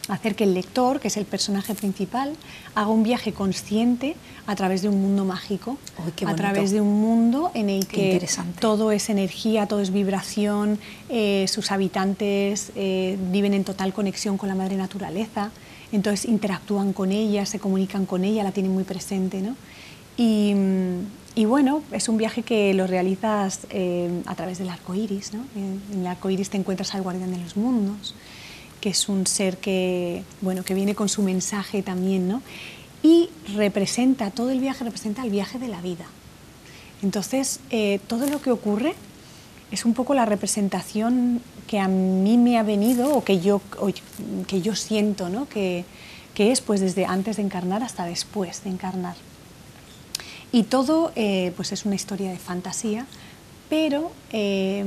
hacer 0.07 0.35
que 0.35 0.43
el 0.43 0.53
lector, 0.53 0.99
que 0.99 1.09
es 1.09 1.17
el 1.17 1.25
personaje 1.25 1.75
principal, 1.75 2.33
haga 2.75 2.87
un 2.87 3.03
viaje 3.03 3.33
consciente 3.33 4.15
a 4.45 4.55
través 4.55 4.81
de 4.81 4.89
un 4.89 5.01
mundo 5.01 5.25
mágico, 5.25 5.77
a 6.25 6.35
través 6.35 6.71
de 6.71 6.81
un 6.81 7.01
mundo 7.01 7.51
en 7.53 7.69
el 7.69 7.87
que 7.87 8.25
todo 8.59 8.91
es 8.91 9.09
energía, 9.09 9.65
todo 9.65 9.81
es 9.81 9.91
vibración, 9.91 10.79
eh, 11.09 11.45
sus 11.47 11.71
habitantes 11.71 12.71
eh, 12.75 13.17
viven 13.31 13.53
en 13.53 13.63
total 13.63 13.93
conexión 13.93 14.37
con 14.37 14.47
la 14.49 14.55
madre 14.55 14.77
naturaleza, 14.77 15.51
entonces 15.91 16.25
interactúan 16.25 16.93
con 16.93 17.11
ella, 17.11 17.45
se 17.45 17.59
comunican 17.59 18.05
con 18.05 18.23
ella, 18.23 18.43
la 18.43 18.51
tienen 18.51 18.73
muy 18.73 18.83
presente, 18.83 19.41
¿no? 19.41 19.55
Y, 20.17 20.53
y 21.35 21.45
bueno, 21.45 21.83
es 21.91 22.09
un 22.09 22.17
viaje 22.17 22.41
que 22.41 22.73
lo 22.73 22.87
realizas 22.87 23.67
eh, 23.69 24.23
a 24.25 24.35
través 24.35 24.57
del 24.57 24.69
arco 24.69 24.95
iris, 24.95 25.33
¿no? 25.33 25.41
En 25.55 25.81
en 25.93 25.99
el 25.99 26.07
arco 26.07 26.29
iris 26.29 26.49
te 26.49 26.57
encuentras 26.57 26.95
al 26.95 27.03
guardián 27.03 27.31
de 27.31 27.37
los 27.37 27.55
mundos, 27.55 28.15
que 28.81 28.89
es 28.89 29.09
un 29.09 29.27
ser 29.27 29.57
que, 29.57 30.23
bueno, 30.41 30.63
que 30.63 30.73
viene 30.73 30.95
con 30.95 31.09
su 31.09 31.23
mensaje 31.23 31.83
también, 31.83 32.27
¿no? 32.27 32.41
Y 33.03 33.29
representa, 33.55 34.31
todo 34.31 34.49
el 34.49 34.59
viaje 34.59 34.83
representa 34.83 35.23
el 35.23 35.29
viaje 35.29 35.59
de 35.59 35.67
la 35.67 35.81
vida. 35.81 36.05
Entonces, 37.01 37.59
eh, 37.69 37.99
todo 38.07 38.27
lo 38.27 38.41
que 38.41 38.51
ocurre 38.51 38.95
es 39.71 39.85
un 39.85 39.93
poco 39.93 40.13
la 40.13 40.25
representación 40.25 41.41
que 41.67 41.79
a 41.79 41.87
mí 41.87 42.37
me 42.37 42.57
ha 42.57 42.63
venido 42.63 43.13
o 43.13 43.23
que 43.23 43.39
yo, 43.39 43.61
que 44.47 44.61
yo 44.61 44.75
siento, 44.75 45.29
¿no? 45.29 45.47
que, 45.47 45.85
que 46.33 46.51
es 46.51 46.61
pues 46.61 46.79
desde 46.79 47.05
antes 47.05 47.37
de 47.37 47.43
encarnar 47.43 47.83
hasta 47.83 48.05
después 48.05 48.63
de 48.63 48.69
encarnar. 48.69 49.15
Y 50.51 50.63
todo 50.63 51.11
eh, 51.15 51.51
pues 51.55 51.71
es 51.71 51.85
una 51.85 51.95
historia 51.95 52.31
de 52.31 52.37
fantasía, 52.37 53.05
pero 53.69 54.11
eh, 54.31 54.83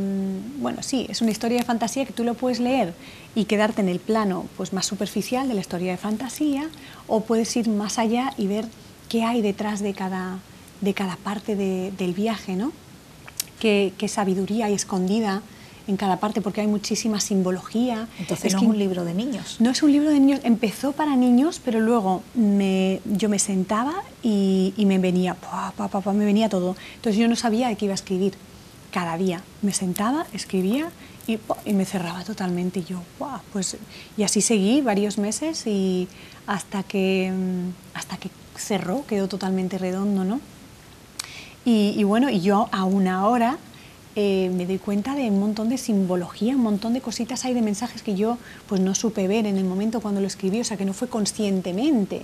bueno, 0.59 0.83
sí, 0.83 1.07
es 1.09 1.21
una 1.21 1.31
historia 1.31 1.59
de 1.59 1.65
fantasía 1.65 2.05
que 2.05 2.13
tú 2.13 2.25
lo 2.25 2.35
puedes 2.35 2.61
leer 2.61 2.95
y 3.35 3.45
quedarte 3.45 3.81
en 3.81 3.89
el 3.89 4.01
plano 4.01 4.47
pues, 4.57 4.73
más 4.73 4.87
superficial 4.87 5.49
de 5.49 5.55
la 5.55 5.61
historia 5.61 5.93
de 5.93 5.99
fantasía, 5.99 6.69
o 7.07 7.21
puedes 7.21 7.55
ir 7.57 7.69
más 7.69 7.99
allá 7.99 8.33
y 8.39 8.47
ver 8.47 8.67
qué 9.09 9.25
hay 9.25 9.43
detrás 9.43 9.81
de 9.81 9.93
cada, 9.95 10.39
de 10.81 10.95
cada 10.95 11.17
parte 11.17 11.57
de- 11.57 11.93
del 11.99 12.15
viaje, 12.15 12.57
¿no? 12.57 12.73
Qué, 13.59 13.93
qué 13.99 14.09
sabiduría 14.09 14.67
hay 14.67 14.75
escondida 14.75 15.43
en 15.87 15.97
cada 15.97 16.19
parte, 16.21 16.41
porque 16.41 16.61
hay 16.61 16.67
muchísima 16.67 17.19
simbología. 17.21 18.07
Entonces 18.19 18.53
no 18.55 18.61
que 18.61 18.65
es 18.67 18.71
un 18.71 18.79
libro 18.79 19.05
de 19.05 19.13
niños. 19.13 19.57
no 19.59 19.71
es 19.71 19.83
un 19.83 19.91
libro 19.93 20.11
de 20.11 20.21
niños, 20.21 20.41
empezó 20.45 20.93
para 20.93 21.17
niños, 21.17 21.61
pero 21.65 21.81
luego 21.81 22.23
me, 22.35 23.01
yo 23.07 23.29
me 23.29 23.39
sentaba 23.39 23.95
y, 24.23 24.73
y 24.77 24.87
me 24.87 24.99
venía, 24.99 25.35
pa, 25.35 25.73
pa, 25.77 25.89
pa, 25.89 26.13
me 26.13 26.25
venía 26.25 26.49
todo. 26.49 26.77
Entonces 26.97 27.19
yo 27.21 27.27
no 27.29 27.35
sabía 27.37 27.69
de 27.69 27.77
qué 27.77 27.87
iba 27.87 27.93
a 27.95 27.97
escribir 27.97 28.35
cada 28.91 29.17
día. 29.17 29.43
Me 29.63 29.73
sentaba, 29.73 30.27
escribía 30.33 30.91
y, 31.27 31.39
y 31.65 31.73
me 31.73 31.85
cerraba 31.85 32.25
totalmente. 32.25 32.81
Y 32.81 32.85
yo, 32.85 33.03
"Buah", 33.19 33.41
pues, 33.53 33.77
y 34.17 34.23
así 34.23 34.41
seguí 34.41 34.81
varios 34.81 35.19
meses 35.19 35.67
y 35.67 36.09
hasta 36.47 36.83
que, 36.83 37.33
mm, 37.33 37.97
hasta 37.97 38.17
que 38.17 38.31
cerró, 38.57 39.07
quedó 39.07 39.29
totalmente 39.29 39.79
redondo, 39.79 40.25
¿no? 40.25 40.41
Y, 41.65 42.03
bueno, 42.05 42.31
y 42.31 42.41
yo 42.41 42.69
aún 42.73 43.07
ahora 43.07 43.59
eh, 44.17 44.51
me 44.55 44.67
doy 44.67 44.79
cuenta 44.79 45.15
de 45.15 45.31
un 45.31 45.39
montón 45.39 45.69
de 45.69 45.79
simbología, 45.79 46.57
un 46.57 46.63
montón 46.63 46.95
de 46.95 47.01
cositas 47.01 47.45
hay 47.45 47.55
de 47.55 47.63
mensajes 47.63 48.03
que 48.03 48.17
yo 48.17 48.39
pues 48.67 48.81
no 48.81 48.95
supe 48.95 49.29
ver 49.29 49.47
en 49.47 49.57
el 49.57 49.65
momento 49.65 50.01
cuando 50.01 50.21
lo 50.21 50.27
escribí, 50.27 50.61
o 50.61 50.65
sea 50.65 50.77
que 50.77 50.85
no 50.85 50.95
fue 50.95 51.09
conscientemente, 51.09 52.23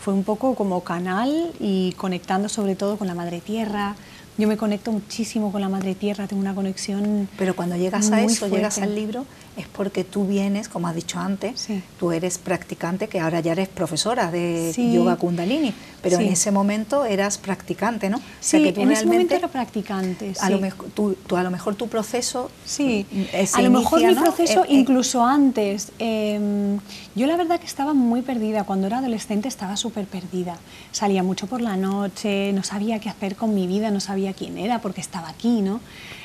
fue 0.00 0.14
un 0.14 0.24
poco 0.24 0.54
como 0.54 0.82
canal 0.82 1.52
y 1.60 1.92
conectando 1.92 2.48
sobre 2.48 2.74
todo 2.74 2.96
con 2.96 3.06
la 3.06 3.14
madre 3.14 3.40
tierra, 3.40 3.94
yo 4.38 4.46
me 4.46 4.56
conecto 4.56 4.92
muchísimo 4.92 5.50
con 5.50 5.60
la 5.60 5.68
Madre 5.68 5.96
Tierra, 5.96 6.28
tengo 6.28 6.40
una 6.40 6.54
conexión. 6.54 7.28
Pero 7.36 7.56
cuando 7.56 7.76
llegas 7.76 8.10
a 8.12 8.22
eso, 8.22 8.46
llegas 8.46 8.78
al 8.78 8.94
libro, 8.94 9.26
es 9.56 9.66
porque 9.66 10.04
tú 10.04 10.26
vienes, 10.26 10.68
como 10.68 10.86
has 10.86 10.94
dicho 10.94 11.18
antes, 11.18 11.66
tú 11.98 12.12
eres 12.12 12.38
practicante, 12.38 13.08
que 13.08 13.18
ahora 13.18 13.40
ya 13.40 13.52
eres 13.52 13.68
profesora 13.68 14.30
de 14.30 14.72
yoga 14.94 15.16
kundalini, 15.16 15.74
pero 16.00 16.18
en 16.18 16.28
ese 16.28 16.52
momento 16.52 17.04
eras 17.04 17.36
practicante, 17.36 18.08
¿no? 18.08 18.20
Sí, 18.40 18.72
en 18.76 18.92
ese 18.92 19.06
momento 19.06 19.34
era 19.34 19.48
practicante. 19.48 20.32
A 20.40 20.50
lo 20.50 20.60
mejor, 20.60 20.88
tú, 20.94 21.16
a 21.36 21.42
lo 21.42 21.50
mejor 21.50 21.74
tu 21.74 21.88
proceso. 21.88 22.48
Sí, 22.64 23.06
a 23.52 23.62
lo 23.62 23.70
mejor 23.70 24.02
mi 24.04 24.14
proceso 24.14 24.64
incluso 24.68 25.24
antes. 25.24 25.90
Em, 25.98 26.78
yo 27.18 27.26
la 27.26 27.36
verdad 27.36 27.58
que 27.58 27.66
estaba 27.66 27.94
muy 27.94 28.22
perdida. 28.22 28.62
Cuando 28.62 28.86
era 28.86 28.98
adolescente 28.98 29.48
estaba 29.48 29.76
súper 29.76 30.06
perdida. 30.06 30.56
Salía 30.92 31.24
mucho 31.24 31.48
por 31.48 31.60
la 31.60 31.76
noche, 31.76 32.52
no 32.52 32.62
sabía 32.62 33.00
qué 33.00 33.08
hacer 33.08 33.34
con 33.34 33.54
mi 33.54 33.66
vida, 33.66 33.90
no 33.90 33.98
sabía 33.98 34.32
quién 34.32 34.56
era 34.56 34.80
porque 34.80 35.00
estaba 35.00 35.28
aquí, 35.28 35.60
¿no? 35.60 35.80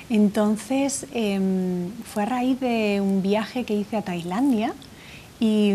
Entonces 0.10 1.08
em, 1.12 1.90
fue 2.04 2.24
a 2.24 2.26
raíz 2.28 2.60
de 2.60 3.02
un 3.02 3.24
viaje 3.24 3.64
que 3.64 3.74
hice 3.74 3.98
a 3.98 4.04
Tailandia 4.04 4.74
y, 5.40 5.74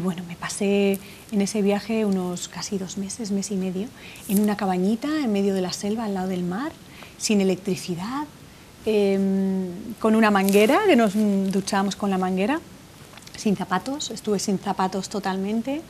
bueno, 0.00 0.22
me 0.26 0.36
pasé 0.36 0.98
en 1.32 1.42
ese 1.42 1.60
viaje 1.60 2.06
unos 2.06 2.48
casi 2.48 2.78
dos 2.78 2.96
meses, 2.96 3.32
mes 3.32 3.50
y 3.50 3.56
medio, 3.56 3.88
en 4.28 4.40
una 4.40 4.56
cabañita 4.56 5.08
en 5.22 5.32
medio 5.32 5.52
de 5.54 5.60
la 5.60 5.72
selva 5.72 6.04
al 6.04 6.14
lado 6.14 6.28
del 6.28 6.44
mar, 6.44 6.72
sin 7.18 7.42
electricidad, 7.42 8.24
em, 8.86 9.66
con 9.98 10.14
una 10.14 10.30
manguera, 10.30 10.80
que 10.86 10.96
nos 10.96 11.12
duchábamos 11.52 11.96
con 11.96 12.08
la 12.08 12.16
manguera, 12.16 12.60
sin 13.36 13.56
zapatos, 13.56 14.10
estuve 14.10 14.38
sin 14.38 14.58
zapatos 14.58 15.08
totalmente 15.08 15.82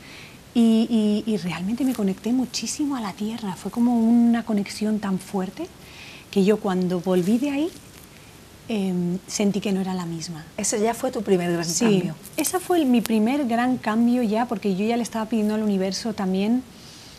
y, 0.55 1.41
realmente 1.43 1.85
me 1.85 1.95
conecté 1.95 2.33
muchísimo 2.33 2.97
a 2.97 3.01
la 3.01 3.13
tierra, 3.13 3.57
fue 3.57 3.71
como 3.71 3.99
una 3.99 4.45
conexión 4.45 5.01
tan 5.01 5.19
fuerte 5.19 5.67
que 6.31 6.45
yo 6.45 6.59
cuando 6.59 7.01
volví 7.01 7.39
de 7.39 7.51
ahí 7.51 7.71
em, 8.69 9.19
sentí 9.27 9.61
que 9.61 9.73
no 9.73 9.81
era 9.81 9.95
la 9.95 10.07
misma. 10.07 10.45
Ese 10.57 10.81
ya 10.81 10.95
fue 10.95 11.11
tu 11.11 11.23
primer 11.23 11.53
gran 11.53 11.65
sí, 11.65 11.85
cambio. 11.85 12.15
Ese 12.37 12.61
fue 12.61 12.85
mi 12.85 13.01
primer 13.01 13.47
gran 13.47 13.77
cambio 13.79 14.23
ya, 14.23 14.47
porque 14.47 14.77
yo 14.77 14.85
ya 14.87 14.97
le 14.97 15.03
estaba 15.03 15.27
pidiendo 15.27 15.55
al 15.55 15.63
universo 15.63 16.15
también 16.15 16.63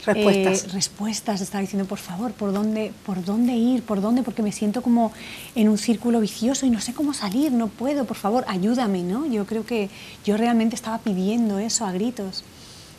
respuestas. 0.05 0.63
Eh, 0.63 0.67
respuestas, 0.73 1.41
estaba 1.41 1.61
diciendo, 1.61 1.87
por 1.87 1.97
favor, 1.97 2.31
¿por 2.31 2.53
dónde, 2.53 2.93
¿por 3.05 3.23
dónde 3.23 3.53
ir? 3.53 3.83
¿Por 3.83 4.01
dónde? 4.01 4.23
Porque 4.23 4.41
me 4.41 4.51
siento 4.51 4.81
como 4.81 5.11
en 5.55 5.69
un 5.69 5.77
círculo 5.77 6.19
vicioso 6.19 6.65
y 6.65 6.69
no 6.69 6.81
sé 6.81 6.93
cómo 6.93 7.13
salir, 7.13 7.51
no 7.51 7.67
puedo, 7.67 8.05
por 8.05 8.17
favor, 8.17 8.45
ayúdame, 8.47 9.03
¿no? 9.03 9.25
Yo 9.25 9.45
creo 9.45 9.65
que 9.65 9.89
yo 10.23 10.37
realmente 10.37 10.75
estaba 10.75 10.99
pidiendo 10.99 11.59
eso 11.59 11.85
a 11.85 11.91
gritos. 11.91 12.43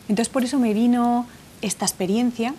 Entonces 0.09 0.31
por 0.31 0.43
eso 0.43 0.59
me 0.59 0.73
vino 0.73 1.25
esta 1.61 1.85
experiencia 1.85 2.53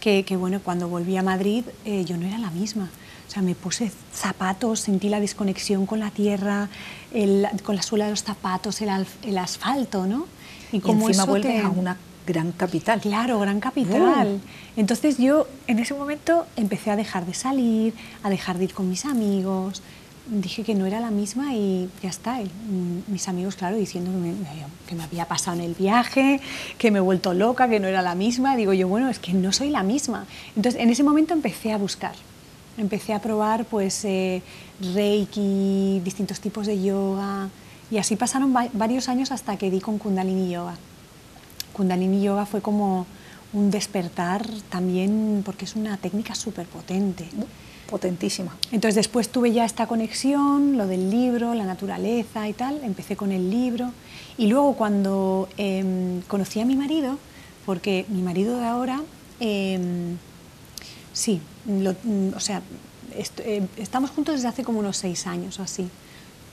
que, 0.00 0.36
bueno, 0.36 0.60
cuando 0.62 0.86
volví 0.86 1.16
a 1.16 1.22
Madrid 1.22 1.64
eh, 1.86 2.04
yo 2.04 2.18
no 2.18 2.26
era 2.26 2.38
la 2.38 2.50
misma. 2.50 2.90
O 3.26 3.30
sea, 3.30 3.42
me 3.42 3.54
puse 3.54 3.90
zapatos, 4.12 4.80
sentí 4.80 5.08
la 5.08 5.18
desconexión 5.18 5.86
con 5.86 5.98
la 5.98 6.10
tierra, 6.10 6.68
con 7.64 7.74
la 7.74 7.82
suela 7.82 8.04
de 8.04 8.10
los 8.10 8.22
zapatos, 8.22 8.82
el, 8.82 9.38
asfalto, 9.38 10.06
¿no? 10.06 10.26
Y, 10.72 10.80
como 10.80 11.08
encima 11.08 11.24
vuelves 11.24 11.64
a 11.64 11.70
una 11.70 11.96
gran 12.26 12.52
capital. 12.52 13.00
Claro, 13.00 13.38
gran 13.38 13.60
capital. 13.60 14.40
Entonces 14.76 15.18
yo 15.18 15.46
en 15.66 15.78
ese 15.78 15.94
momento 15.94 16.46
empecé 16.56 16.90
a 16.90 16.96
dejar 16.96 17.26
de 17.26 17.34
salir, 17.34 17.94
a 18.22 18.30
dejar 18.30 18.58
de 18.58 18.64
ir 18.64 18.74
con 18.74 18.88
mis 18.88 19.04
amigos, 19.04 19.82
dije 20.26 20.62
que 20.62 20.74
no 20.74 20.86
era 20.86 21.00
la 21.00 21.10
misma 21.10 21.54
y 21.54 21.88
ya 22.02 22.08
está. 22.08 22.38
Mm, 22.40 23.12
mis 23.12 23.28
amigos, 23.28 23.56
claro, 23.56 23.76
diciendo 23.76 24.10
que 24.88 24.94
me, 24.94 25.02
había 25.02 25.26
pasado 25.26 25.56
en 25.58 25.64
el 25.64 25.74
viaje, 25.74 26.40
que 26.78 26.90
me 26.90 26.98
he 26.98 27.02
vuelto 27.02 27.34
loca, 27.34 27.68
que 27.68 27.80
no 27.80 27.88
era 27.88 28.02
la 28.02 28.14
misma. 28.14 28.56
Digo 28.56 28.72
yo, 28.72 28.88
bueno, 28.88 29.08
es 29.08 29.18
que 29.18 29.32
no 29.32 29.52
soy 29.52 29.70
la 29.70 29.82
misma. 29.82 30.26
Entonces, 30.56 30.80
en 30.80 30.90
ese 30.90 31.02
momento 31.02 31.34
empecé 31.34 31.72
a 31.72 31.78
buscar. 31.78 32.14
Empecé 32.76 33.12
a 33.12 33.20
probar, 33.20 33.66
pues, 33.66 34.04
eh, 34.04 34.42
Reiki, 34.94 36.00
distintos 36.02 36.40
tipos 36.40 36.66
de 36.66 36.82
yoga. 36.82 37.48
Y 37.90 37.98
así 37.98 38.16
pasaron 38.16 38.52
varios 38.72 39.08
años 39.08 39.30
hasta 39.30 39.56
que 39.56 39.70
di 39.70 39.80
con 39.80 39.98
Kundalini 39.98 40.50
Yoga. 40.50 40.74
Kundalini 41.74 42.22
Yoga 42.22 42.46
fue 42.46 42.62
como 42.62 43.06
un 43.52 43.70
despertar 43.70 44.46
también, 44.70 45.42
porque 45.44 45.66
es 45.66 45.76
una 45.76 45.96
técnica 45.98 46.34
súper 46.34 46.66
potente 46.66 47.26
potentísima. 47.88 48.56
Entonces 48.72 48.94
después 48.96 49.28
tuve 49.28 49.52
ya 49.52 49.64
esta 49.64 49.86
conexión, 49.86 50.76
lo 50.76 50.86
del 50.86 51.10
libro, 51.10 51.54
la 51.54 51.64
naturaleza 51.64 52.48
y 52.48 52.52
tal, 52.52 52.82
empecé 52.82 53.14
con 53.14 53.30
el 53.30 53.50
libro 53.50 53.92
y 54.38 54.46
luego 54.46 54.74
cuando 54.74 55.48
em, 55.56 56.22
conocí 56.22 56.60
a 56.60 56.64
mi 56.64 56.76
marido, 56.76 57.18
porque 57.66 58.06
mi 58.08 58.22
marido 58.22 58.58
de 58.58 58.64
ahora, 58.64 59.02
em, 59.38 60.16
sí, 61.12 61.40
o 62.34 62.40
sea, 62.40 62.62
eh, 63.12 63.66
estamos 63.76 64.10
juntos 64.10 64.36
desde 64.36 64.48
hace 64.48 64.64
como 64.64 64.80
unos 64.80 64.96
seis 64.96 65.26
años 65.26 65.60
o 65.60 65.62
así. 65.62 65.88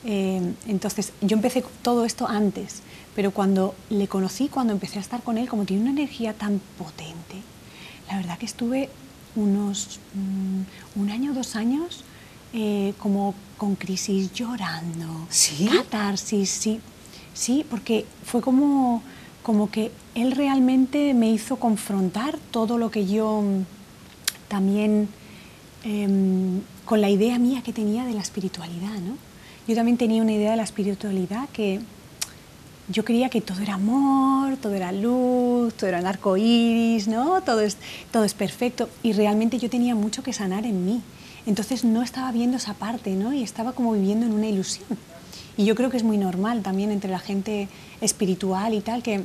Em, 0.03 0.55
entonces 0.67 1.13
yo 1.21 1.35
empecé 1.35 1.63
todo 1.83 2.05
esto 2.05 2.27
antes, 2.27 2.81
pero 3.15 3.31
cuando 3.31 3.75
le 3.89 4.07
conocí, 4.07 4.47
cuando 4.47 4.73
empecé 4.73 4.97
a 4.97 5.01
estar 5.01 5.21
con 5.21 5.37
él, 5.37 5.47
como 5.47 5.65
tiene 5.65 5.83
una 5.83 5.91
energía 5.91 6.33
tan 6.33 6.59
potente, 6.77 7.35
la 8.09 8.17
verdad 8.17 8.37
que 8.37 8.45
estuve 8.47 8.89
unos 9.35 9.99
mm, 10.15 10.99
un 10.99 11.09
año, 11.09 11.33
dos 11.33 11.55
años, 11.55 12.03
eh, 12.53 12.93
como 12.97 13.35
con 13.57 13.75
crisis, 13.75 14.33
llorando, 14.33 15.27
¿Sí? 15.29 15.67
catarsis, 15.67 16.49
sí, 16.49 16.79
sí, 17.33 17.63
porque 17.69 18.05
fue 18.25 18.41
como, 18.41 19.03
como 19.43 19.69
que 19.69 19.91
él 20.15 20.31
realmente 20.31 21.13
me 21.13 21.29
hizo 21.29 21.57
confrontar 21.57 22.37
todo 22.49 22.77
lo 22.77 22.89
que 22.89 23.05
yo 23.05 23.41
mm, 23.41 23.65
también, 24.47 25.07
em, 25.83 26.61
con 26.85 27.01
la 27.01 27.09
idea 27.09 27.37
mía 27.37 27.61
que 27.61 27.71
tenía 27.71 28.03
de 28.03 28.13
la 28.13 28.21
espiritualidad, 28.21 28.99
¿no? 28.99 29.30
Yo 29.71 29.75
también 29.75 29.95
tenía 29.95 30.21
una 30.21 30.33
idea 30.33 30.51
de 30.51 30.57
la 30.57 30.63
espiritualidad 30.63 31.47
que 31.47 31.79
yo 32.89 33.05
creía 33.05 33.29
que 33.29 33.39
todo 33.39 33.61
era 33.61 33.75
amor, 33.75 34.57
todo 34.57 34.73
era 34.73 34.91
luz, 34.91 35.73
todo 35.75 35.87
era 35.89 35.99
arco 35.99 36.35
iris, 36.35 37.07
¿no? 37.07 37.39
Todo 37.41 37.61
es, 37.61 37.77
todo 38.11 38.25
es 38.25 38.33
perfecto. 38.33 38.89
Y 39.01 39.13
realmente 39.13 39.59
yo 39.59 39.69
tenía 39.69 39.95
mucho 39.95 40.23
que 40.23 40.33
sanar 40.33 40.65
en 40.65 40.85
mí. 40.85 41.01
Entonces 41.45 41.85
no 41.85 42.03
estaba 42.03 42.33
viendo 42.33 42.57
esa 42.57 42.73
parte, 42.73 43.11
¿no? 43.11 43.31
Y 43.31 43.43
estaba 43.43 43.71
como 43.71 43.93
viviendo 43.93 44.25
en 44.25 44.33
una 44.33 44.47
ilusión. 44.47 44.89
Y 45.55 45.63
yo 45.63 45.73
creo 45.73 45.89
que 45.89 45.95
es 45.95 46.03
muy 46.03 46.17
normal 46.17 46.63
también 46.63 46.91
entre 46.91 47.09
la 47.09 47.19
gente 47.19 47.69
espiritual 48.01 48.73
y 48.73 48.81
tal, 48.81 49.01
que 49.01 49.21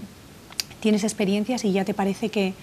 tienes 0.78 1.02
experiencias 1.02 1.64
y 1.64 1.72
ya 1.72 1.84
te 1.84 1.92
parece 1.92 2.28
que, 2.28 2.54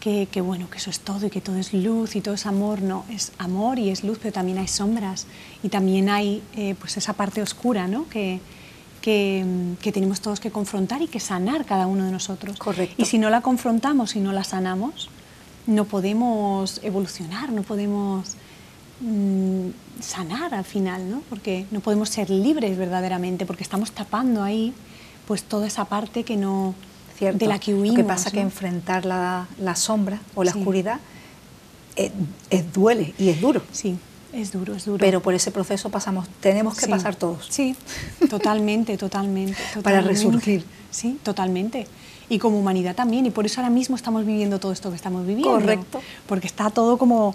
que, 0.00 0.40
bueno, 0.40 0.70
que 0.70 0.78
eso 0.78 0.90
es 0.90 1.00
todo 1.00 1.26
y 1.26 1.30
que 1.30 1.40
todo 1.40 1.56
es 1.56 1.72
luz 1.72 2.14
y 2.14 2.20
todo 2.20 2.34
es 2.34 2.46
amor. 2.46 2.80
No, 2.80 3.04
es 3.10 3.32
amor 3.38 3.78
y 3.78 3.90
es 3.90 4.04
luz, 4.04 4.18
pero 4.22 4.32
también 4.32 4.58
hay 4.58 4.68
sombras 4.68 5.26
y 5.62 5.68
también 5.68 6.08
hay 6.08 6.42
eh, 6.54 6.76
pues 6.78 6.96
esa 6.96 7.12
parte 7.14 7.42
oscura, 7.42 7.88
¿no? 7.88 8.08
Que, 8.08 8.40
que, 9.00 9.92
tenemos 9.92 10.20
todos 10.20 10.40
que 10.40 10.50
confrontar 10.50 11.00
y 11.00 11.06
que 11.06 11.20
sanar 11.20 11.64
cada 11.64 11.86
uno 11.86 12.04
de 12.04 12.12
nosotros. 12.12 12.58
Correcto. 12.58 12.94
Y 12.98 13.04
si 13.04 13.18
no 13.18 13.30
la 13.30 13.40
confrontamos 13.40 14.16
y 14.16 14.20
no 14.20 14.32
la 14.32 14.42
sanamos, 14.42 15.08
no 15.66 15.84
podemos 15.84 16.80
evolucionar, 16.82 17.52
no 17.52 17.62
podemos 17.62 18.36
mm, 19.00 19.68
sanar 20.00 20.54
al 20.54 20.64
final, 20.64 21.08
¿no? 21.08 21.22
Porque 21.28 21.66
no 21.70 21.80
podemos 21.80 22.08
ser 22.08 22.30
libres 22.30 22.76
verdaderamente, 22.76 23.46
porque 23.46 23.62
estamos 23.62 23.92
tapando 23.92 24.42
ahí 24.42 24.74
pues 25.26 25.42
toda 25.44 25.66
esa 25.66 25.84
parte 25.84 26.24
que 26.24 26.36
no 26.36 26.74
de 27.20 27.46
la 27.46 27.58
que 27.58 27.74
huimos. 27.74 27.96
Lo 27.96 28.04
que 28.04 28.08
pasa 28.08 28.28
es 28.28 28.34
que 28.34 28.40
enfrentar 28.40 29.04
la, 29.04 29.46
sombra 29.74 30.20
o 30.34 30.44
la 30.44 30.50
oscuridad 30.50 31.00
es, 31.96 32.12
eh, 32.50 32.64
duele 32.72 33.14
y 33.18 33.30
es 33.30 33.40
duro. 33.40 33.62
Sí. 33.72 33.98
Es 34.32 34.52
duro, 34.52 34.74
es 34.74 34.84
duro. 34.84 34.98
Pero 34.98 35.22
por 35.22 35.34
ese 35.34 35.50
proceso 35.50 35.88
pasamos, 35.88 36.28
tenemos 36.40 36.76
que 36.76 36.86
pasar 36.88 37.16
todos. 37.16 37.46
Sí, 37.48 37.74
totalmente, 38.28 38.98
totalmente, 38.98 39.56
Para 39.82 40.02
resurgir. 40.02 40.64
Sí, 40.90 41.18
totalmente. 41.22 41.86
Y 42.28 42.38
como 42.38 42.58
humanidad 42.58 42.94
también. 42.94 43.24
Y 43.24 43.30
por 43.30 43.46
eso 43.46 43.60
ahora 43.60 43.70
mismo 43.70 43.96
estamos 43.96 44.26
viviendo 44.26 44.58
todo 44.58 44.72
esto 44.72 44.90
que 44.90 44.96
estamos 44.96 45.26
viviendo. 45.26 45.52
Correcto. 45.52 46.02
Porque 46.26 46.46
está 46.46 46.68
todo 46.70 46.98
como 46.98 47.34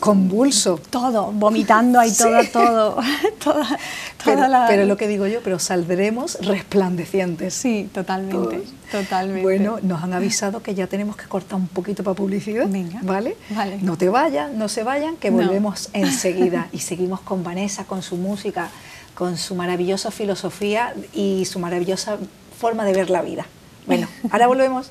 convulso. 0.00 0.80
Todo, 0.90 1.32
vomitando 1.32 1.98
ahí 2.00 2.12
todo, 2.18 2.44
todo, 2.52 2.96
toda, 3.42 3.78
pero, 4.24 4.48
la... 4.48 4.66
pero 4.68 4.86
lo 4.86 4.96
que 4.96 5.08
digo 5.08 5.26
yo, 5.26 5.40
pero 5.42 5.58
saldremos 5.58 6.38
resplandecientes. 6.40 7.52
Sí, 7.54 7.90
totalmente, 7.92 8.62
totalmente. 8.90 9.42
Bueno, 9.42 9.78
nos 9.82 10.02
han 10.02 10.12
avisado 10.12 10.62
que 10.62 10.74
ya 10.74 10.86
tenemos 10.86 11.16
que 11.16 11.26
cortar 11.26 11.56
un 11.56 11.68
poquito 11.68 12.02
para 12.02 12.14
publicidad, 12.14 12.68
Venga, 12.68 13.00
¿vale? 13.02 13.36
Vale. 13.50 13.78
No 13.82 13.96
te 13.96 14.08
vayas, 14.08 14.52
no 14.52 14.68
se 14.68 14.82
vayan, 14.82 15.16
que 15.16 15.30
volvemos 15.30 15.90
enseguida 15.92 16.68
y 16.72 16.78
seguimos 16.78 17.20
con 17.20 17.44
Vanessa, 17.44 17.84
con 17.84 18.02
su 18.02 18.16
música, 18.16 18.70
con 19.14 19.36
su 19.36 19.54
maravillosa 19.54 20.10
filosofía 20.10 20.94
y 21.12 21.44
su 21.44 21.58
maravillosa 21.58 22.18
forma 22.58 22.84
de 22.84 22.92
ver 22.92 23.10
la 23.10 23.22
vida. 23.22 23.46
Bueno, 23.86 24.08
ahora 24.30 24.46
volvemos. 24.46 24.90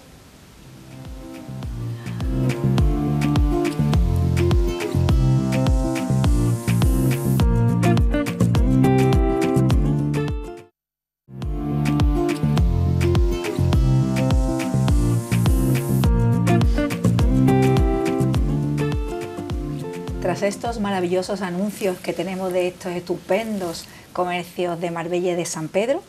Estos 20.41 20.79
maravillosos 20.79 21.41
anuncios 21.41 21.97
que 21.97 22.13
tenemos 22.13 22.53
de 22.53 22.67
estos 22.67 22.91
estupendos 22.91 23.85
comercios 24.13 24.79
de 24.79 24.91
Marbella 24.91 25.31
y 25.31 25.35
de 25.35 25.45
San 25.45 25.67
Pedro, 25.67 26.03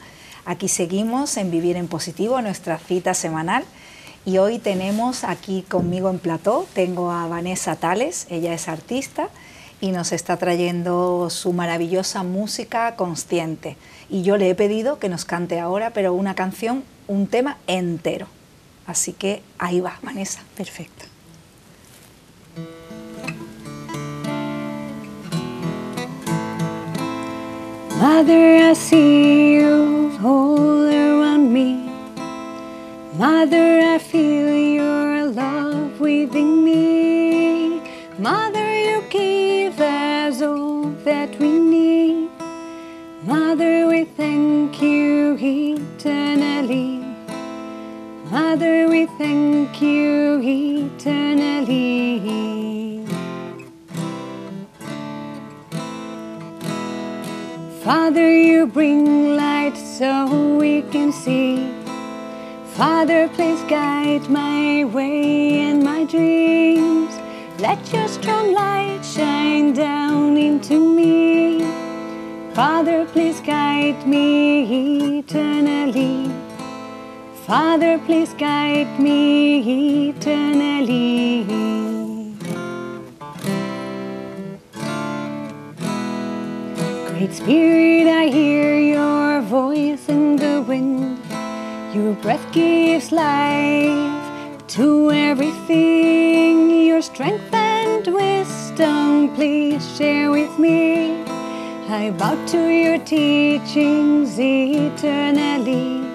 aquí 0.45 0.69
seguimos 0.69 1.37
en 1.37 1.51
Vivir 1.51 1.77
en 1.77 1.88
Positivo, 1.88 2.41
nuestra 2.43 2.79
cita 2.79 3.14
semanal. 3.14 3.64
Y 4.27 4.38
hoy 4.38 4.59
tenemos 4.59 5.25
aquí 5.25 5.62
conmigo 5.62 6.11
en 6.11 6.19
plató, 6.19 6.67
tengo 6.75 7.11
a 7.11 7.27
Vanessa 7.29 7.77
Tales, 7.77 8.27
ella 8.29 8.53
es 8.53 8.69
artista 8.69 9.29
y 9.81 9.93
nos 9.93 10.12
está 10.12 10.37
trayendo 10.37 11.31
su 11.31 11.53
maravillosa 11.53 12.23
música 12.23 12.97
consciente. 12.97 13.77
Y 14.11 14.23
yo 14.23 14.37
le 14.37 14.51
he 14.51 14.55
pedido 14.55 14.99
que 14.99 15.09
nos 15.09 15.25
cante 15.25 15.61
ahora, 15.61 15.91
pero 15.91 16.12
una 16.12 16.35
canción, 16.35 16.85
un 17.07 17.27
tema 17.27 17.57
entero. 17.67 18.27
Así 18.87 19.12
que 19.12 19.43
ahí 19.59 19.81
va, 19.81 19.99
Vanessa. 20.03 20.41
Perfecto. 20.57 21.17
Mother, 28.00 28.58
I 28.58 28.74
see 28.74 29.54
you 29.54 30.16
all 30.22 30.87
around 30.87 31.52
me. 31.52 31.90
Mother, 33.14 33.80
I 33.94 33.98
feel 33.98 34.54
your 34.54 35.26
love 35.26 35.98
within 35.98 36.62
me. 36.64 37.80
Mother, 38.16 38.78
you 38.78 39.02
give 39.11 39.80
us 39.80 40.40
all 40.40 40.84
that 41.02 41.37
we 41.40 41.50
need. 41.58 42.30
Mother, 43.24 43.88
we 43.88 44.04
thank 44.04 44.80
you 44.80 45.37
eternally. 45.40 47.02
Mother, 48.30 48.88
we 48.88 49.06
thank 49.18 49.82
you 49.82 50.40
eternally. 50.40 52.20
Father, 57.88 58.31
you 58.31 58.66
bring 58.66 59.35
light 59.35 59.74
so 59.74 60.59
we 60.59 60.83
can 60.92 61.11
see. 61.11 61.72
Father, 62.77 63.31
please 63.31 63.62
guide 63.62 64.29
my 64.29 64.85
way 64.85 65.61
and 65.61 65.83
my 65.83 66.05
dreams. 66.05 67.16
Let 67.59 67.90
your 67.90 68.07
strong 68.09 68.53
light 68.53 69.01
shine 69.03 69.72
down 69.72 70.37
into 70.37 70.79
me. 70.79 71.64
Father, 72.53 73.07
please 73.07 73.40
guide 73.40 74.07
me 74.07 75.20
eternally. 75.20 76.31
Father, 77.46 77.98
please 78.01 78.35
guide 78.35 79.01
me 79.01 80.11
eternally. 80.11 81.88
Great 87.29 87.43
Spirit, 87.43 88.07
I 88.07 88.29
hear 88.29 88.79
your 88.79 89.43
voice 89.43 90.09
in 90.09 90.37
the 90.37 90.62
wind. 90.62 91.19
Your 91.95 92.14
breath 92.14 92.53
gives 92.53 93.12
life 93.12 94.67
to 94.69 95.11
everything. 95.11 96.71
Your 96.87 97.03
strength 97.03 97.53
and 97.53 98.07
wisdom, 98.07 99.35
please 99.35 99.85
share 99.99 100.31
with 100.31 100.59
me. 100.59 101.23
I 101.91 102.12
bow 102.17 102.43
to 102.47 102.69
your 102.69 102.97
teachings 102.97 104.38
eternally. 104.38 106.09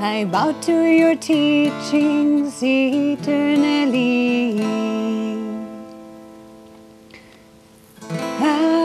I 0.00 0.24
bow 0.24 0.52
to 0.62 0.72
your 0.72 1.14
teachings 1.14 2.62
eternally. 2.62 3.82
bonito, 8.42 8.81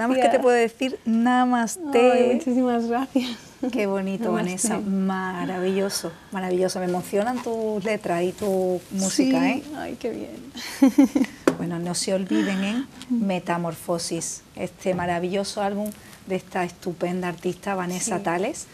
Nada 0.00 0.14
más 0.14 0.18
que 0.18 0.30
te 0.30 0.40
puedo 0.40 0.56
decir, 0.56 0.98
namaste. 1.04 2.10
Ay, 2.10 2.34
muchísimas 2.36 2.86
gracias. 2.86 3.36
Qué 3.70 3.86
bonito, 3.86 4.32
Vanessa, 4.32 4.78
maravilloso, 4.78 6.10
maravilloso. 6.32 6.78
Me 6.78 6.86
emocionan 6.86 7.42
tus 7.42 7.84
letras 7.84 8.22
y 8.22 8.32
tu 8.32 8.80
música, 8.92 9.50
¿eh? 9.50 9.62
Ay, 9.76 9.96
qué 10.00 10.10
bien. 10.10 11.22
Bueno, 11.58 11.78
no 11.78 11.94
se 11.94 12.14
olviden 12.14 12.64
en 12.64 12.86
Metamorfosis, 13.10 14.40
este 14.56 14.94
maravilloso 14.94 15.60
álbum 15.60 15.90
de 16.26 16.36
esta 16.36 16.64
estupenda 16.64 17.28
artista 17.28 17.74
Vanessa 17.74 18.20
Tales. 18.20 18.66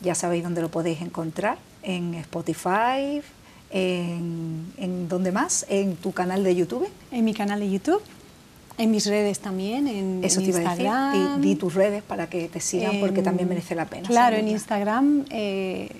Ya 0.00 0.16
sabéis 0.16 0.42
dónde 0.42 0.60
lo 0.60 0.68
podéis 0.68 1.02
encontrar, 1.02 1.58
en 1.84 2.14
Spotify, 2.14 3.22
en, 3.70 4.72
en 4.76 5.08
¿dónde 5.08 5.30
más? 5.30 5.64
En 5.68 5.94
tu 5.94 6.10
canal 6.10 6.42
de 6.42 6.56
YouTube. 6.56 6.88
En 7.12 7.24
mi 7.24 7.32
canal 7.32 7.60
de 7.60 7.70
YouTube 7.70 8.02
en 8.78 8.90
mis 8.90 9.06
redes 9.06 9.38
también, 9.40 9.86
en, 9.86 10.24
Eso 10.24 10.40
en 10.40 10.46
te 10.46 10.50
iba 10.50 10.60
Instagram. 10.60 10.94
a 10.94 11.12
decir. 11.12 11.40
Di, 11.42 11.48
di 11.50 11.54
tus 11.56 11.74
redes 11.74 12.02
para 12.02 12.28
que 12.28 12.48
te 12.48 12.60
sigan, 12.60 13.00
porque 13.00 13.18
En- 13.20 13.24
también 13.24 13.48
merece 13.48 13.74
la 13.74 13.86
pena. 13.86 14.08
Claro, 14.08 14.36
en. 14.36 14.48
Instagram, 14.48 15.24
eh, 15.30 15.90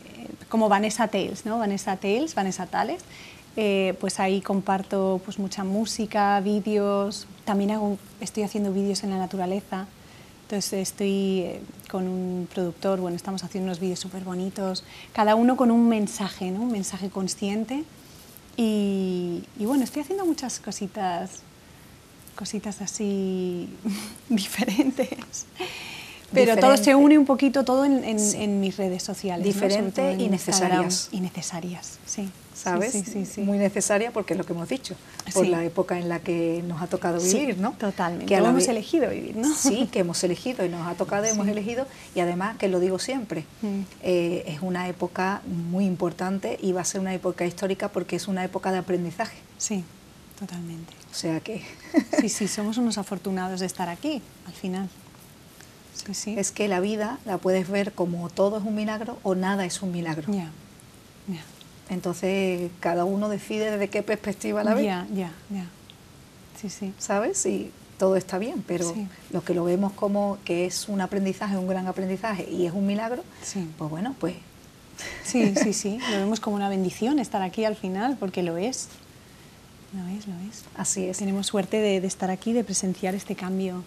como 0.49 0.69
Vanessa 0.69 1.09
Tales, 1.09 1.45
¿no? 1.47 1.59
Vanessa 1.59 1.97
Tales, 1.97 2.35
Vanessa 2.35 2.67
Tales. 2.67 3.03
eh, 3.57 3.95
pues 4.01 4.19
ahí 4.19 4.41
comparto 4.41 5.21
pues 5.27 5.39
mucha 5.39 5.63
música, 5.63 6.41
vídeos. 6.41 7.27
También 7.45 7.73
hago, 7.73 7.99
estoy 8.21 8.45
haciendo 8.45 8.73
vídeos 8.73 9.05
en 9.05 9.11
la 9.11 9.19
naturaleza. 9.19 9.87
Entonces 10.45 10.73
estoy 10.89 11.41
eh, 11.41 11.61
con 11.91 12.09
un 12.09 12.49
productor, 12.53 12.99
bueno, 13.01 13.15
estamos 13.17 13.45
haciendo 13.45 13.67
unos 13.67 13.79
vídeos 13.81 13.99
súper 14.01 14.25
bonitos, 14.25 14.85
cada 15.13 15.35
uno 15.35 15.57
con 15.59 15.71
un 15.71 15.87
mensaje, 15.89 16.51
¿no? 16.51 16.63
Un 16.63 16.73
mensaje 16.73 17.11
consciente. 17.11 17.85
Y, 18.57 19.45
y 19.59 19.65
bueno, 19.67 19.85
estoy 19.85 20.03
haciendo 20.03 20.25
muchas 20.27 20.59
cositas 20.61 21.43
cositas 22.43 22.81
así 22.83 23.69
diferentes. 24.29 25.47
Pero 26.33 26.57
todo 26.57 26.77
se 26.79 26.95
une 26.95 27.19
un 27.19 27.27
poquito, 27.27 27.63
todo 27.63 27.85
en, 27.85 28.03
en- 28.05 28.19
Sí. 28.19 28.43
en 28.43 28.59
mis 28.59 28.77
redes 28.79 29.03
sociales. 29.03 29.45
Diferente 29.45 30.17
y 30.19 30.29
necesarias. 30.31 31.09
Y 31.13 31.21
necesarias, 31.21 31.99
sí. 32.07 32.31
¿Sabes? 32.55 32.93
Sí, 32.93 33.03
sí, 33.05 33.13
sí, 33.13 33.27
sí. 33.27 33.41
Muy 33.43 33.59
necesaria 33.59 34.11
porque 34.13 34.33
es 34.35 34.39
lo 34.39 34.45
que 34.47 34.53
hemos 34.55 34.67
dicho, 34.69 34.95
por 35.35 35.47
la 35.47 35.63
época 35.65 35.99
en 35.99 36.09
la 36.09 36.21
que 36.21 36.65
nos 36.67 36.81
ha 36.83 36.87
tocado 36.87 37.21
vivir, 37.21 37.59
¿no? 37.59 37.73
Totalmente. 37.73 38.27
Que 38.27 38.41
Lo 38.41 38.49
hemos 38.49 38.67
elegido 38.67 39.11
vivir, 39.11 39.37
¿no? 39.37 39.55
Sí, 39.55 39.89
que 39.93 39.99
hemos 40.01 40.23
elegido 40.25 40.65
y 40.65 40.69
nos 40.71 40.87
ha 40.87 40.95
tocado, 40.95 41.25
hemos 41.27 41.47
elegido 41.49 41.87
y 42.15 42.21
además, 42.21 42.57
que 42.59 42.69
lo 42.69 42.81
digo 42.81 42.99
siempre, 42.99 43.45
Mm. 43.63 43.81
eh, 44.03 44.45
es 44.47 44.63
una 44.63 44.89
época 44.89 45.43
muy 45.71 45.85
importante 45.85 46.59
y 46.63 46.73
va 46.73 46.81
a 46.81 46.85
ser 46.85 47.01
una 47.03 47.13
época 47.15 47.45
histórica 47.47 47.89
porque 47.89 48.17
es 48.17 48.27
una 48.27 48.43
época 48.45 48.73
de 48.73 48.79
aprendizaje. 48.79 49.37
Sí, 49.59 49.85
totalmente. 50.39 50.93
O 51.13 51.15
sea 51.15 51.39
que 51.41 51.63
Sí, 52.21 52.29
sí, 52.29 52.49
somos 52.49 52.79
unos 52.79 52.99
afortunados 52.99 53.61
de 53.61 53.67
estar 53.67 53.89
aquí, 53.89 54.21
al 54.47 54.53
final. 54.55 54.89
Sí, 55.95 56.15
sí. 56.15 56.35
es 56.39 56.51
que 56.51 56.67
la 56.69 56.81
vida 56.81 57.19
la 57.27 57.39
puedes 57.39 57.69
ver 57.69 57.93
como 57.93 58.29
todo 58.31 58.57
es 58.59 58.65
un 58.65 58.75
milagro 58.75 59.19
o 59.23 59.35
nada 59.35 59.65
es 59.67 59.83
un 59.83 59.93
milagro. 59.93 60.33
Ya, 60.33 60.51
ya. 61.29 61.43
Entonces, 61.91 62.71
cada 62.81 63.05
uno 63.05 63.29
decide 63.29 63.71
desde 63.73 63.89
qué 63.89 64.03
perspectiva 64.03 64.65
la 64.65 64.75
ve. 64.75 64.85
Ya, 64.85 65.07
ya, 65.15 65.31
ya. 65.51 65.67
Sí, 66.61 66.71
sí. 66.71 66.93
¿sabes? 66.99 67.45
Y 67.47 67.71
todo 67.99 68.17
está 68.17 68.39
bien, 68.39 68.65
pero 68.67 68.91
Sí. 68.93 69.07
los 69.31 69.45
que 69.45 69.53
lo 69.55 69.65
vemos 69.65 69.93
como 69.93 70.39
que 70.45 70.65
es 70.65 70.89
un 70.89 71.01
aprendizaje, 71.03 71.57
un 71.59 71.69
gran 71.69 71.87
aprendizaje 71.87 72.49
y 72.51 72.67
es 72.67 72.73
un 72.73 72.87
milagro, 72.87 73.23
Sí. 73.43 73.69
pues 73.79 73.91
bueno, 73.91 74.17
pues 74.19 74.35
Sí, 75.25 75.55
sí, 75.57 75.73
sí. 75.73 75.99
Lo 76.11 76.19
vemos 76.19 76.39
como 76.41 76.55
una 76.57 76.69
bendición 76.69 77.19
estar 77.19 77.43
aquí 77.43 77.65
al 77.65 77.77
final, 77.77 78.17
porque 78.19 78.43
lo 78.43 78.57
es. 78.57 78.89
Lo 79.95 80.07
es, 80.09 80.27
lo 80.27 80.35
es. 80.49 80.65
así 80.77 81.05
es. 81.07 81.19
Tenemos 81.19 81.47
suerte 81.47 81.79
de, 81.79 82.01
de 82.01 82.07
estar 82.07 82.31
aquí, 82.31 82.53
de 82.53 82.65
presenciar 82.65 83.15
este 83.15 83.35
cambio, 83.37 83.85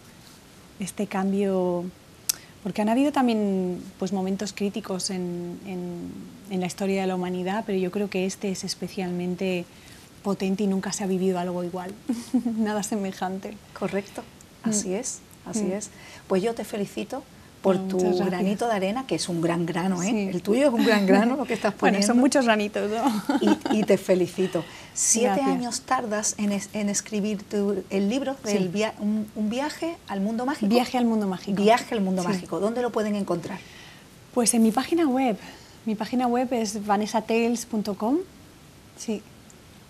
este 0.79 1.07
cambio, 1.07 1.85
porque 2.63 2.81
han 2.83 2.89
habido 2.89 3.11
también 3.11 3.81
pues, 3.97 4.11
momentos 4.13 4.53
críticos 4.53 5.09
en, 5.09 5.59
en- 5.65 6.35
en 6.51 6.59
la 6.59 6.67
historia 6.67 7.01
de 7.01 7.07
la 7.07 7.15
humanidad, 7.15 7.63
pero 7.65 7.79
yo 7.79 7.89
creo 7.89 8.07
que 8.09 8.25
este 8.27 8.51
es 8.51 8.63
especialmente 8.63 9.65
potente 10.21 10.63
y 10.63 10.67
nunca 10.67 10.91
se 10.91 11.03
ha 11.03 11.07
vivido 11.07 11.39
algo 11.39 11.63
igual, 11.63 11.91
nada 12.57 12.83
semejante. 12.83 13.57
Correcto, 13.77 14.21
así 14.63 14.89
Mm. 14.89 14.93
es, 14.93 15.19
así 15.45 15.63
Mm. 15.63 15.71
es. 15.71 15.89
Pues 16.27 16.43
yo 16.43 16.53
te 16.53 16.63
felicito 16.65 17.23
por 17.65 17.77
Bueno, 17.77 17.89
tu 17.97 17.97
gracias. 18.05 18.25
granito 18.29 18.67
de 18.67 18.73
arena, 18.75 19.05
que 19.07 19.15
es 19.15 19.27
un 19.27 19.41
gran 19.41 19.65
grano, 19.65 20.03
¿eh? 20.03 20.09
Sí. 20.11 20.29
El 20.29 20.41
tuyo 20.43 20.67
es 20.67 20.73
un 20.73 20.85
gran 20.85 21.05
grano 21.07 21.35
lo 21.35 21.45
que 21.45 21.55
estás 21.55 21.73
Bueno, 21.79 21.95
poniendo. 21.95 22.07
son 22.07 22.17
muchos 22.19 22.45
granitos, 22.45 22.91
¿no? 22.91 23.37
y, 23.71 23.79
y 23.79 23.83
te 23.83 23.97
felicito. 23.97 24.63
Siete 24.93 25.27
Gracias. 25.37 25.47
años 25.49 25.81
tardas 25.81 26.35
en, 26.37 26.51
es- 26.51 26.69
en 26.73 26.89
escribir 26.89 27.41
tu- 27.41 27.83
el 27.89 28.07
libro 28.07 28.35
Sí. 28.45 28.53
del 28.53 28.69
via- 28.69 28.93
un, 28.99 29.25
un 29.35 29.49
viaje 29.49 29.97
al 30.07 30.21
mundo 30.21 30.45
mágico. 30.45 30.67
Viaje 30.69 30.97
al 30.99 31.05
mundo 31.05 31.27
mágico. 31.27 31.59
Viaje 31.61 31.95
al 31.95 32.01
mundo 32.01 32.21
Sí. 32.21 32.27
mágico. 32.27 32.59
¿Dónde 32.59 32.81
lo 32.83 32.91
pueden 32.91 33.15
encontrar? 33.15 33.57
Pues 34.35 34.53
en 34.53 34.61
mi 34.61 34.71
página 34.71 35.07
web. 35.07 35.35
Mi 35.85 35.95
página 35.95 36.27
web 36.27 36.47
es 36.53 36.85
vanessatales.com. 36.85 38.17
Sí. 38.95 39.23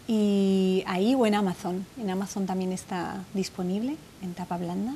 Y 0.07 0.83
ahí 0.87 1.13
o 1.15 1.25
en 1.25 1.35
Amazon. 1.35 1.85
En 1.99 2.09
Amazon 2.09 2.45
también 2.45 2.71
está 2.71 3.23
disponible 3.33 3.97
en 4.21 4.33
tapa 4.33 4.57
blanda. 4.57 4.93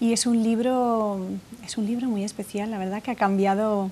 Y 0.00 0.12
es 0.12 0.26
un 0.26 0.42
libro, 0.42 1.20
es 1.64 1.76
un 1.76 1.86
libro 1.86 2.08
muy 2.08 2.22
especial, 2.24 2.70
la 2.70 2.78
verdad 2.78 3.02
que 3.02 3.10
ha 3.10 3.16
cambiado, 3.16 3.90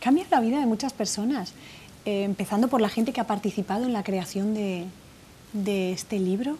cambia 0.00 0.26
la 0.30 0.40
vida 0.40 0.60
de 0.60 0.66
muchas 0.66 0.92
personas. 0.92 1.52
Eh, 2.04 2.24
empezando 2.24 2.68
por 2.68 2.80
la 2.80 2.88
gente 2.88 3.12
que 3.12 3.20
ha 3.20 3.26
participado 3.26 3.84
en 3.86 3.92
la 3.92 4.04
creación 4.04 4.54
de, 4.54 4.84
de 5.52 5.92
este 5.92 6.18
libro. 6.20 6.56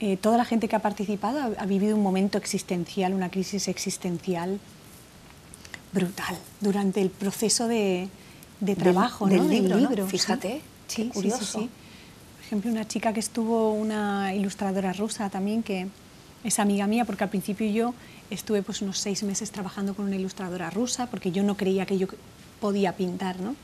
Eh, 0.00 0.16
toda 0.16 0.36
la 0.36 0.44
gente 0.44 0.66
que 0.68 0.74
ha 0.74 0.80
participado 0.82 1.38
ha, 1.40 1.62
ha 1.62 1.66
vivido 1.66 1.94
un 1.96 2.02
momento 2.02 2.38
existencial, 2.38 3.14
una 3.14 3.30
crisis 3.30 3.68
existencial 3.68 4.58
brutal 5.92 6.36
durante 6.60 7.00
el 7.00 7.10
proceso 7.10 7.68
de, 7.68 8.08
de 8.60 8.74
Del- 8.74 8.76
trabajo 8.76 9.26
del 9.26 9.42
¿no? 9.42 9.48
libro, 9.48 9.78
¿no? 9.78 10.10
sí. 10.10 10.18
Fíjate, 10.18 10.60
Sí, 10.86 10.96
qué 10.96 11.02
sí, 11.02 11.08
sí, 11.08 11.10
curioso. 11.14 11.44
sí. 11.60 11.70
Por 12.36 12.44
ejemplo, 12.46 12.70
una 12.72 12.86
chica 12.88 13.12
que 13.12 13.20
estuvo, 13.20 13.72
una 13.72 14.34
ilustradora 14.34 14.92
rusa 14.92 15.30
también, 15.30 15.62
que 15.62 15.86
es 16.42 16.58
amiga 16.58 16.86
mía, 16.86 17.04
porque 17.04 17.24
al 17.24 17.30
principio 17.30 17.66
yo 17.70 17.94
estuve 18.34 18.62
pues 18.62 18.82
unos 18.82 18.98
seis 18.98 19.22
meses 19.22 19.50
trabajando 19.50 19.94
con 19.94 20.06
una 20.06 20.16
ilustradora 20.16 20.70
rusa, 20.70 21.06
porque 21.06 21.32
yo 21.32 21.42
no 21.42 21.56
creía 21.56 21.86
que 21.86 21.98
yo 21.98 22.06
podía 22.60 22.96
pintar, 22.96 23.40
¿no? 23.40 23.56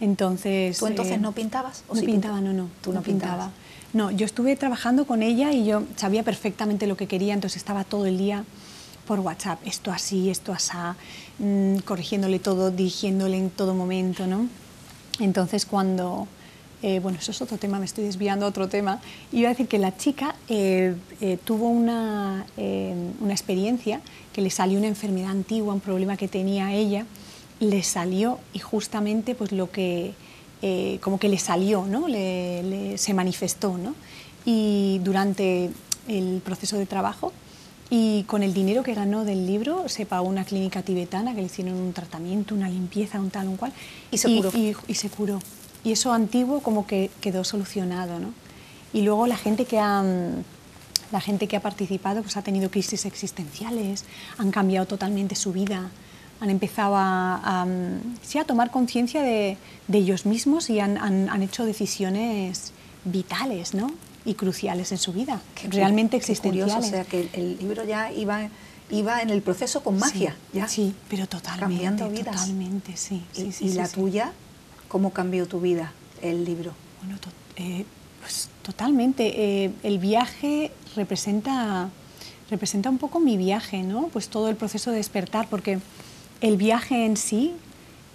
Entonces... 0.00 0.78
¿Tú 0.78 0.86
entonces 0.86 1.16
eh, 1.16 1.20
no 1.20 1.32
pintabas? 1.32 1.84
¿O 1.88 1.94
no 1.94 2.00
sí 2.00 2.06
pintaba, 2.06 2.36
pintabas? 2.36 2.56
no, 2.56 2.62
no. 2.64 2.70
Tú 2.80 2.92
no 2.92 3.02
pintaba. 3.02 3.32
pintabas. 3.32 3.52
No, 3.92 4.10
yo 4.10 4.24
estuve 4.24 4.56
trabajando 4.56 5.06
con 5.06 5.22
ella 5.22 5.52
y 5.52 5.66
yo 5.66 5.82
sabía 5.96 6.22
perfectamente 6.22 6.86
lo 6.86 6.96
que 6.96 7.06
quería, 7.06 7.34
entonces 7.34 7.58
estaba 7.58 7.84
todo 7.84 8.06
el 8.06 8.16
día 8.16 8.44
por 9.06 9.20
WhatsApp, 9.20 9.60
esto 9.66 9.92
así, 9.92 10.30
esto 10.30 10.52
asá, 10.52 10.96
mm, 11.38 11.78
corrigiéndole 11.78 12.38
todo, 12.38 12.70
dirigiéndole 12.70 13.36
en 13.36 13.50
todo 13.50 13.74
momento, 13.74 14.26
¿no? 14.26 14.48
Entonces 15.18 15.66
cuando, 15.66 16.26
eh, 16.82 16.98
bueno, 17.00 17.18
eso 17.18 17.30
es 17.30 17.40
otro 17.42 17.58
tema, 17.58 17.78
me 17.78 17.84
estoy 17.84 18.04
desviando 18.04 18.44
a 18.46 18.48
otro 18.48 18.68
tema, 18.68 19.00
iba 19.32 19.48
a 19.48 19.52
decir 19.52 19.68
que 19.68 19.78
la 19.78 19.96
chica 19.96 20.34
eh, 20.48 20.94
eh, 21.20 21.38
tuvo 21.44 21.68
una, 21.68 22.44
una 23.20 23.32
experiencia 23.32 24.00
que 24.32 24.40
le 24.42 24.50
salió 24.50 24.78
una 24.78 24.88
enfermedad 24.88 25.30
antigua, 25.30 25.74
un 25.74 25.80
problema 25.80 26.16
que 26.16 26.28
tenía 26.28 26.72
ella, 26.72 27.06
le 27.60 27.82
salió 27.82 28.38
y 28.52 28.58
justamente 28.58 29.34
pues 29.34 29.52
lo 29.52 29.70
que 29.70 30.12
como 31.00 31.18
que 31.18 31.28
le 31.28 31.38
salió, 31.38 31.86
¿no? 31.86 32.06
Le- 32.06 32.62
le- 32.62 32.96
se 32.98 33.14
manifestó, 33.14 33.76
¿no? 33.78 33.94
Y 34.44 35.00
durante 35.02 35.70
el 36.06 36.40
proceso 36.44 36.78
de 36.78 36.86
trabajo 36.86 37.32
y 37.90 38.22
con 38.28 38.44
el 38.44 38.54
dinero 38.54 38.84
que 38.84 38.94
ganó 38.94 39.24
del 39.24 39.44
libro 39.46 39.88
se 39.88 40.06
pagó 40.06 40.28
una 40.28 40.44
clínica 40.44 40.82
tibetana 40.82 41.34
que 41.34 41.40
le 41.40 41.46
hicieron 41.46 41.74
un 41.74 41.92
tratamiento, 41.92 42.54
una 42.54 42.68
limpieza, 42.68 43.18
un 43.20 43.30
tal, 43.30 43.48
un 43.48 43.56
cual. 43.56 43.72
Y 44.12 44.18
se 44.18 44.28
curó. 44.36 44.50
Y, 44.56 44.74
y 44.86 44.94
se 44.94 45.08
curó. 45.10 45.40
Y 45.84 45.92
eso 45.92 46.12
antiguo 46.12 46.60
como 46.60 46.86
que 46.86 47.10
quedó 47.20 47.44
solucionado, 47.44 48.18
¿no? 48.20 48.32
Y 48.92 49.02
luego 49.02 49.26
la 49.26 49.36
gente 49.36 49.64
que 49.64 49.78
ha, 49.78 50.02
mm, 50.02 50.42
la 51.12 51.20
gente 51.20 51.46
que 51.48 51.56
ha 51.56 51.60
participado 51.60 52.22
pues 52.22 52.36
ha 52.36 52.42
tenido 52.42 52.70
crisis 52.70 53.04
existenciales, 53.04 54.04
han 54.38 54.50
cambiado 54.50 54.86
totalmente 54.86 55.34
su 55.34 55.52
vida, 55.52 55.90
han 56.40 56.50
empezado 56.50 56.96
a, 56.96 57.40
a, 57.62 57.64
mm, 57.66 58.16
sí, 58.22 58.38
a 58.38 58.44
tomar 58.44 58.70
conciencia 58.70 59.22
de, 59.22 59.56
de 59.88 59.98
ellos 59.98 60.26
mismos 60.26 60.70
y 60.70 60.80
han, 60.80 60.98
han- 60.98 61.28
han 61.30 61.42
hecho 61.42 61.64
decisiones 61.64 62.72
vitales 63.04 63.74
¿no? 63.74 63.90
y 64.24 64.34
cruciales 64.34 64.92
en 64.92 64.98
su 64.98 65.12
vida, 65.12 65.40
Qué 65.54 65.68
realmente 65.68 66.20
qué 66.20 66.36
curioso, 66.36 66.78
existenciales. 66.78 66.86
o 66.86 66.90
sea 66.90 67.04
que 67.04 67.28
el, 67.40 67.58
libro 67.58 67.84
ya 67.84 68.12
iba, 68.12 68.48
iba 68.90 69.20
en 69.20 69.30
el 69.30 69.42
proceso 69.42 69.82
con 69.82 69.98
magia, 69.98 70.36
sí, 70.52 70.58
ya. 70.58 70.68
Sí, 70.68 70.94
pero 71.08 71.26
totalmente, 71.26 71.60
Cambiando 71.84 72.08
vidas. 72.08 72.36
totalmente, 72.36 72.96
sí. 72.96 73.22
Y, 73.34 73.40
sí, 73.40 73.46
y 73.48 73.52
sí, 73.52 73.72
la 73.72 73.86
sí. 73.86 73.94
tuya, 73.96 74.32
¿cómo 74.92 75.10
cambió 75.10 75.48
tu 75.48 75.58
vida 75.58 75.90
el 76.20 76.44
libro? 76.44 76.74
Bueno, 77.00 77.18
eh, 77.56 77.86
pues 78.20 78.50
totalmente. 78.62 79.64
Eh, 79.64 79.72
el 79.82 79.98
viaje 79.98 80.70
representa, 80.94 81.88
representa 82.50 82.90
un 82.90 82.98
poco 82.98 83.18
mi 83.18 83.38
viaje, 83.38 83.82
¿no? 83.82 84.08
Pues 84.12 84.28
todo 84.28 84.50
el 84.50 84.56
proceso 84.56 84.90
de 84.90 84.98
despertar, 84.98 85.48
porque 85.48 85.78
el 86.42 86.58
viaje 86.58 87.06
en 87.06 87.16
sí 87.16 87.54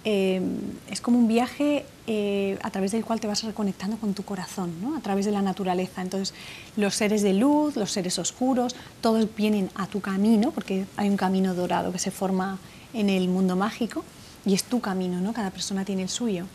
eh, 0.04 0.40
es 0.88 1.00
como 1.00 1.18
un 1.18 1.26
viaje 1.26 1.84
eh, 2.06 2.58
a 2.62 2.70
través 2.70 2.92
del 2.92 3.04
cual 3.04 3.18
te 3.18 3.26
vas 3.26 3.42
reconectando 3.42 3.96
con 3.96 4.14
tu 4.14 4.22
corazón, 4.22 4.72
¿no? 4.80 4.96
a 4.96 5.00
través 5.00 5.26
de 5.26 5.32
la 5.32 5.42
naturaleza. 5.42 6.00
Entonces, 6.00 6.32
los 6.76 6.94
seres 6.94 7.22
de 7.22 7.34
luz, 7.34 7.74
los 7.74 7.90
seres 7.90 8.20
oscuros, 8.20 8.76
todos 9.00 9.26
vienen 9.36 9.68
a 9.74 9.88
tu 9.88 10.00
camino, 10.00 10.52
porque 10.52 10.86
hay 10.96 11.08
un 11.08 11.16
camino 11.16 11.54
dorado 11.54 11.90
que 11.90 11.98
se 11.98 12.12
forma 12.12 12.58
en 12.94 13.10
el 13.10 13.28
mundo 13.28 13.56
mágico 13.56 14.04
y 14.46 14.54
es 14.54 14.62
tu 14.62 14.80
camino, 14.80 15.20
¿no? 15.20 15.32
cada 15.32 15.50
persona 15.50 15.84
tiene 15.84 16.02
el 16.02 16.08
suyo. 16.08 16.46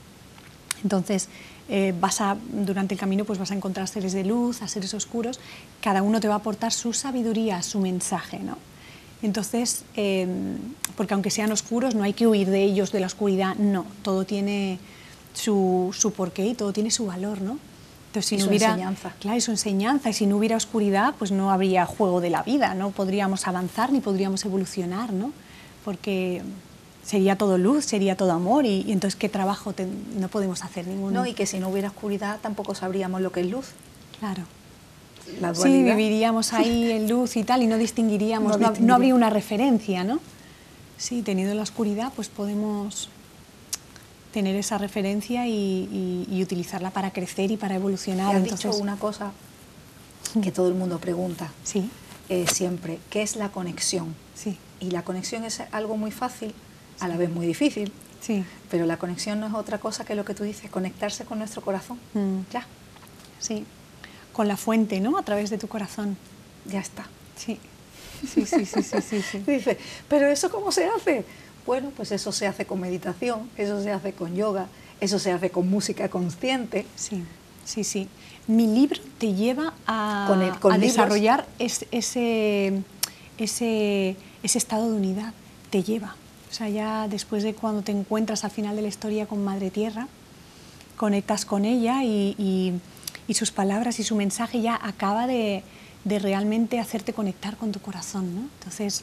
Entonces, 0.83 1.29
eh, 1.69 1.93
vas 1.99 2.19
a, 2.21 2.37
durante 2.51 2.93
el 2.93 2.99
camino 2.99 3.25
pues 3.25 3.39
vas 3.39 3.51
a 3.51 3.55
encontrar 3.55 3.87
seres 3.87 4.13
de 4.13 4.25
luz, 4.25 4.61
a 4.61 4.67
seres 4.67 4.93
oscuros, 4.93 5.39
cada 5.81 6.01
uno 6.01 6.19
te 6.19 6.27
va 6.27 6.35
a 6.35 6.37
aportar 6.37 6.73
su 6.73 6.93
sabiduría, 6.93 7.61
su 7.61 7.79
mensaje. 7.79 8.39
¿no? 8.39 8.57
Entonces, 9.21 9.85
eh, 9.95 10.27
porque 10.97 11.13
aunque 11.13 11.31
sean 11.31 11.51
oscuros, 11.51 11.95
no 11.95 12.03
hay 12.03 12.13
que 12.13 12.27
huir 12.27 12.49
de 12.49 12.63
ellos, 12.63 12.91
de 12.91 12.99
la 12.99 13.07
oscuridad, 13.07 13.55
no, 13.55 13.85
todo 14.01 14.25
tiene 14.25 14.79
su, 15.33 15.95
su 15.97 16.11
porqué 16.11 16.45
y 16.47 16.53
todo 16.53 16.73
tiene 16.73 16.91
su 16.91 17.05
valor, 17.05 17.41
¿no? 17.41 17.57
Entonces, 18.07 18.29
si 18.29 18.35
y 18.35 18.37
no 18.39 18.43
su 18.43 18.49
hubiera, 18.49 18.67
enseñanza. 18.67 19.13
Claro, 19.19 19.37
y 19.37 19.41
su 19.41 19.51
enseñanza, 19.51 20.09
y 20.09 20.13
si 20.13 20.27
no 20.27 20.37
hubiera 20.37 20.57
oscuridad, 20.57 21.15
pues 21.17 21.31
no 21.31 21.51
habría 21.51 21.85
juego 21.85 22.21
de 22.21 22.29
la 22.29 22.43
vida, 22.43 22.75
no 22.75 22.91
podríamos 22.91 23.47
avanzar 23.47 23.91
ni 23.91 24.01
podríamos 24.01 24.43
evolucionar, 24.45 25.13
¿no? 25.13 25.31
Porque 25.85 26.43
sería 27.03 27.37
todo 27.37 27.57
luz, 27.57 27.85
sería 27.85 28.15
todo 28.15 28.31
amor, 28.31 28.65
y, 28.65 28.81
y 28.81 28.91
entonces, 28.91 29.17
¿qué 29.19 29.29
trabajo 29.29 29.73
te, 29.73 29.87
no 30.15 30.27
podemos 30.29 30.63
hacer 30.63 30.87
ninguno? 30.87 31.21
No, 31.21 31.25
y 31.25 31.33
que 31.33 31.45
si 31.45 31.59
no 31.59 31.69
hubiera 31.69 31.89
oscuridad 31.89 32.39
tampoco 32.41 32.75
sabríamos 32.75 33.21
lo 33.21 33.31
que 33.31 33.41
es 33.41 33.47
luz. 33.47 33.67
Claro. 34.19 34.43
La 35.39 35.55
sí, 35.55 35.83
viviríamos 35.83 36.53
ahí 36.53 36.91
en 36.91 37.07
luz 37.09 37.37
y 37.37 37.43
tal, 37.43 37.63
y 37.63 37.67
no 37.67 37.77
distinguiríamos, 37.77 38.57
no, 38.59 38.71
no, 38.71 38.79
no 38.79 38.95
habría 38.95 39.15
una 39.15 39.29
referencia, 39.29 40.03
¿no? 40.03 40.19
Sí, 40.97 41.21
teniendo 41.21 41.53
la 41.55 41.63
oscuridad, 41.63 42.11
pues 42.15 42.29
podemos 42.29 43.09
tener 44.31 44.55
esa 44.55 44.77
referencia 44.77 45.47
y, 45.47 45.51
y, 45.51 46.27
y 46.29 46.41
utilizarla 46.41 46.89
para 46.91 47.11
crecer 47.11 47.51
y 47.51 47.57
para 47.57 47.75
evolucionar. 47.75 48.33
Y 48.33 48.37
has 48.37 48.43
Entonces, 48.43 48.71
dicho 48.71 48.81
una 48.81 48.95
cosa 48.97 49.31
que 50.41 50.51
todo 50.51 50.67
el 50.67 50.73
mundo 50.73 50.97
pregunta 50.99 51.51
sí. 51.63 51.89
eh, 52.29 52.45
siempre, 52.51 52.97
¿qué 53.11 53.21
es 53.21 53.35
la 53.35 53.49
conexión? 53.49 54.15
Sí. 54.33 54.57
Y 54.79 54.89
la 54.91 55.03
conexión 55.03 55.43
es 55.43 55.61
algo 55.71 55.97
muy 55.97 56.09
fácil, 56.11 56.53
a 56.99 57.07
la 57.07 57.17
vez 57.17 57.29
muy 57.29 57.45
difícil. 57.45 57.91
Sí. 58.21 58.43
Pero 58.71 58.85
la 58.85 58.97
conexión 58.97 59.39
no 59.39 59.47
es 59.47 59.53
otra 59.53 59.77
cosa 59.79 60.05
que 60.05 60.15
lo 60.15 60.23
que 60.25 60.33
tú 60.33 60.43
dices, 60.43 60.69
conectarse 60.71 61.25
con 61.25 61.39
nuestro 61.39 61.61
corazón. 61.61 61.99
Mm. 62.13 62.39
Ya. 62.51 62.65
Sí. 63.39 63.65
Con 64.31 64.47
la 64.47 64.55
fuente, 64.57 64.99
¿no? 65.01 65.17
A 65.17 65.23
través 65.23 65.49
de 65.49 65.57
tu 65.57 65.67
corazón. 65.67 66.17
Ya 66.65 66.79
está. 66.79 67.05
Sí. 67.35 67.59
Sí, 68.25 68.45
sí, 68.45 68.65
sí, 68.65 68.81
sí, 68.83 69.01
sí, 69.01 69.21
sí. 69.21 69.37
Dice, 69.47 69.77
¿pero 70.07 70.27
eso 70.27 70.49
cómo 70.49 70.71
se 70.71 70.85
hace? 70.85 71.25
Bueno, 71.65 71.91
pues 71.95 72.11
eso 72.13 72.31
se 72.31 72.47
hace 72.47 72.65
con 72.65 72.79
meditación, 72.79 73.49
eso 73.57 73.81
se 73.83 73.91
hace 73.91 74.13
con 74.13 74.35
yoga, 74.35 74.67
eso 75.01 75.19
se 75.19 75.31
hace 75.31 75.49
con 75.49 75.69
música 75.69 76.07
consciente. 76.09 76.85
Sí, 76.95 77.23
sí, 77.65 77.83
sí. 77.83 78.07
Mi 78.47 78.67
libro 78.67 78.99
te 79.17 79.33
lleva 79.33 79.73
a, 79.87 80.25
Con 80.29 80.41
el- 80.41 80.57
con 80.59 80.71
a 80.73 80.77
libros. 80.77 80.95
desarrollar 80.95 81.45
es- 81.59 81.85
ese, 81.91 82.81
ese, 83.37 84.15
ese 84.43 84.57
estado 84.57 84.89
de 84.91 84.97
unidad. 84.97 85.33
Te 85.69 85.83
lleva. 85.83 86.15
O 86.53 86.55
sea, 86.55 86.69
ya 86.69 87.07
después 87.07 87.41
de 87.41 87.55
cuando 87.55 87.81
te 87.81 87.91
encuentras 87.91 88.43
al 88.43 88.51
final 88.51 88.75
de 88.75 88.83
la 88.83 88.87
historia 88.87 89.25
con 89.25 89.43
Madre 89.43 89.71
Tierra, 89.71 90.07
conectas 90.97 91.45
con 91.45 91.65
ella 91.65 92.03
y, 92.03 92.35
y- 92.37 92.73
y 93.27 93.33
sus 93.33 93.49
palabras 93.49 93.97
y 93.99 94.03
su 94.03 94.15
mensaje 94.15 94.61
ya 94.61 94.79
acaba 94.79 95.25
de, 95.25 95.63
de 96.03 96.19
realmente 96.19 96.79
hacerte 96.79 97.11
conectar 97.11 97.57
con 97.57 97.71
tu 97.71 97.79
corazón. 97.79 98.35
¿no? 98.35 98.41
Entonces, 98.59 99.01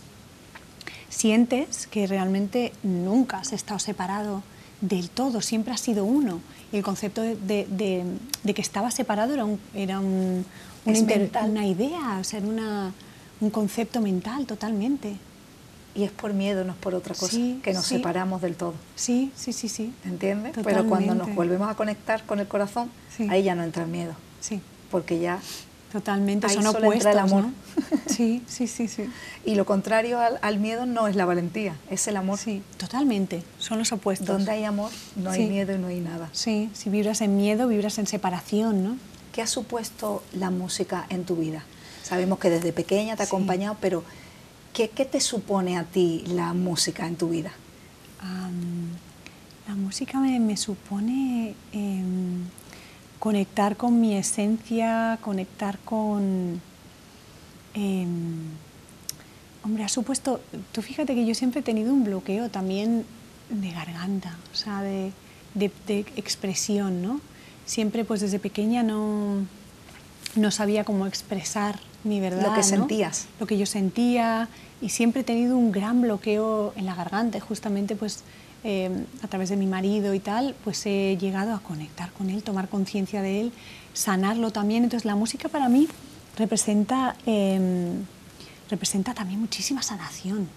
sientes 1.09 1.89
que 1.89 2.07
realmente 2.07 2.73
nunca 2.85 3.39
has 3.41 3.53
estado 3.53 3.81
separado 3.81 4.45
del 4.81 5.11
todo, 5.11 5.41
siempre 5.41 5.73
has 5.75 5.81
sido 5.81 6.05
uno. 6.05 6.41
Y 6.73 6.77
el 6.77 6.85
concepto 6.85 7.21
de, 7.21 7.35
de- 7.35 7.67
de- 7.69 8.05
de 8.45 8.55
que 8.55 8.63
estaba 8.63 8.93
separado 8.93 9.35
era, 9.35 9.45
un- 9.45 9.59
era 9.75 9.99
un- 9.99 10.47
inter- 11.01 11.23
una 11.51 11.67
idea, 11.67 12.19
o 12.21 12.23
sea, 12.23 12.39
era 12.39 12.47
una- 12.49 12.93
un 13.41 13.51
concepto 13.51 14.01
mental 14.01 14.47
totalmente. 14.47 15.17
Y 16.01 16.05
es 16.05 16.11
por 16.11 16.33
miedo, 16.33 16.65
no 16.65 16.73
es 16.73 16.79
por 16.79 16.95
otra 16.95 17.15
cosa, 17.15 17.33
Sí, 17.33 17.61
que 17.63 17.75
nos 17.75 17.85
sí. 17.85 17.97
separamos 17.97 18.41
del 18.41 18.55
todo. 18.57 18.73
Sí, 18.97 19.33
sí, 19.37 19.53
sí, 19.53 19.69
sí. 19.69 19.93
¿Entiendes? 20.07 20.55
Pero 20.65 20.87
cuando 20.87 21.15
nos 21.15 21.35
volvemos 21.35 21.69
a 21.71 21.75
conectar 21.75 22.25
con 22.25 22.41
el 22.41 22.49
corazón, 22.49 22.91
Sí. 23.15 23.27
ahí 23.31 23.43
ya 23.43 23.55
no 23.55 23.63
entra 23.65 23.83
el 23.83 23.91
miedo, 23.91 24.15
Sí, 24.41 24.63
porque 24.91 25.19
ya... 25.21 25.41
totalmente. 25.93 26.47
Ahí 26.47 26.55
Son 26.55 26.63
solo 26.63 26.79
opuestos, 26.79 27.07
entra 27.07 27.13
el 27.13 27.19
amor. 27.19 27.43
¿no? 27.45 27.53
Sí, 28.07 28.43
sí, 28.47 28.67
sí, 28.67 28.89
sí. 28.89 29.11
Y 29.45 29.57
lo 29.57 29.67
contrario 29.67 30.19
al, 30.21 30.39
al 30.41 30.59
miedo 30.59 30.87
no 30.87 31.07
es 31.07 31.17
la 31.17 31.27
valentía, 31.27 31.75
es 31.91 32.09
el 32.09 32.17
amor. 32.17 32.39
Sí, 32.39 32.63
totalmente. 32.79 33.43
Son 33.59 33.79
los 33.79 33.93
opuestos. 33.93 34.27
Donde 34.29 34.53
hay 34.53 34.65
amor, 34.65 34.91
no 35.17 35.31
hay 35.31 35.47
miedo 35.49 35.75
y 35.75 35.79
no 35.79 35.89
hay 35.89 36.01
nada. 36.01 36.31
Sí, 36.33 36.71
si 36.73 36.89
vibras 36.89 37.21
en 37.21 37.37
miedo, 37.37 37.69
vibras 37.69 37.99
en 37.99 38.07
separación, 38.07 38.83
¿no? 38.85 38.97
¿Qué 39.35 39.43
ha 39.43 39.47
supuesto 39.47 40.23
la 40.33 40.51
música 40.51 41.05
en 41.11 41.25
tu 41.25 41.37
vida? 41.37 41.63
Sabemos 42.05 42.39
que 42.39 42.49
desde 42.49 42.73
pequeña 42.73 43.17
te 43.17 43.23
ha 43.23 43.27
acompañado, 43.27 43.77
pero 43.83 44.03
¿qué, 44.73 44.89
te 44.89 45.21
supone 45.21 45.77
a 45.77 45.85
ti 45.85 46.25
la 46.29 46.53
música 46.55 47.07
en 47.07 47.17
tu 47.17 47.29
vida? 47.31 47.53
La 49.69 49.75
música 49.77 50.19
me, 50.19 50.41
me 50.41 50.57
supone 50.57 51.55
em, 51.73 52.43
conectar 53.19 53.77
con 53.77 54.01
mi 54.01 54.17
esencia, 54.17 55.19
conectar 55.21 55.79
con... 55.81 56.61
em, 57.75 58.49
hombre, 59.63 59.85
ha 59.85 59.89
supuesto... 59.89 60.41
Tú 60.73 60.83
fíjate 60.83 61.15
que 61.15 61.25
yo 61.25 61.35
siempre 61.35 61.61
he 61.61 61.63
tenido 61.63 61.93
un 61.93 62.03
bloqueo 62.05 62.49
también 62.51 63.05
de 63.49 63.71
garganta, 63.71 64.37
o 64.53 64.57
sea, 64.57 64.83
de, 64.83 65.13
de- 65.55 65.71
de 65.87 66.01
expresión, 66.17 67.01
¿no? 67.03 67.21
Siempre, 67.65 68.05
pues 68.05 68.21
desde 68.21 68.41
pequeña 68.41 68.83
no, 68.83 69.47
no 70.35 70.51
sabía 70.51 70.83
cómo 70.85 71.07
expresar 71.07 71.79
mi 72.05 72.21
verdad. 72.21 72.43
Lo 72.43 72.51
que 72.51 72.61
¿no? 72.61 72.63
sentías. 72.63 73.27
Lo 73.39 73.47
que 73.47 73.59
yo 73.59 73.67
sentía 73.67 74.49
y 74.81 74.89
siempre 74.89 75.21
he 75.21 75.25
tenido 75.25 75.57
un 75.57 75.73
gran 75.73 76.01
bloqueo 76.01 76.73
en 76.77 76.87
la 76.87 76.95
garganta. 76.95 77.39
y 77.39 77.41
Justamente, 77.41 77.97
pues 77.97 78.25
eh, 78.65 79.05
a 79.23 79.29
través 79.29 79.49
de 79.51 79.57
mi 79.57 79.67
marido 79.67 80.15
y 80.15 80.21
tal, 80.21 80.55
pues 80.65 80.85
he 80.87 81.17
llegado 81.19 81.55
a 81.55 81.61
conectar 81.61 82.11
con 82.13 82.31
él, 82.31 82.43
tomar 82.43 82.69
conciencia 82.69 83.23
de 83.23 83.41
él, 83.43 83.53
sanarlo 83.93 84.51
también. 84.51 84.85
Entonces, 84.85 85.05
la 85.05 85.17
música 85.17 85.49
para 85.49 85.69
mí 85.69 85.89
representa, 86.37 87.17
eh, 87.27 87.93
representa 88.71 89.15
también 89.15 89.41
muchísima 89.41 89.83
sanación. 89.83 90.49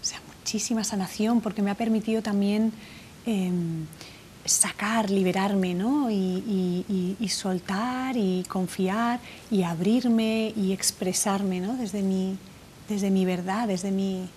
O 0.00 0.04
sea, 0.04 0.20
muchísima 0.38 0.82
sanación 0.82 1.40
porque 1.40 1.62
me 1.62 1.70
ha 1.70 1.76
permitido 1.76 2.22
también 2.22 2.72
eh, 3.26 3.52
sacar, 4.44 5.10
liberarme, 5.10 5.74
¿no? 5.74 6.10
Y, 6.10 6.14
y- 6.14 7.16
y- 7.20 7.28
soltar 7.28 8.16
y 8.16 8.44
confiar 8.48 9.20
y 9.50 9.62
abrirme 9.62 10.52
y 10.56 10.72
expresarme, 10.72 11.60
¿no? 11.60 11.74
Desde 11.76 12.02
mi, 12.02 12.36
desde 12.88 13.10
mi 13.10 13.24
verdad, 13.24 13.68
desde 13.68 13.90
mi, 13.90 14.28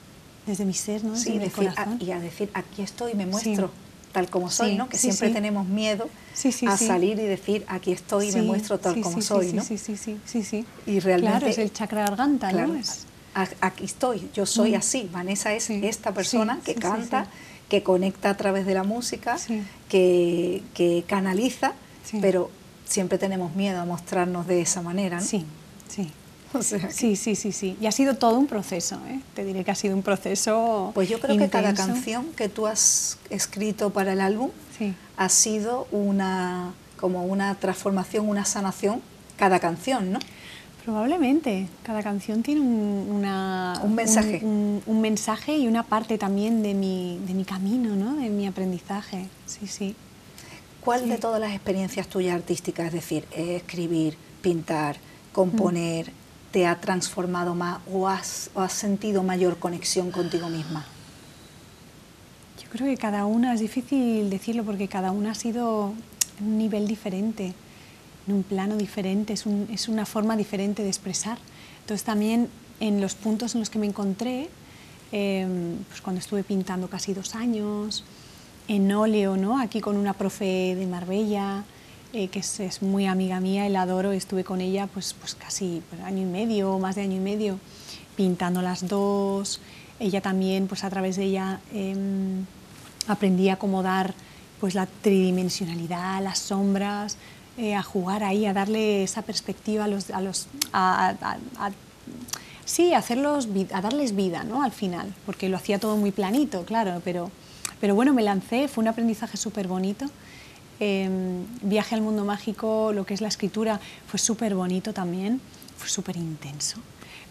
desde 0.46 0.66
mi 0.66 0.74
ser, 0.74 1.04
¿no? 1.04 1.12
Desde 1.14 1.24
Sí, 1.26 1.32
mi 1.32 1.40
decir, 1.40 1.70
corazón. 1.70 1.98
y 2.00 2.12
a 2.12 2.20
decir, 2.20 2.50
aquí 2.54 2.82
estoy, 2.84 3.14
me 3.16 3.26
muestro 3.26 3.68
Sí. 3.68 3.74
tal 4.12 4.30
como 4.30 4.50
soy, 4.50 4.72
Sí, 4.72 4.78
¿no? 4.78 4.88
Que 4.90 4.98
siempre 4.98 5.30
tenemos 5.32 5.68
miedo 5.68 6.08
Sí, 6.34 6.52
sí, 6.52 6.68
a 6.68 6.78
salir 6.78 7.18
y 7.20 7.24
decir, 7.26 7.66
aquí 7.68 7.92
estoy 7.92 8.32
me 8.32 8.44
muestro 8.44 8.78
tal 8.80 9.02
como 9.02 9.22
soy, 9.22 9.50
sí, 9.50 9.56
¿no? 9.56 9.64
Sí, 9.64 9.78
sí, 9.78 9.98
sí, 9.98 10.18
sí, 10.26 10.44
sí. 10.44 10.66
Y 10.86 11.00
realmente- 11.00 11.38
Claro, 11.40 11.48
es 11.52 11.58
el 11.58 11.74
chakra 11.74 12.02
garganta, 12.04 12.50
Claro, 12.50 12.68
¿no? 12.74 12.76
Es- 12.80 13.06
aquí 13.60 13.84
estoy, 13.84 14.30
yo 14.34 14.46
soy 14.46 14.72
Mm. 14.72 14.76
así. 14.76 15.10
Vanessa 15.12 15.52
es 15.54 15.70
esta 15.70 16.14
persona 16.14 16.60
que 16.64 16.76
canta. 16.76 17.28
Que 17.76 17.84
conecta 17.84 18.30
a 18.30 18.38
través 18.38 18.66
de 18.66 18.74
la 18.74 18.84
música, 18.84 19.38
Sí. 19.38 19.62
que, 19.90 20.64
que 20.74 21.04
canaliza, 21.08 21.74
Sí. 22.06 22.20
pero 22.22 22.50
siempre 22.86 23.18
tenemos 23.18 23.54
miedo 23.56 23.82
a 23.82 23.86
mostrarnos 23.86 24.48
de 24.48 24.62
esa 24.62 24.82
manera, 24.82 25.18
¿no? 25.18 25.26
Sí, 25.26 25.46
sí. 25.90 26.10
O 26.54 26.62
sea, 26.64 26.80
que- 26.80 26.92
Sí, 26.94 27.18
sí, 27.18 27.36
sí, 27.36 27.52
sí. 27.52 27.76
Y 27.82 27.86
ha 27.88 27.92
sido 27.92 28.16
todo 28.16 28.38
un 28.40 28.48
proceso, 28.48 28.98
¿eh? 29.10 29.20
Te 29.34 29.44
diré 29.44 29.66
que 29.66 29.72
ha 29.72 29.76
sido 29.76 29.94
un 29.94 30.04
proceso. 30.04 30.92
Pues 30.94 31.10
yo 31.10 31.20
creo 31.20 31.38
que 31.38 31.50
cada 31.50 31.74
canción 31.74 32.28
que 32.38 32.48
tú 32.48 32.66
has 32.66 33.18
escrito 33.30 33.90
para 33.90 34.14
el 34.14 34.22
álbum 34.22 34.52
Sí. 34.78 34.94
ha 35.18 35.28
sido 35.28 35.86
una 35.92 36.72
como 36.96 37.26
una 37.26 37.56
transformación, 37.56 38.30
una 38.30 38.46
sanación, 38.46 39.02
cada 39.36 39.60
canción, 39.60 40.14
¿no? 40.14 40.20
Probablemente. 40.86 41.68
Cada 41.82 42.04
canción 42.04 42.44
tiene 42.44 42.62
un, 42.62 43.08
una- 43.10 43.80
Un 43.84 43.96
mensaje. 43.96 44.40
Un, 44.44 44.50
un- 44.50 44.84
un 44.86 45.02
mensaje 45.02 45.58
y 45.58 45.68
una 45.68 45.82
parte 45.82 46.20
también 46.20 46.62
de 46.62 46.76
mi, 46.76 47.20
de 47.26 47.34
mi 47.34 47.44
camino, 47.44 47.96
¿no? 47.96 48.16
De 48.18 48.30
mi 48.30 48.46
aprendizaje. 48.46 49.26
Sí, 49.48 49.66
sí. 49.66 49.96
¿Cuál 50.82 51.02
Sí. 51.02 51.10
de 51.10 51.18
todas 51.18 51.42
las 51.42 51.54
experiencias 51.54 52.08
tuyas 52.08 52.36
artísticas, 52.36 52.86
es 52.88 52.94
decir, 52.94 53.26
escribir, 53.36 54.16
pintar, 54.44 54.98
componer, 55.34 56.10
Mm. 56.10 56.52
te 56.52 56.68
ha 56.68 56.80
transformado 56.80 57.56
más 57.56 57.80
o 57.92 58.08
has, 58.08 58.52
o 58.54 58.62
has 58.62 58.72
sentido 58.74 59.24
mayor 59.24 59.58
conexión 59.58 60.12
contigo 60.12 60.50
misma? 60.50 60.86
Yo 62.64 62.70
creo 62.70 62.86
que 62.88 62.96
cada 62.98 63.26
una, 63.26 63.56
es 63.56 63.60
difícil 63.60 64.30
decirlo 64.30 64.64
porque 64.64 64.88
cada 64.88 65.12
una 65.12 65.32
ha 65.32 65.36
sido 65.36 65.94
un 66.40 66.58
nivel 66.60 66.88
diferente, 66.88 67.54
en 68.28 68.34
un 68.34 68.44
plano 68.44 68.76
diferente, 68.78 69.34
es, 69.34 69.46
un- 69.46 69.68
es 69.72 69.88
una 69.88 70.06
forma 70.06 70.36
diferente 70.38 70.82
de 70.84 70.90
expresar. 70.90 71.38
Entonces 71.82 72.04
también 72.04 72.50
en 72.80 73.02
los 73.02 73.16
puntos 73.16 73.54
en 73.56 73.60
los 73.62 73.70
que 73.70 73.80
me 73.80 73.86
encontré, 73.88 74.50
eh, 75.12 75.48
pues 75.90 76.02
cuando 76.02 76.20
estuve 76.20 76.44
pintando 76.44 76.90
casi 76.90 77.14
dos 77.14 77.36
años, 77.36 78.04
en 78.68 78.92
óleo, 78.92 79.38
¿no? 79.38 79.60
Aquí 79.60 79.80
con 79.80 79.96
una 79.96 80.14
profe 80.14 80.76
de 80.76 80.88
Marbella, 80.88 81.64
eh, 82.14 82.30
que 82.30 82.40
es, 82.40 82.82
muy 82.82 83.06
amiga 83.06 83.40
mía 83.40 83.70
la 83.70 83.84
adoro, 83.84 84.12
estuve 84.12 84.44
con 84.44 84.60
ella 84.62 84.88
pues, 84.88 85.14
pues 85.14 85.36
casi 85.36 85.82
pues, 85.90 86.02
año 86.02 86.24
y 86.24 86.26
medio, 86.26 86.80
más 86.80 86.96
de 86.96 87.02
año 87.02 87.18
y 87.18 87.20
medio, 87.20 87.60
pintando 88.16 88.62
las 88.62 88.88
dos. 88.88 89.60
Ella 90.00 90.22
también, 90.22 90.68
pues 90.68 90.84
a 90.84 90.90
través 90.90 91.16
de 91.16 91.26
ella 91.26 91.60
em, 91.74 92.46
aprendí 93.08 93.50
a 93.50 93.54
acomodar 93.54 94.14
pues 94.60 94.74
la 94.74 94.88
tridimensionalidad, 94.88 96.24
las 96.24 96.40
sombras, 96.40 97.18
eh, 97.58 97.76
a 97.76 97.84
jugar 97.84 98.24
ahí, 98.24 98.46
a 98.46 98.54
darle 98.54 99.04
esa 99.04 99.22
perspectiva 99.22 99.86
a 99.86 99.88
los, 99.88 100.10
a 100.10 100.22
los 100.22 100.48
sí, 102.66 102.94
hacerlos, 102.94 103.48
a 103.72 103.82
darles 103.82 104.16
vida, 104.16 104.44
¿no? 104.44 104.64
Al 104.64 104.72
final, 104.72 105.14
porque 105.26 105.48
lo 105.48 105.58
hacía 105.58 105.80
todo 105.80 105.96
muy 105.96 106.12
planito, 106.12 106.66
claro, 106.66 107.02
pero, 107.06 107.32
pero 107.80 107.96
bueno, 107.96 108.14
me 108.14 108.24
lancé, 108.24 108.68
fue 108.68 108.82
un 108.82 108.90
aprendizaje 108.90 109.38
súper 109.38 109.68
bonito. 109.68 110.06
Em, 110.80 111.46
viaje 111.62 111.96
al 111.96 112.02
mundo 112.02 112.26
mágico, 112.26 112.92
lo 112.92 113.06
que 113.06 113.14
es 113.14 113.22
la 113.22 113.30
escritura, 113.30 113.80
fue 114.08 114.20
súper 114.20 114.56
bonito 114.56 114.94
también, 114.94 115.40
fue 115.78 115.88
súper 115.88 116.18
intenso. 116.18 116.80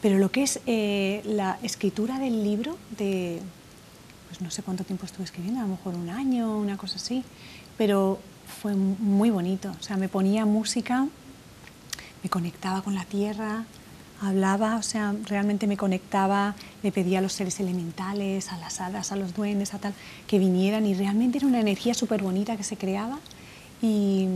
Pero 0.01 0.19
lo 0.19 0.31
que 0.31 0.43
es 0.43 0.61
eh, 0.67 1.21
la 1.27 1.59
escritura 1.63 2.19
del 2.19 2.43
libro, 2.43 2.79
de, 2.97 3.41
pues 4.29 4.41
no 4.41 4.51
sé 4.51 4.63
cuánto 4.63 4.85
tiempo 4.85 5.05
estuve 5.05 5.25
escribiendo, 5.25 5.61
a 5.61 5.65
lo 5.65 5.69
mejor 5.71 5.95
un 5.95 6.09
año, 6.09 6.57
una 6.57 6.79
cosa 6.79 6.97
así, 6.97 7.23
pero 7.77 8.19
fue 8.47 8.75
muy 8.75 9.31
bonito. 9.31 9.73
O 9.79 9.83
sea, 9.83 9.97
me 9.97 10.09
ponía 10.09 10.45
música, 10.47 11.07
me 12.23 12.31
conectaba 12.31 12.83
con 12.83 12.95
la 12.95 13.05
tierra, 13.05 13.65
hablaba, 14.21 14.77
o 14.77 14.83
sea, 14.83 15.15
realmente 15.27 15.67
me 15.67 15.77
conectaba, 15.77 16.55
le 16.83 16.93
pedía 16.93 17.19
a 17.19 17.23
los 17.23 17.33
seres 17.33 17.61
elementales, 17.61 18.51
a 18.51 18.59
las 18.59 18.81
hadas, 18.81 19.13
a 19.13 19.17
los 19.17 19.35
duendes, 19.35 19.75
a 19.75 19.79
tal, 19.79 19.95
que 20.27 20.39
vinieran 20.39 20.87
y 20.87 20.95
realmente 20.95 21.39
era 21.39 21.47
una 21.47 21.61
energía 21.61 21.95
súper 21.95 22.23
bonita 22.23 22.57
que 22.57 22.63
se 22.63 22.77
creaba 22.77 23.19
y, 23.83 24.27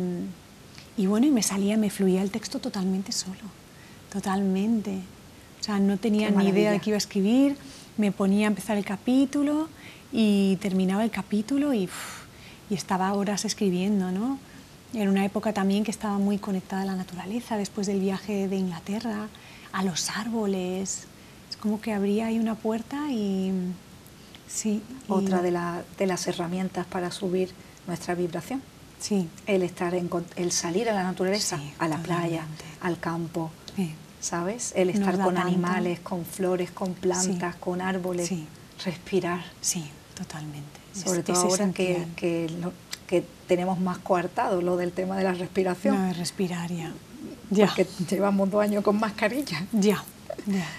y, 0.96 1.06
bueno, 1.06 1.26
y 1.26 1.30
me 1.30 1.42
salía, 1.42 1.76
me 1.76 1.90
fluía 1.90 2.22
el 2.22 2.30
texto 2.30 2.58
totalmente 2.58 3.12
solo, 3.12 3.36
totalmente. 4.12 4.98
O 5.60 5.62
sea, 5.62 5.78
no 5.78 5.96
tenía 5.96 6.30
ni 6.30 6.48
idea 6.48 6.70
de 6.70 6.80
qué 6.80 6.90
iba 6.90 6.96
a 6.96 6.98
escribir, 6.98 7.56
me 7.96 8.12
ponía 8.12 8.46
a 8.46 8.48
empezar 8.48 8.76
el 8.76 8.84
capítulo 8.84 9.68
y 10.12 10.56
terminaba 10.56 11.04
el 11.04 11.10
capítulo 11.10 11.72
y, 11.74 11.88
y 12.70 12.74
estaba 12.74 13.12
horas 13.14 13.44
escribiendo, 13.44 14.10
¿no? 14.12 14.38
En 14.94 15.08
una 15.08 15.24
época 15.24 15.52
también 15.52 15.84
que 15.84 15.90
estaba 15.90 16.18
muy 16.18 16.38
conectada 16.38 16.82
a 16.82 16.86
la 16.86 16.96
naturaleza, 16.96 17.56
después 17.56 17.86
del 17.86 18.00
viaje 18.00 18.48
de 18.48 18.56
Inglaterra, 18.56 19.28
a 19.72 19.84
los 19.84 20.10
árboles. 20.10 21.04
Es 21.50 21.56
como 21.56 21.80
que 21.80 21.92
abría 21.92 22.26
ahí 22.26 22.38
una 22.38 22.54
puerta 22.54 23.10
y 23.10 23.52
sí. 24.46 24.82
Otra 25.08 25.42
de, 25.42 25.58
de 25.98 26.06
las 26.06 26.26
herramientas 26.26 26.86
para 26.86 27.10
subir 27.10 27.52
nuestra 27.86 28.14
vibración. 28.14 28.62
Sí. 28.98 29.28
El 29.46 29.62
estar 29.62 29.94
en, 29.94 30.10
el 30.36 30.52
salir 30.52 30.88
a 30.88 30.94
la 30.94 31.02
naturaleza, 31.02 31.60
a 31.78 31.88
la 31.88 31.98
playa, 31.98 32.44
al 32.80 32.98
campo. 32.98 33.50
¿Sabes? 34.20 34.72
El 34.74 34.90
estar 34.90 35.16
con 35.20 35.38
animales, 35.38 36.00
con 36.00 36.24
flores, 36.24 36.72
con 36.72 36.94
plantas, 36.94 37.54
con 37.54 37.80
árboles. 37.80 38.28
Respirar. 38.84 39.44
Sí, 39.60 39.88
totalmente. 40.18 40.80
Sobre 40.92 41.22
todo 41.22 41.40
ahora 41.42 41.70
que, 41.72 42.06
que, 42.16 42.50
que, 43.06 43.24
tenemos 43.46 43.78
más 43.78 43.98
coartado 43.98 44.60
lo 44.60 44.76
del 44.76 44.92
tema 44.92 45.16
de 45.16 45.24
la 45.24 45.32
respiración. 45.32 46.08
No, 46.08 46.12
respirar 46.12 46.70
ya. 47.50 47.66
Porque 47.66 47.86
llevamos 48.10 48.50
dos 48.50 48.62
años 48.62 48.84
con 48.84 48.98
mascarilla. 48.98 49.64
Ya. 49.72 50.04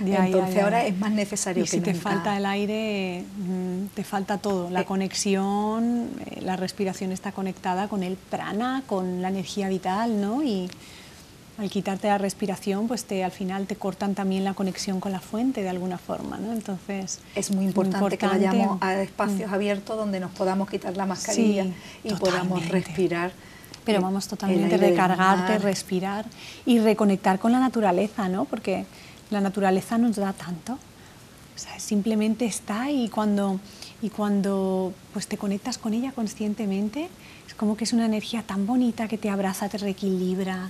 Ya, 0.03 0.25
Entonces 0.25 0.63
ahora 0.63 0.85
es 0.85 0.97
más 0.97 1.11
necesario 1.11 1.63
y 1.63 1.67
si 1.67 1.79
te 1.79 1.93
falta 1.93 2.35
el 2.37 2.45
aire, 2.45 3.23
mm, 3.37 3.87
te 3.93 4.03
falta 4.03 4.37
todo. 4.37 4.69
La 4.69 4.81
eh. 4.81 4.85
conexión, 4.85 6.09
eh, 6.25 6.41
la 6.41 6.55
respiración 6.55 7.11
está 7.11 7.31
conectada 7.31 7.87
con 7.87 8.01
el 8.01 8.15
prana, 8.15 8.83
con 8.87 9.21
la 9.21 9.27
energía 9.27 9.67
vital, 9.69 10.21
¿no? 10.21 10.41
Y 10.41 10.69
al 11.59 11.69
quitarte 11.69 12.07
la 12.07 12.17
respiración, 12.17 12.87
pues 12.87 13.03
te, 13.03 13.23
al 13.23 13.31
final 13.31 13.67
te 13.67 13.75
cortan 13.75 14.15
también 14.15 14.45
la 14.45 14.53
conexión 14.53 15.01
con 15.01 15.11
la 15.11 15.19
fuente 15.19 15.61
de 15.61 15.67
alguna 15.67 15.97
forma, 15.97 16.37
¿no? 16.37 16.53
Entonces 16.53 17.19
es 17.35 17.51
muy 17.51 17.65
importante, 17.65 18.17
que 18.17 18.27
vayamos 18.27 18.77
a 18.81 19.01
espacios 19.01 19.51
mm. 19.51 19.53
abiertos 19.53 19.97
donde 19.97 20.21
nos 20.21 20.31
podamos 20.31 20.69
quitar 20.69 20.95
la 20.95 21.05
mascarilla 21.05 21.65
y 22.03 22.13
podamos 22.15 22.67
respirar 22.69 23.31
pero 23.85 24.01
vamos 24.01 24.27
totalmente 24.27 24.77
recargarte, 24.77 25.57
respirar 25.57 26.25
y 26.65 26.79
reconectar 26.79 27.39
con 27.39 27.51
la 27.51 27.59
naturaleza, 27.59 28.29
¿no? 28.29 28.45
Porque 28.45 28.85
la 29.31 29.41
naturaleza 29.41 29.97
nos 29.97 30.15
da 30.15 30.31
tanto. 30.33 30.73
O 30.73 31.57
sea, 31.59 31.79
simplemente 31.79 32.45
está 32.45 32.91
y 32.91 33.09
cuando, 33.09 33.59
y 34.03 34.09
cuando 34.09 34.93
pues, 35.11 35.25
te 35.25 35.37
conectas 35.37 35.79
con 35.79 35.95
ella 35.95 36.11
conscientemente, 36.11 37.09
es 37.47 37.55
como 37.55 37.75
que 37.75 37.85
es 37.85 37.93
una 37.93 38.05
energía 38.05 38.43
tan 38.43 38.67
bonita 38.67 39.07
que 39.07 39.17
te 39.17 39.29
abraza, 39.29 39.69
te 39.69 39.79
reequilibra, 39.79 40.69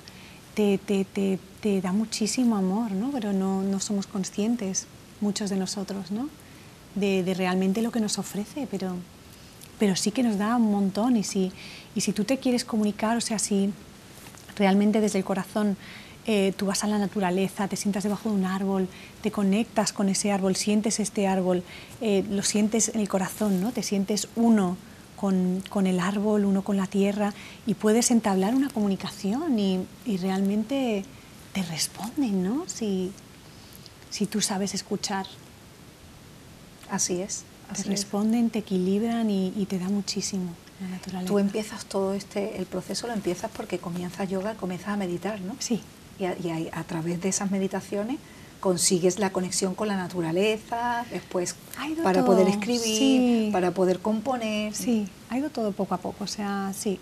te, 0.77 1.81
da 1.81 1.91
muchísimo 1.91 2.55
amor, 2.57 2.91
¿no? 2.91 3.11
Pero 3.11 3.33
no, 3.33 3.61
no, 3.63 3.79
somos 3.79 4.07
conscientes, 4.07 4.87
muchos 5.21 5.49
de 5.49 5.55
nosotros, 5.55 6.11
¿no? 6.11 6.29
De, 6.95 7.23
de 7.23 7.33
realmente 7.33 7.81
lo 7.81 7.91
que 7.91 7.99
nos 7.99 8.17
ofrece, 8.17 8.67
pero 8.69 8.95
pero 9.79 9.95
sí 9.95 10.11
que 10.11 10.21
nos 10.21 10.37
da 10.37 10.57
un 10.57 10.71
montón 10.71 11.15
y 11.15 11.23
si, 11.23 11.51
y 11.95 12.01
si 12.01 12.11
tú 12.11 12.25
te 12.25 12.37
quieres 12.37 12.65
comunicar, 12.65 13.17
o 13.17 13.21
sea, 13.21 13.39
si 13.39 13.73
realmente 14.57 14.99
desde 14.99 15.17
el 15.17 15.23
corazón 15.23 15.77
eh, 16.27 16.53
tú 16.55 16.67
vas 16.67 16.83
a 16.83 16.87
la 16.87 16.99
naturaleza, 16.99 17.67
te 17.67 17.77
sientas 17.77 18.03
debajo 18.03 18.29
de 18.29 18.35
un 18.35 18.45
árbol, 18.45 18.87
te 19.21 19.31
conectas 19.31 19.93
con 19.93 20.09
ese 20.09 20.31
árbol, 20.31 20.57
sientes 20.57 20.99
este 20.99 21.27
árbol, 21.27 21.63
eh, 22.01 22.23
lo 22.29 22.43
sientes 22.43 22.89
en 22.89 22.99
el 22.99 23.07
corazón, 23.07 23.61
¿no? 23.61 23.71
te 23.71 23.81
sientes 23.81 24.27
uno 24.35 24.77
con, 25.19 25.63
con, 25.69 25.87
el 25.87 25.99
árbol, 25.99 26.45
uno 26.45 26.63
con 26.63 26.77
la 26.77 26.87
tierra 26.87 27.33
y 27.65 27.73
puedes 27.73 28.11
entablar 28.11 28.55
una 28.55 28.69
comunicación 28.69 29.57
y, 29.59 29.85
y 30.05 30.17
realmente 30.17 31.03
te 31.53 31.63
responden, 31.63 32.43
¿no? 32.43 32.63
Si, 32.67 33.11
si 34.09 34.25
tú 34.25 34.41
sabes 34.41 34.73
escuchar. 34.73 35.25
Así 36.89 37.21
es 37.21 37.43
te 37.75 37.83
responden, 37.83 38.49
te 38.49 38.59
equilibran 38.59 39.29
y, 39.29 39.65
te 39.67 39.79
da 39.79 39.89
muchísimo 39.89 40.53
la 40.81 40.87
naturaleza. 40.89 41.27
Tú 41.27 41.39
empiezas 41.39 41.85
todo 41.85 42.13
este, 42.13 42.57
el 42.57 42.65
proceso 42.65 43.07
lo 43.07 43.13
empiezas 43.13 43.51
porque 43.51 43.79
comienzas 43.79 44.29
yoga, 44.29 44.55
comienzas 44.55 44.89
a 44.89 44.97
meditar, 44.97 45.39
¿no? 45.41 45.55
Sí. 45.59 45.81
Y 46.19 46.25
a, 46.25 46.83
través 46.83 47.21
de 47.21 47.29
esas 47.29 47.49
meditaciones 47.49 48.17
consigues 48.59 49.19
la 49.19 49.31
conexión 49.31 49.75
con 49.75 49.87
la 49.87 49.95
naturaleza, 49.95 51.05
después 51.11 51.55
para 52.03 52.25
poder 52.25 52.47
escribir, 52.47 53.51
para 53.51 53.71
poder 53.71 53.99
componer. 53.99 54.75
Sí, 54.75 55.07
ha 55.29 55.37
ido 55.37 55.49
todo 55.49 55.71
poco 55.71 55.93
a 55.95 55.97
poco, 55.97 56.23
o 56.23 56.27
sea, 56.27 56.71
sí, 56.77 56.99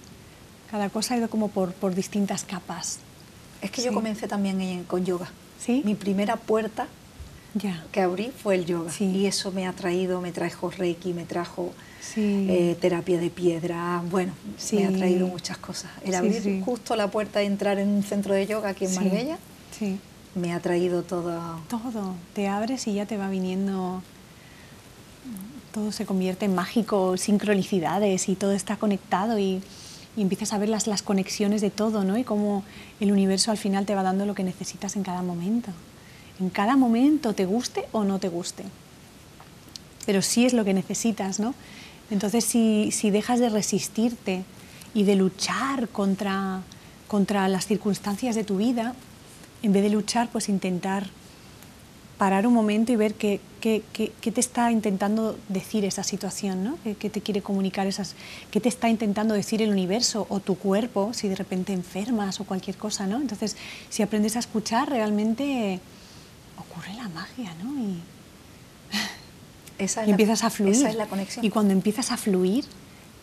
cada 0.69 0.89
cosa 0.89 1.13
ha 1.13 1.17
ido 1.17 1.29
como 1.29 1.49
por, 1.49 1.73
por 1.73 1.95
distintas 1.95 2.43
capas. 2.43 2.99
Es 3.61 3.71
que 3.71 3.81
yo 3.81 3.91
comencé 3.93 4.27
también 4.27 4.83
con 4.83 5.03
yoga. 5.05 5.29
¿Sí? 5.59 5.81
Mi 5.83 5.95
primera 5.95 6.35
puerta 6.35 6.87
que 7.91 8.01
abrí 8.01 8.31
fue 8.31 8.55
el 8.55 8.65
yoga. 8.65 8.91
Y 8.99 9.25
eso 9.25 9.51
me 9.51 9.67
ha 9.67 9.73
traído, 9.73 10.21
me 10.21 10.31
trajo 10.31 10.69
Reiki, 10.69 11.13
me 11.13 11.25
trajo 11.25 11.71
eh, 12.15 12.77
terapia 12.79 13.19
de 13.19 13.29
piedra, 13.29 14.03
bueno, 14.09 14.33
me 14.71 14.85
ha 14.85 14.91
traído 14.91 15.27
muchas 15.27 15.57
cosas. 15.57 15.91
El 16.03 16.15
abrir 16.15 16.61
justo 16.63 16.95
la 16.95 17.09
puerta 17.09 17.39
de 17.39 17.45
entrar 17.45 17.79
en 17.79 17.89
un 17.89 18.03
centro 18.03 18.33
de 18.33 18.45
yoga 18.45 18.69
aquí 18.69 18.85
en 18.85 18.95
Marbella, 18.95 19.37
me 20.35 20.53
ha 20.53 20.59
traído 20.59 21.03
todo. 21.03 21.59
Todo, 21.69 22.15
te 22.33 22.47
abres 22.47 22.87
y 22.87 22.93
ya 22.93 23.05
te 23.05 23.17
va 23.17 23.29
viniendo 23.29 24.01
todo 25.73 25.91
se 25.91 26.07
convierte 26.07 26.45
en 26.45 26.55
mágico, 26.55 27.17
sincronicidades 27.17 28.29
y 28.29 28.35
todo 28.35 28.53
está 28.53 28.77
conectado 28.77 29.37
y, 29.37 29.61
empiezas 30.15 30.51
a 30.53 30.57
ver 30.57 30.69
las, 30.69 30.87
las 30.87 31.03
conexiones 31.03 31.61
de 31.61 31.69
todo, 31.69 32.03
¿no? 32.03 32.17
Y 32.17 32.23
cómo 32.23 32.63
el 32.99 33.11
universo 33.11 33.51
al 33.51 33.57
final 33.59 33.85
te 33.85 33.93
va 33.93 34.01
dando 34.01 34.25
lo 34.25 34.33
que 34.33 34.43
necesitas 34.43 34.95
en 34.95 35.03
cada 35.03 35.21
momento 35.21 35.71
en 36.39 36.49
cada 36.49 36.75
momento, 36.75 37.33
te 37.33 37.45
guste 37.45 37.85
o 37.91 38.03
no 38.03 38.19
te 38.19 38.29
guste. 38.29 38.63
Pero 40.05 40.21
sí 40.21 40.45
es 40.45 40.53
lo 40.53 40.63
que 40.63 40.73
necesitas, 40.73 41.39
¿no? 41.39 41.53
Entonces, 42.09 42.45
si, 42.45 43.11
dejas 43.11 43.39
de 43.39 43.49
resistirte 43.49 44.43
y 44.93 45.03
de 45.03 45.15
luchar 45.15 45.89
contra, 45.89 46.61
contra 47.07 47.47
las 47.49 47.65
circunstancias 47.65 48.35
de 48.35 48.43
tu 48.43 48.57
vida, 48.57 48.95
en 49.63 49.73
vez 49.73 49.83
de 49.83 49.89
luchar, 49.89 50.29
pues 50.31 50.49
intentar 50.49 51.07
parar 52.17 52.47
un 52.47 52.53
momento 52.53 52.91
y 52.91 52.95
ver 52.95 53.13
qué, 53.13 53.39
qué, 53.61 53.81
te 54.31 54.39
está 54.39 54.71
intentando 54.71 55.37
decir 55.49 55.85
esa 55.85 56.03
situación, 56.03 56.63
¿no? 56.63 56.77
¿Qué, 56.83 57.09
te 57.09 57.21
quiere 57.21 57.41
comunicar 57.41 57.85
esas, 57.85 58.15
qué 58.49 58.59
te 58.59 58.69
está 58.69 58.89
intentando 58.89 59.33
decir 59.33 59.61
el 59.61 59.69
universo 59.69 60.25
o 60.29 60.39
tu 60.39 60.57
cuerpo 60.57 61.13
si 61.13 61.27
de 61.27 61.35
repente 61.35 61.73
enfermas 61.73 62.39
o 62.39 62.45
cualquier 62.45 62.77
cosa, 62.77 63.05
¿no? 63.05 63.17
Entonces, 63.17 63.55
si 63.89 64.01
aprendes 64.03 64.35
a 64.35 64.39
escuchar, 64.39 64.89
realmente 64.89 65.79
ocurre 66.57 66.93
la 66.95 67.07
magia, 67.09 67.53
¿no? 67.63 67.77
Y, 67.77 68.01
empiezas 70.09 70.43
a 70.43 70.49
fluir. 70.49 70.75
Esa 70.75 70.89
es 70.89 70.95
la 70.95 71.05
conexión. 71.05 71.45
Y 71.45 71.49
cuando 71.49 71.73
empiezas 71.73 72.11
a 72.11 72.17
fluir 72.17 72.65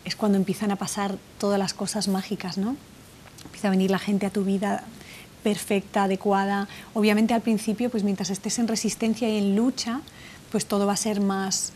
es 0.05 0.15
cuando 0.15 0.37
empiezan 0.37 0.71
a 0.71 0.77
pasar 0.77 1.17
todas 1.39 1.59
las 1.59 1.75
cosas 1.75 2.09
mágicas, 2.09 2.59
¿no? 2.59 2.77
Empieza 3.45 3.69
a 3.69 3.71
venir 3.71 3.91
la 3.91 3.99
gente 3.99 4.27
a 4.27 4.31
tu 4.31 4.45
vida 4.45 4.85
perfecta, 5.45 6.05
adecuada. 6.05 6.67
Obviamente 6.95 7.35
al 7.35 7.43
principio, 7.43 7.91
pues 7.91 8.03
mientras 8.03 8.31
estés 8.31 8.59
en 8.59 8.67
resistencia 8.67 9.29
y 9.29 9.37
en 9.37 9.55
lucha, 9.55 10.01
pues 10.51 10.67
todo 10.67 10.87
va 10.87 10.95
a 10.95 10.97
ser 10.97 11.21
más, 11.21 11.73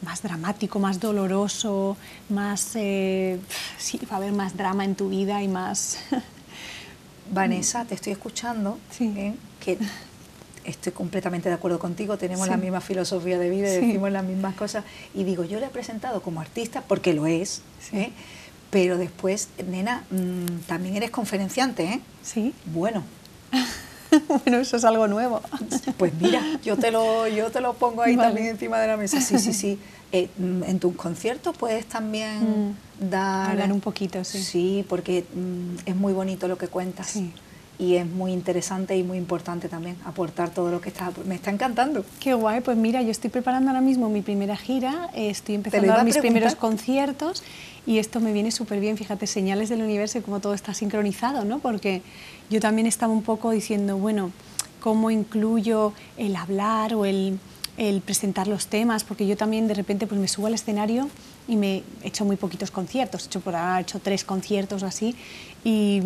más 0.00 0.22
dramático, 0.22 0.78
más 0.78 1.00
doloroso, 1.00 1.98
más... 2.30 2.70
Eh, 2.76 3.38
sí, 3.76 4.00
va 4.10 4.14
a 4.14 4.16
haber 4.16 4.32
más 4.32 4.56
drama 4.56 4.84
en 4.84 4.94
tu 4.94 5.10
vida 5.10 5.42
y 5.42 5.48
más... 5.48 5.98
Vanessa, 7.30 7.84
te 7.84 7.94
estoy 7.94 8.12
escuchando, 8.12 8.78
¿eh? 9.00 9.34
que 9.60 9.78
estoy 10.64 10.92
completamente 10.92 11.48
de 11.48 11.54
acuerdo 11.54 11.78
contigo, 11.78 12.18
tenemos 12.18 12.46
la 12.48 12.56
misma 12.56 12.80
filosofía 12.80 13.38
de 13.38 13.48
vida, 13.48 13.70
decimos 13.70 14.12
las 14.12 14.24
mismas 14.24 14.54
cosas, 14.54 14.84
y 15.14 15.24
digo, 15.24 15.44
yo 15.44 15.58
le 15.58 15.66
he 15.66 15.70
presentado 15.70 16.20
como 16.20 16.40
artista, 16.40 16.82
porque 16.82 17.14
lo 17.14 17.26
es, 17.26 17.62
¿eh? 17.92 18.12
Pero 18.72 18.96
después, 18.96 19.48
nena, 19.68 20.02
mm, 20.10 20.62
también 20.66 20.96
eres 20.96 21.10
conferenciante, 21.10 21.84
¿eh? 21.84 22.00
Sí. 22.22 22.54
Bueno. 22.64 23.04
bueno, 24.28 24.58
eso 24.60 24.78
es 24.78 24.84
algo 24.84 25.06
nuevo. 25.08 25.42
pues 25.98 26.14
mira, 26.14 26.42
yo 26.64 26.78
te 26.78 26.90
lo, 26.90 27.28
yo 27.28 27.50
te 27.50 27.60
lo 27.60 27.74
pongo 27.74 28.00
ahí 28.00 28.16
también 28.16 28.46
encima 28.46 28.80
de 28.80 28.86
la 28.86 28.96
mesa. 28.96 29.20
Sí, 29.20 29.38
sí, 29.38 29.52
sí. 29.52 29.78
Eh, 30.14 30.28
mm, 30.36 30.64
en 30.64 30.78
tus 30.78 30.94
conciertos 30.94 31.56
puedes 31.56 31.86
también 31.86 32.74
mm. 33.00 33.08
dar... 33.08 33.52
Hablar 33.52 33.72
un 33.72 33.80
poquito, 33.80 34.22
sí. 34.24 34.42
Sí, 34.42 34.84
porque 34.86 35.24
es 35.86 35.96
muy 35.96 36.12
bonito 36.12 36.48
lo 36.48 36.58
que 36.58 36.68
cuentas. 36.68 37.06
Sí 37.06 37.32
y 37.82 37.96
es 37.96 38.06
muy 38.06 38.32
interesante 38.32 38.96
y 38.96 39.02
muy 39.02 39.18
importante 39.18 39.68
también 39.68 39.96
aportar 40.04 40.50
todo 40.50 40.70
lo 40.70 40.80
que 40.80 40.88
está. 40.88 41.10
Me 41.26 41.34
está 41.34 41.50
encantando. 41.50 42.04
Qué 42.20 42.32
guay, 42.32 42.60
pues 42.60 42.76
mira, 42.76 43.02
yo 43.02 43.10
estoy 43.10 43.28
preparando 43.28 43.70
ahora 43.70 43.80
mismo 43.80 44.08
mi 44.08 44.22
primera 44.22 44.56
gira, 44.56 45.10
estoy 45.14 45.56
empezando 45.56 45.92
a 45.92 46.04
mis 46.04 46.16
primeros 46.18 46.54
conciertos 46.54 47.42
y 47.84 47.98
esto 47.98 48.20
me 48.20 48.32
viene 48.32 48.52
súper 48.52 48.78
bien, 48.78 48.96
fíjate, 48.96 49.26
señales 49.26 49.68
del 49.68 49.82
universo 49.82 50.18
y 50.18 50.20
cómo 50.20 50.38
todo 50.38 50.54
está 50.54 50.74
sincronizado, 50.74 51.44
¿no? 51.44 51.58
Porque 51.58 52.02
yo 52.50 52.60
también 52.60 52.86
estaba 52.86 53.12
un 53.12 53.22
poco 53.22 53.50
diciendo, 53.50 53.96
bueno, 53.96 54.30
¿cómo 54.80 55.10
incluyo 55.10 55.92
el 56.16 56.36
hablar 56.36 56.94
o 56.94 57.04
el, 57.04 57.40
el 57.78 58.00
presentar 58.00 58.46
los 58.46 58.68
temas? 58.68 59.02
Porque 59.02 59.26
yo 59.26 59.36
también 59.36 59.66
de 59.66 59.74
repente 59.74 60.06
pues 60.06 60.20
me 60.20 60.28
subo 60.28 60.46
al 60.46 60.54
escenario 60.54 61.08
y 61.48 61.56
me 61.56 61.82
he 62.02 62.08
hecho 62.08 62.24
muy 62.24 62.36
poquitos 62.36 62.70
conciertos, 62.70 63.24
he 63.24 63.26
hecho 63.26 63.40
por 63.40 63.54
ahora 63.54 63.78
he 63.78 63.82
hecho 63.82 63.98
tres 63.98 64.24
conciertos 64.24 64.82
o 64.82 64.86
así 64.86 65.16
y, 65.64 66.00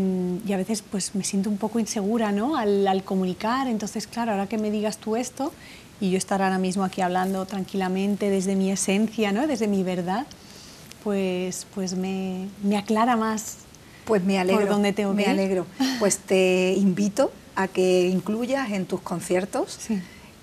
y, 0.47 0.53
a 0.53 0.57
veces 0.57 0.83
pues 0.83 1.15
me 1.15 1.25
siento 1.25 1.51
un 1.51 1.59
poco 1.59 1.79
insegura 1.79 2.33
¿no? 2.33 2.57
Al, 2.57 2.87
al, 2.87 3.05
comunicar, 3.05 3.69
entonces 3.69 4.07
claro, 4.07 4.33
ahora 4.33 4.47
que 4.47 4.59
me 4.59 4.71
digas 4.71 4.99
tú 4.99 5.17
esto 5.17 5.53
y 6.01 6.11
yo 6.11 6.19
estar 6.19 6.43
ahora 6.43 6.59
mismo 6.59 6.85
aquí 6.85 7.01
hablando 7.01 7.47
tranquilamente 7.47 8.31
desde 8.31 8.55
mi 8.55 8.71
esencia, 8.71 9.33
¿no? 9.33 9.47
desde 9.47 9.67
mi 9.67 9.83
verdad, 9.83 10.27
pues, 11.05 11.67
pues 11.75 11.97
me, 11.97 12.49
me 12.63 12.77
aclara 12.77 13.17
más 13.17 13.59
pues 14.05 14.23
me 14.23 14.39
alegro, 14.39 14.69
por 14.69 14.93
tengo 14.93 15.15
me 15.15 15.27
alegro. 15.27 15.67
Pues 15.99 16.19
te 16.19 16.75
invito 16.75 17.33
a 17.57 17.67
que 17.67 18.07
incluyas 18.07 18.71
en 18.71 18.87
tus 18.87 19.01
conciertos 19.01 19.77
sí 19.81 20.01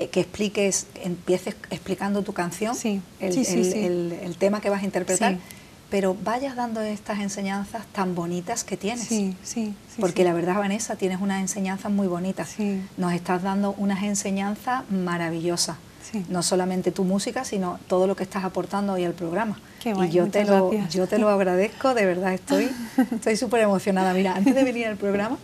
que 0.09 0.21
expliques, 0.21 0.87
empieces 1.03 1.55
explicando 1.69 2.21
tu 2.21 2.33
canción, 2.33 2.75
el, 3.19 4.35
tema 4.37 4.61
que 4.61 4.69
vas 4.69 4.83
a 4.83 4.85
interpretar, 4.85 5.37
pero 5.89 6.17
vayas 6.23 6.55
dando 6.55 6.81
estas 6.81 7.19
enseñanzas 7.19 7.85
tan 7.87 8.15
bonitas 8.15 8.63
que 8.63 8.77
tienes. 8.77 9.05
Sí, 9.05 9.35
sí, 9.43 9.75
Porque 9.99 10.23
la 10.23 10.33
verdad, 10.33 10.55
Vanessa, 10.55 10.95
tienes 10.95 11.21
unas 11.21 11.39
enseñanzas 11.39 11.91
muy 11.91 12.07
bonitas. 12.07 12.55
Nos 12.97 13.13
estás 13.13 13.43
dando 13.43 13.75
unas 13.77 14.03
enseñanzas 14.03 14.89
maravillosas. 14.89 15.77
No 16.29 16.43
solamente 16.43 16.91
tu 16.91 17.03
música, 17.03 17.43
sino 17.43 17.79
todo 17.87 18.07
lo 18.07 18.15
que 18.15 18.23
estás 18.23 18.43
aportando 18.43 18.93
hoy 18.93 19.05
al 19.05 19.13
programa. 19.13 19.59
y 19.83 20.09
yo 20.09 20.27
te, 20.27 20.45
lo, 20.45 20.71
yo 20.89 21.07
te 21.07 21.17
lo 21.17 21.29
agradezco, 21.29 21.93
de 21.93 22.05
verdad, 22.05 22.33
estoy 22.33 22.69
estoy 23.11 23.37
súper 23.37 23.61
emocionada. 23.61 24.13
Mira, 24.13 24.35
antes 24.35 24.53
de 24.53 24.63
venir 24.63 24.87
al 24.87 24.97
programa, 24.97 25.37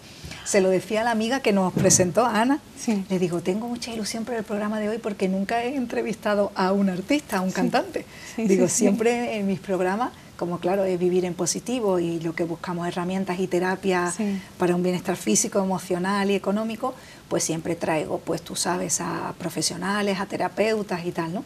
se 0.50 0.62
lo 0.62 0.70
decía 0.70 1.02
a 1.02 1.04
la 1.04 1.12
amiga 1.12 1.42
que 1.42 1.54
nos 1.54 1.72
presentó, 1.74 2.26
Ana. 2.26 2.60
Le 3.08 3.20
digo, 3.20 3.40
tengo 3.40 3.68
mucha 3.68 3.94
ilusión 3.94 4.26
por 4.26 4.34
el 4.34 4.44
programa 4.44 4.80
de 4.80 4.90
hoy 4.90 4.98
porque 4.98 5.30
nunca 5.30 5.64
he 5.64 5.76
entrevistado 5.76 6.52
a 6.56 6.72
un 6.72 6.90
artista, 6.90 7.38
a 7.38 7.42
un 7.42 7.52
cantante. 7.52 8.04
digo, 8.36 8.68
siempre 8.68 9.38
en 9.38 9.46
mis 9.46 9.60
programas, 9.60 10.10
como 10.38 10.58
claro, 10.58 10.86
es 10.86 10.98
vivir 10.98 11.24
en 11.26 11.36
positivo 11.36 12.00
y 12.00 12.20
lo 12.22 12.34
que 12.34 12.46
buscamos 12.46 12.88
herramientas 12.88 13.40
y 13.40 13.46
terapias 13.46 14.18
para 14.58 14.76
un 14.76 14.82
bienestar 14.82 15.18
físico, 15.18 15.60
emocional 15.60 16.32
y 16.32 16.34
económico, 16.34 16.96
pues 17.28 17.44
siempre 17.44 17.76
traigo, 17.76 18.18
pues 18.18 18.42
tú 18.42 18.56
sabes, 18.56 19.02
a 19.02 19.36
profesionales, 19.38 20.20
a 20.20 20.26
terapeutas 20.26 21.06
y 21.06 21.12
tal, 21.12 21.32
¿no? 21.32 21.44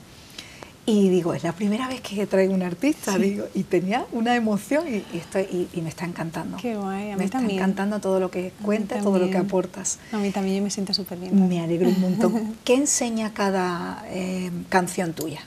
Y 0.86 1.08
digo, 1.08 1.34
es 1.34 1.44
la 1.44 1.54
primera 1.54 1.88
vez 1.88 2.02
que 2.02 2.28
traigo 2.28 2.54
un 2.54 2.62
artista, 2.62 3.18
digo, 3.18 3.46
y 3.54 3.64
tenía 3.64 4.06
una 4.12 4.36
emoción 4.36 4.86
y, 4.86 5.18
estoy, 5.18 5.70
y, 5.74 5.82
me 5.82 5.88
está 5.88 6.04
encantando. 6.04 6.58
Qué 6.58 6.76
guay, 6.76 7.12
a 7.12 7.14
mí 7.14 7.20
me 7.20 7.24
está 7.24 7.40
encantando 7.40 8.02
todo 8.02 8.20
lo 8.20 8.30
que 8.30 8.52
cuentas, 8.62 9.02
todo 9.02 9.18
lo 9.18 9.30
que 9.30 9.38
aportas. 9.38 10.00
A 10.12 10.18
mí 10.18 10.32
también, 10.32 10.58
yo 10.58 10.64
me 10.64 10.70
siento 10.70 10.94
súper 10.94 11.20
bien. 11.20 11.48
Me 11.48 11.62
alegro 11.62 11.88
un 11.88 12.02
montón. 12.02 12.58
¿Qué 12.66 12.76
enseña 12.76 13.34
cada 13.34 14.04
eh, 14.10 14.52
canción 14.68 15.14
tuya? 15.14 15.40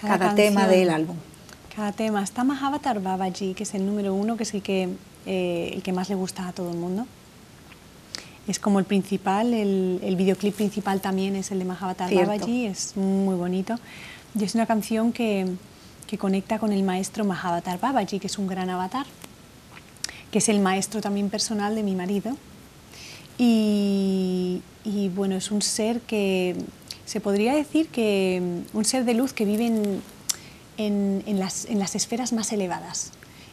Cada, 0.00 0.34
tema 0.34 0.66
del 0.66 0.90
álbum. 0.90 1.16
Cada 1.74 1.92
tema. 1.92 2.24
Está 2.24 2.42
Mahavatar 2.42 3.00
Babaji, 3.00 3.54
que 3.54 3.62
es 3.62 3.74
el 3.74 3.86
número 3.86 4.14
uno, 4.14 4.36
que 4.36 4.42
es 4.42 4.52
el 4.52 4.62
que, 4.62 4.88
eh, 5.26 5.70
el 5.74 5.82
que 5.84 5.92
más 5.92 6.08
le 6.08 6.16
gusta 6.16 6.48
a 6.48 6.52
todo 6.52 6.72
el 6.72 6.76
mundo. 6.76 7.06
Es 8.48 8.58
como 8.58 8.80
el 8.80 8.84
principal, 8.84 9.54
el, 9.54 10.00
el 10.02 10.16
videoclip 10.16 10.54
principal 10.54 11.00
también 11.00 11.36
es 11.36 11.52
el 11.52 11.60
de 11.60 11.64
Mahavatar 11.64 12.12
Babaji, 12.12 12.66
es 12.66 12.96
muy 12.96 13.36
bonito. 13.36 13.76
Y 14.38 14.44
es 14.44 14.54
una 14.54 14.66
canción 14.66 15.12
que, 15.12 15.46
conecta 16.18 16.58
con 16.58 16.72
el 16.72 16.82
maestro 16.82 17.24
Mahavatar 17.24 17.80
Babaji, 17.80 18.18
que 18.20 18.26
es 18.26 18.38
un 18.38 18.46
gran 18.46 18.68
avatar, 18.68 19.06
que 20.30 20.38
es 20.38 20.48
el 20.48 20.60
maestro 20.60 21.00
también 21.00 21.30
personal 21.30 21.74
de 21.74 21.82
mi 21.82 21.94
marido. 21.94 22.36
Y, 23.38 24.62
bueno, 25.14 25.36
es 25.36 25.50
un 25.50 25.62
ser 25.62 26.00
que 26.02 26.54
se 27.06 27.20
podría 27.20 27.54
decir 27.54 27.88
que 27.88 28.62
un 28.72 28.84
ser 28.84 29.04
de 29.04 29.14
luz 29.14 29.32
que 29.32 29.44
vive 29.44 29.66
en, 30.76 31.38
las, 31.38 31.94
esferas 31.94 32.32
más 32.32 32.52
elevadas. 32.52 33.12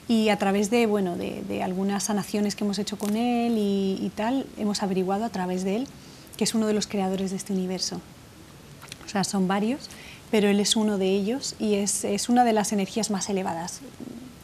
Y 0.09 0.29
a 0.29 0.37
través 0.37 0.69
de, 0.69 0.85
bueno, 0.85 1.15
de 1.15 1.63
algunas 1.63 2.03
sanaciones 2.03 2.55
que 2.55 2.65
hemos 2.65 2.77
hecho 2.77 2.97
con 2.97 3.15
él 3.15 3.57
y, 3.57 3.99
y, 4.01 4.11
tal, 4.13 4.45
hemos 4.57 4.83
averiguado 4.83 5.23
a 5.23 5.29
través 5.29 5.63
de 5.63 5.77
él 5.77 5.87
que 6.35 6.43
es 6.45 6.55
uno 6.55 6.65
de 6.65 6.73
los 6.73 6.87
creadores 6.87 7.29
de 7.31 7.37
este 7.37 7.53
universo. 7.53 8.01
O 9.05 9.09
sea, 9.09 9.23
son 9.23 9.47
varios 9.47 9.89
pero 10.33 10.49
él 10.49 10.59
es 10.59 10.75
uno 10.75 10.97
de 10.97 11.11
ellos 11.11 11.53
y 11.59 11.75
es, 11.75 12.03
es 12.03 12.27
una 12.27 12.43
de 12.43 12.53
las 12.53 12.73
energías 12.73 13.11
más 13.11 13.29
elevadas, 13.29 13.81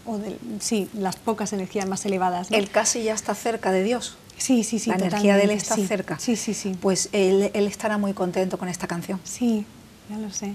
o 0.05 0.19
de, 0.19 0.37
sí, 0.59 0.87
las 0.93 1.15
pocas 1.15 1.51
energías 1.51 1.87
más 1.87 2.05
elevadas. 2.05 2.51
Él 2.51 2.69
casi 2.69 3.01
ya 3.01 3.15
está 3.15 3.33
cerca 3.33 3.71
de 3.71 3.81
Dios. 3.81 4.15
Sí, 4.37 4.63
sí, 4.63 4.77
sí. 4.77 4.91
La 4.91 4.97
energía 4.97 5.35
de 5.35 5.45
él 5.45 5.49
está 5.49 5.75
cerca. 5.77 6.19
Sí, 6.19 6.35
sí, 6.35 6.53
sí. 6.53 6.77
Pues 6.79 7.09
él, 7.11 7.49
él, 7.55 7.65
estará 7.65 7.97
muy 7.97 8.13
contento 8.13 8.59
con 8.59 8.69
esta 8.69 8.85
canción. 8.85 9.19
Sí, 9.23 9.65
ya 10.11 10.19
lo 10.19 10.31
sé. 10.31 10.53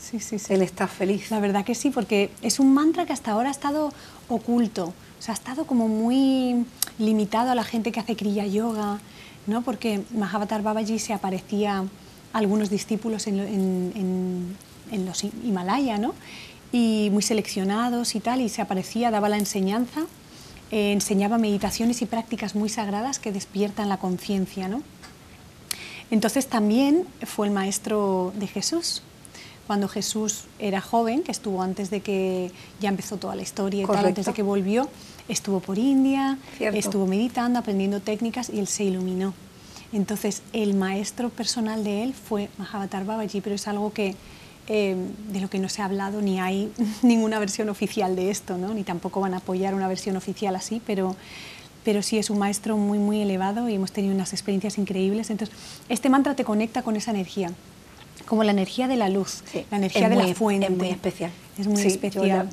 Sí, 0.00 0.20
sí, 0.20 0.38
sí. 0.38 0.54
Él 0.54 0.62
está 0.62 0.86
feliz. 0.86 1.28
La 1.32 1.40
verdad 1.40 1.64
que 1.64 1.74
sí, 1.74 1.90
porque 1.90 2.30
es 2.42 2.60
un 2.60 2.72
mantra 2.72 3.04
que 3.04 3.12
hasta 3.12 3.32
ahora 3.32 3.48
ha 3.48 3.52
estado 3.52 3.92
oculto. 4.28 4.84
O 4.84 5.22
sea, 5.22 5.34
ha 5.34 5.36
estado 5.36 5.66
como 5.66 5.88
muy 5.88 6.64
limitado 7.00 7.50
a 7.50 7.56
la 7.56 7.64
gente 7.64 7.90
que 7.90 7.98
hace 7.98 8.14
Kriya 8.14 8.46
Yoga, 8.46 9.00
¿no? 9.48 9.62
Porque 9.62 10.04
Mahavatar 10.14 10.62
Babaji 10.62 11.00
se 11.00 11.14
aparecía 11.14 11.78
a 11.78 12.38
algunos 12.38 12.70
discípulos 12.70 13.26
en, 13.26 13.40
en, 13.40 13.92
en 13.96 14.67
los 15.06 15.24
Himalaya, 15.24 15.98
¿no? 15.98 16.14
y 16.72 17.08
muy 17.12 17.22
seleccionados 17.22 18.14
y 18.14 18.20
tal, 18.20 18.40
y 18.40 18.48
se 18.48 18.62
aparecía, 18.62 19.10
daba 19.10 19.28
la 19.28 19.38
enseñanza, 19.38 20.02
eh, 20.70 20.92
enseñaba 20.92 21.38
meditaciones 21.38 22.02
y 22.02 22.06
prácticas 22.06 22.54
muy 22.54 22.68
sagradas 22.68 23.18
que 23.18 23.32
despiertan 23.32 23.88
la 23.88 23.98
conciencia. 23.98 24.68
¿no? 24.68 24.82
Entonces 26.10 26.46
también 26.46 27.06
fue 27.24 27.46
el 27.46 27.52
maestro 27.52 28.32
de 28.36 28.46
Jesús. 28.46 29.02
Cuando 29.66 29.88
Jesús 29.88 30.44
era 30.58 30.80
joven, 30.80 31.22
que 31.22 31.30
estuvo 31.30 31.62
antes 31.62 31.90
de 31.90 32.00
que 32.00 32.50
ya 32.80 32.88
empezó 32.88 33.18
toda 33.18 33.34
la 33.34 33.42
historia 33.42 33.82
y 33.82 33.86
tal, 33.86 34.06
antes 34.06 34.24
de 34.24 34.32
que 34.32 34.42
volvió, 34.42 34.88
estuvo 35.28 35.60
por 35.60 35.78
India, 35.78 36.38
estuvo 36.58 37.06
meditando, 37.06 37.58
aprendiendo 37.58 38.00
técnicas 38.00 38.48
y 38.48 38.60
él 38.60 38.66
se 38.66 38.84
iluminó. 38.84 39.34
Entonces 39.92 40.42
el 40.54 40.72
maestro 40.74 41.28
personal 41.28 41.84
de 41.84 42.02
él 42.02 42.14
fue 42.14 42.48
Mahavatar 42.56 43.04
Babaji, 43.04 43.42
pero 43.42 43.56
es 43.56 43.68
algo 43.68 43.92
que 43.92 44.16
eh, 44.70 44.96
de 45.32 45.40
lo 45.40 45.48
que 45.48 45.58
no 45.58 45.70
se 45.70 45.80
ha 45.80 45.86
hablado, 45.86 46.20
ni 46.20 46.40
hay 46.40 46.70
ninguna 47.02 47.38
versión 47.38 47.70
oficial 47.70 48.14
de 48.16 48.30
esto, 48.30 48.58
¿no? 48.58 48.74
ni 48.74 48.84
tampoco 48.84 49.20
van 49.20 49.32
a 49.32 49.38
apoyar 49.38 49.74
una 49.74 49.88
versión 49.88 50.14
oficial 50.16 50.54
así, 50.54 50.82
pero, 50.86 51.16
pero 51.84 52.02
sí 52.02 52.18
es 52.18 52.28
un 52.28 52.38
maestro 52.38 52.76
muy, 52.76 52.98
muy 52.98 53.22
elevado 53.22 53.70
y 53.70 53.74
hemos 53.74 53.92
tenido 53.92 54.14
unas 54.14 54.34
experiencias 54.34 54.76
increíbles. 54.76 55.30
Entonces, 55.30 55.56
este 55.88 56.10
mantra 56.10 56.34
te 56.34 56.44
conecta 56.44 56.82
con 56.82 56.96
esa 56.96 57.12
energía, 57.12 57.50
como 58.26 58.44
la 58.44 58.52
energía 58.52 58.88
de 58.88 58.96
la 58.96 59.08
luz, 59.08 59.42
la 59.70 59.78
energía 59.78 60.10
de 60.10 60.16
la 60.16 60.34
fuente. 60.34 60.66
Es 60.66 60.76
muy 60.76 60.88
especial. 60.90 61.30
Es 61.58 61.66
muy 61.66 61.82
especial. 61.82 62.50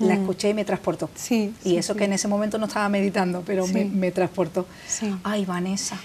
La, 0.00 0.16
mm. 0.16 0.20
escuché 0.20 0.50
y 0.50 0.54
me 0.54 0.64
transportó. 0.64 1.10
Sí, 1.14 1.54
y 1.62 1.76
eso 1.76 1.94
que 1.94 2.06
en 2.06 2.12
ese 2.12 2.26
momento 2.26 2.58
no 2.58 2.66
estaba 2.66 2.88
meditando, 2.88 3.44
pero 3.46 3.68
me, 3.68 3.84
me 3.84 4.10
transportó. 4.10 4.66
Ay, 5.22 5.44
Vanessa, 5.44 5.96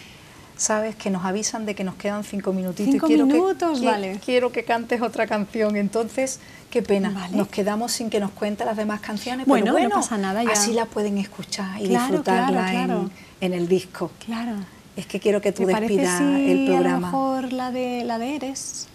sabes 0.57 0.95
que 0.95 1.09
nos 1.09 1.23
avisan 1.23 1.65
de 1.65 1.75
que 1.75 1.83
nos 1.83 1.95
quedan 1.95 2.23
cinco 2.23 2.51
minutitos 2.51 2.91
cinco 2.91 3.05
y 3.05 3.09
quiero 3.09 3.25
minutos, 3.25 3.79
que, 3.79 3.85
vale. 3.85 4.19
quiero 4.23 4.51
que 4.51 4.63
cantes 4.63 5.01
otra 5.01 5.27
canción. 5.27 5.75
Entonces, 5.75 6.39
qué 6.69 6.81
pena, 6.81 7.29
nos 7.31 7.47
quedamos 7.47 7.91
sin 7.91 8.09
que 8.09 8.19
nos 8.19 8.31
cuente 8.31 8.65
las 8.65 8.75
demás 8.75 8.99
canciones. 8.99 9.47
Bueno, 9.47 9.65
pero 9.65 9.73
bueno 9.73 9.89
no 9.89 9.95
pasa 9.95 10.17
nada 10.17 10.43
ya. 10.43 10.51
Así 10.51 10.73
la 10.73 10.85
pueden 10.85 11.17
escuchar 11.17 11.79
y 11.81 11.87
disfrutarla 11.87 12.83
En, 12.83 13.11
en, 13.41 13.53
el 13.53 13.67
disco. 13.67 14.11
Claro. 14.25 14.53
Es 14.95 15.05
que 15.05 15.19
quiero 15.19 15.41
que 15.41 15.51
tú 15.51 15.65
despidas 15.65 16.21
el 16.21 16.65
programa. 16.65 17.09
A 17.09 17.11
lo 17.11 17.17
mejor 17.17 17.53
la 17.53 17.71
de 17.71 18.03
la 18.03 18.17
de 18.17 18.35
Eres, 18.35 18.87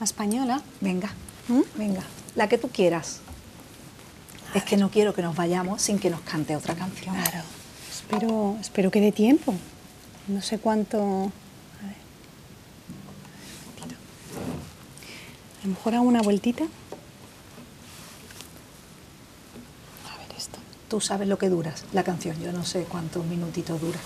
la 0.00 0.04
española. 0.04 0.60
Venga, 0.80 1.12
¿Mm? 1.48 1.60
venga. 1.76 2.02
la 2.34 2.48
que 2.48 2.58
tú 2.58 2.68
quieras. 2.68 3.20
Es 4.54 4.64
que 4.64 4.76
no 4.76 4.90
quiero 4.90 5.12
que 5.12 5.22
nos 5.22 5.36
vayamos 5.36 5.82
sin 5.82 5.98
que 5.98 6.08
nos 6.10 6.20
cante 6.20 6.56
otra 6.56 6.74
canción. 6.74 7.14
Claro. 7.14 7.44
Espero, 7.90 8.56
espero 8.60 8.90
que 8.90 9.00
dé 9.00 9.12
tiempo. 9.12 9.54
No 10.28 10.42
sé 10.42 10.58
cuánto. 10.58 10.98
A 10.98 11.86
ver. 11.86 11.96
A 15.60 15.64
lo 15.64 15.70
mejor 15.70 15.94
hago 15.94 16.04
una 16.04 16.22
vueltita. 16.22 16.64
A 16.64 16.66
ver 20.18 20.36
esto. 20.36 20.58
Tú 20.88 21.00
sabes 21.00 21.28
lo 21.28 21.38
que 21.38 21.48
duras 21.48 21.84
la 21.92 22.02
canción, 22.02 22.36
yo 22.40 22.50
no 22.52 22.64
sé 22.64 22.82
cuántos 22.84 23.24
minutitos 23.26 23.80
dura. 23.80 24.00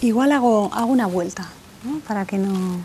Igual 0.00 0.32
hago, 0.32 0.70
hago 0.72 0.90
una 0.90 1.06
vuelta, 1.06 1.48
¿no? 1.84 2.00
Para 2.00 2.24
que 2.24 2.38
no. 2.38 2.80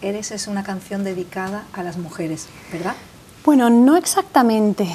Eres 0.00 0.30
es 0.32 0.48
una 0.48 0.64
canción 0.64 1.04
dedicada 1.04 1.64
a 1.72 1.84
las 1.84 1.96
mujeres, 1.96 2.48
¿verdad? 2.72 2.96
Bueno, 3.44 3.70
no 3.70 3.96
exactamente. 3.96 4.88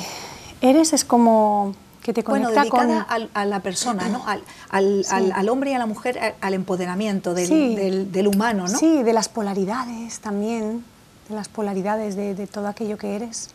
Eres 0.59 0.91
es 0.91 1.05
como 1.05 1.73
que 2.07 2.13
te 2.13 2.21
Bueno, 2.21 2.45
conecta 2.45 2.61
dedicada 2.61 3.03
con. 3.03 3.13
al- 3.13 3.29
a 3.33 3.43
la 3.43 3.59
persona, 3.59 4.07
¿no? 4.07 4.25
Al, 4.25 4.41
al- 4.69 5.05
al- 5.11 5.31
al 5.33 5.49
hombre 5.49 5.71
y 5.71 5.73
a 5.73 5.77
la 5.77 5.87
mujer, 5.87 6.17
a- 6.19 6.35
al 6.39 6.53
empoderamiento 6.53 7.33
del, 7.33 7.47
Sí. 7.47 7.75
del- 7.75 8.13
del 8.13 8.27
humano, 8.27 8.65
¿no? 8.65 8.79
Sí, 8.79 9.03
de 9.03 9.11
las 9.11 9.27
polaridades 9.27 10.19
también, 10.21 10.85
de 11.27 11.35
las 11.35 11.49
polaridades 11.49 12.15
de, 12.15 12.33
de 12.33 12.47
todo 12.47 12.67
aquello 12.69 12.97
que 12.97 13.17
eres. 13.17 13.49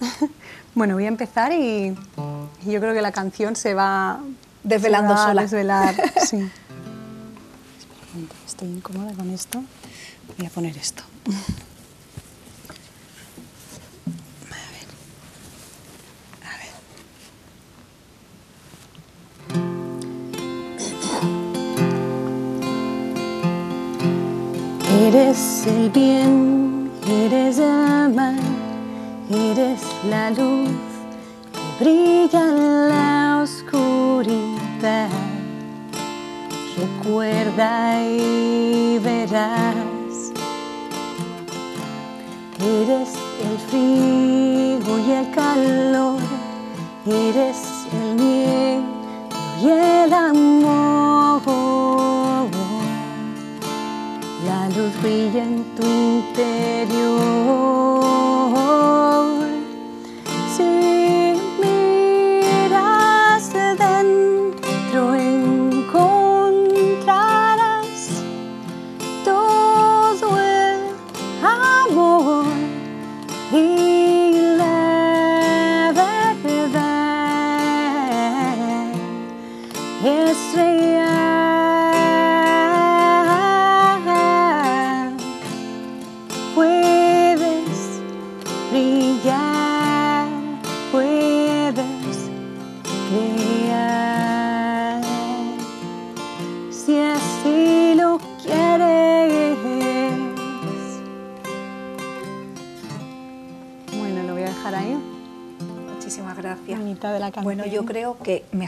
bueno, 0.74 0.94
voy 0.94 1.04
a 1.04 1.08
empezar 1.08 1.52
y, 1.52 1.96
y 2.66 2.70
yo 2.72 2.80
creo 2.80 2.94
que 2.94 3.00
la 3.02 3.12
canción 3.12 3.54
se 3.54 3.74
va 3.74 4.18
Desvelando 4.64 5.12
se 5.14 5.18
va 5.18 5.24
a 5.24 5.28
sola. 5.28 5.42
desvelar, 5.42 5.94
sí. 6.26 6.38
Espera 6.38 8.34
estoy 8.44 8.68
incómoda 8.70 9.12
con 9.14 9.30
esto. 9.30 9.62
Voy 10.36 10.46
a 10.48 10.50
poner 10.50 10.76
esto. 10.76 11.04
Eres 24.96 25.66
el 25.66 25.90
bien, 25.90 26.88
eres 27.08 27.58
el 27.58 28.14
mal, 28.14 28.38
eres 29.28 29.80
la 30.08 30.30
luz 30.30 30.70
que 31.52 31.84
brilla 31.84 32.44
en 32.48 32.88
la 32.88 33.40
oscuridad. 33.42 35.08
Recuerda 36.76 38.00
y 38.04 39.00
verás. 39.02 40.32
Eres 42.60 43.14
el 43.42 43.58
frío 43.68 44.98
y 45.06 45.10
el 45.10 45.30
calor, 45.32 46.20
eres 47.04 47.73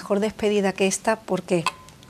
mejor 0.07 0.21
despedida 0.21 0.73
que 0.73 0.87
esta 0.87 1.17
porque 1.17 1.65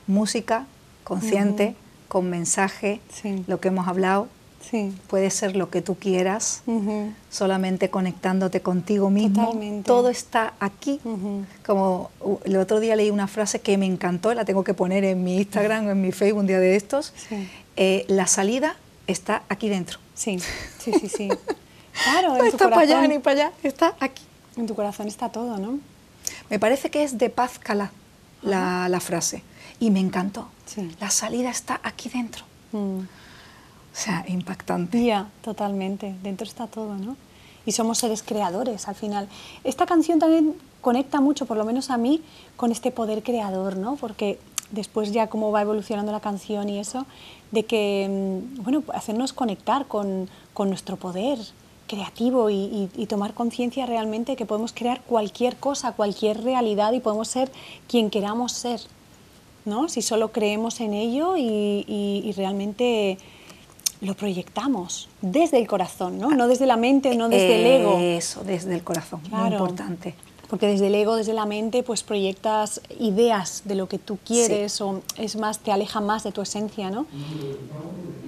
música 0.07 0.67
consciente, 1.03 1.75
con 2.09 2.29
mensaje, 2.29 3.01
Sí. 3.11 3.43
lo 3.47 3.59
que 3.59 3.69
hemos 3.69 3.89
hablado, 3.89 4.29
Sí. 4.71 4.93
puede 5.07 5.31
ser 5.31 5.57
lo 5.57 5.71
que 5.71 5.81
tú 5.81 5.95
quieras, 5.95 6.61
Ujú. 6.67 7.13
solamente 7.31 7.89
conectándote 7.89 8.61
contigo 8.61 9.09
mismo. 9.09 9.47
Totalmente. 9.47 9.87
Todo 9.87 10.11
está 10.11 10.53
aquí. 10.61 11.01
Ujú. 11.05 11.47
Como 11.65 12.11
uh, 12.21 12.37
el 12.45 12.59
otro 12.59 12.81
día 12.81 12.97
leí 12.97 13.09
una 13.09 13.29
frase 13.29 13.61
que 13.63 13.79
me 13.79 13.87
encantó, 13.87 14.35
la 14.35 14.45
tengo 14.45 14.63
que 14.63 14.75
poner 14.75 15.03
en 15.05 15.25
mi 15.25 15.39
Instagram 15.39 15.87
o 15.87 15.91
en 15.93 16.03
mi 16.03 16.13
Facebook 16.13 16.41
un 16.41 16.47
día 16.47 16.61
de 16.61 16.77
estos. 16.77 17.15
Sí. 17.17 17.49
Eh, 17.77 18.05
la 18.09 18.27
salida 18.27 18.77
está 19.07 19.43
aquí 19.49 19.71
dentro. 19.71 19.99
Sí, 20.15 20.39
sí, 20.81 20.93
sí, 21.01 21.09
sí. 21.09 21.29
Claro, 22.05 22.35
No 22.37 22.41
en 22.41 22.47
está 22.49 22.69
para 22.69 22.83
allá 22.83 23.09
ni 23.09 23.19
para 23.21 23.47
allá, 23.47 23.53
está 23.63 23.95
aquí. 24.01 24.23
en 24.59 24.67
tu 24.67 24.75
corazón 24.75 25.07
está 25.09 25.31
todo, 25.31 25.57
¿no? 25.57 25.79
Me 26.51 26.59
parece 26.59 26.91
que 26.91 27.03
es 27.03 27.19
de 27.19 27.31
Paz 27.31 27.59
Cala 27.59 27.91
la, 28.43 28.89
la 28.89 29.01
frase. 29.01 29.43
Y 29.79 29.91
me 29.91 30.01
encantó. 30.01 30.49
Sí. 30.65 30.91
La 31.01 31.11
salida 31.11 31.51
está 31.51 31.81
aquí 31.83 32.09
dentro. 32.09 32.45
Mm. 32.73 33.01
O 33.01 33.99
sea, 33.99 34.25
impactante. 34.29 35.05
Ya, 35.05 35.29
totalmente. 35.43 36.15
Dentro 36.23 36.47
está 36.47 36.67
todo, 36.67 36.97
¿no? 36.97 37.17
Y 37.65 37.73
somos 37.73 37.99
seres 37.99 38.23
creadores 38.23 38.89
al 38.89 38.95
final. 38.95 39.29
Esta 39.65 39.87
canción 39.87 40.19
también 40.19 40.55
conecta 40.81 41.21
mucho, 41.21 41.47
por 41.47 41.57
lo 41.57 41.65
menos 41.65 41.91
a 41.91 41.97
mí, 41.97 42.23
con 42.57 42.71
este 42.71 42.91
poder 42.91 43.23
creador, 43.23 43.77
¿no? 43.77 43.97
Porque 43.97 44.39
después 44.71 45.13
ya 45.13 45.29
cómo 45.29 45.51
va 45.51 45.63
evolucionando 45.63 46.13
la 46.13 46.21
canción 46.21 46.69
y 46.69 46.79
eso, 46.79 47.07
de 47.51 47.65
que, 47.65 48.07
mm, 48.09 48.63
bueno, 48.63 48.83
hacernos 48.95 49.33
conectar 49.33 49.87
con, 49.87 50.29
con 50.55 50.69
nuestro 50.69 50.97
poder 50.97 51.39
creativo 51.87 52.51
y, 52.51 52.55
y- 52.55 52.89
y 52.97 53.07
tomar 53.07 53.35
conciencia 53.35 53.87
realmente 53.87 54.37
que 54.37 54.47
podemos 54.47 54.73
crear 54.73 55.01
cualquier 55.03 55.57
cosa, 55.57 55.93
cualquier 55.93 56.43
realidad 56.43 56.93
y 56.93 57.01
podemos 57.01 57.29
ser 57.29 57.51
quien 57.89 58.11
queramos 58.11 58.53
ser, 58.53 58.81
¿no? 59.65 59.89
Si 59.89 60.03
solo 60.03 60.33
creemos 60.33 60.81
en 60.81 60.95
ello 60.95 61.37
y, 61.37 62.33
realmente 62.37 63.19
lo 64.03 64.15
proyectamos 64.15 65.09
desde 65.23 65.59
el 65.59 65.67
corazón, 65.67 66.19
¿no? 66.19 66.31
No 66.31 66.49
desde 66.49 66.67
la 66.67 66.77
mente, 66.77 67.15
no 67.17 67.29
desde 67.31 67.61
el 67.61 67.81
ego. 67.81 67.97
Eso, 67.99 68.45
desde 68.45 68.75
el 68.75 68.83
corazón. 68.85 69.21
Muy 69.31 69.49
importante. 69.53 70.15
Porque 70.49 70.67
desde 70.69 70.87
el 70.87 70.95
ego, 70.95 71.17
desde 71.17 71.33
la 71.33 71.45
mente, 71.47 71.83
pues 71.83 72.03
proyectas 72.03 72.81
ideas 73.01 73.63
de 73.65 73.75
lo 73.75 73.89
que 73.89 73.99
tú 73.99 74.19
quieres 74.25 74.81
o 74.81 75.03
es 75.17 75.37
más, 75.37 75.59
te 75.59 75.73
aleja 75.73 76.01
más 76.01 76.23
de 76.25 76.31
tu 76.33 76.41
esencia, 76.43 76.89
¿no? 76.91 77.07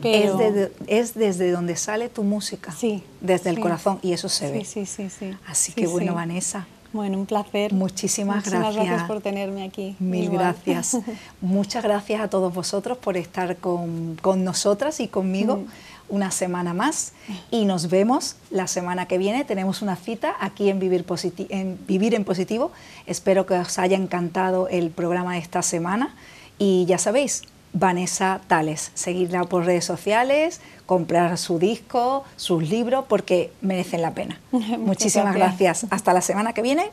Es, 0.03 0.37
desde, 0.39 0.73
es 0.87 1.15
desde 1.15 1.51
donde 1.51 1.75
sale 1.77 2.09
tu 2.09 2.23
música. 2.23 2.73
Sí, 2.73 3.03
Desde 3.21 3.51
el 3.51 3.59
corazón. 3.59 3.99
Y 4.03 4.13
eso 4.13 4.29
se 4.29 4.51
ve. 4.51 4.65
sí, 4.65 4.87
sí, 4.87 5.11
sí. 5.11 5.31
Así 5.47 5.73
Sí, 5.73 5.81
que 5.83 5.87
bueno. 5.89 6.15
Vanessa. 6.15 6.67
Bueno, 6.93 7.19
un 7.19 7.27
placer. 7.27 7.73
Muchísimas 7.73 8.37
Muchísimas 8.37 8.63
gracias. 8.75 8.87
gracias 8.87 9.09
por 9.09 9.21
tenerme 9.21 9.63
aquí. 9.65 9.95
Mil 9.99 10.25
Igual. 10.25 10.39
gracias. 10.65 10.97
Muchas 11.41 11.83
gracias 11.85 12.21
a 12.21 12.29
todos 12.31 12.55
vosotros 12.55 12.97
por 12.99 13.17
estar 13.17 13.57
con, 13.59 14.17
con 14.23 14.43
nosotras 14.45 15.01
y 15.01 15.09
conmigo 15.09 15.57
Mm. 15.59 15.67
Una 16.09 16.31
semana 16.31 16.75
más. 16.75 17.13
Y 17.51 17.65
nos 17.65 17.89
vemos 17.91 18.37
la 18.51 18.67
semana 18.67 19.07
que 19.07 19.19
viene. 19.19 19.45
Tenemos 19.45 19.83
una 19.83 19.97
cita 19.97 20.35
aquí 20.41 20.69
en 20.71 20.79
Vivir, 20.79 21.07
Positi- 21.07 21.47
en 21.51 21.79
Vivir 21.87 22.15
en 22.15 22.25
Positivo. 22.25 22.73
Espero 23.07 23.47
que 23.47 23.55
os 23.55 23.79
haya 23.79 23.97
encantado 23.97 24.69
el 24.69 24.91
programa 24.91 25.35
de 25.35 25.39
esta 25.41 25.63
semana. 25.63 26.15
Y 26.59 26.87
ya 26.87 26.99
sabéis, 26.99 27.43
Vanessa 27.73 28.41
Tales. 28.49 28.91
Seguirla 28.95 29.45
por 29.45 29.65
redes 29.67 29.85
sociales, 29.85 30.61
comprar 30.87 31.37
su 31.39 31.59
disco, 31.59 32.25
sus 32.37 32.69
libros, 32.69 33.05
porque 33.09 33.53
merecen 33.61 34.03
la 34.03 34.13
pena. 34.15 34.41
Muchísimas 34.51 35.35
gracias. 35.35 35.87
Hasta 35.91 36.13
la 36.13 36.21
semana 36.23 36.53
que 36.55 36.63
viene. 36.63 36.91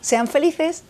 Sean 0.00 0.26
felices. 0.28 0.82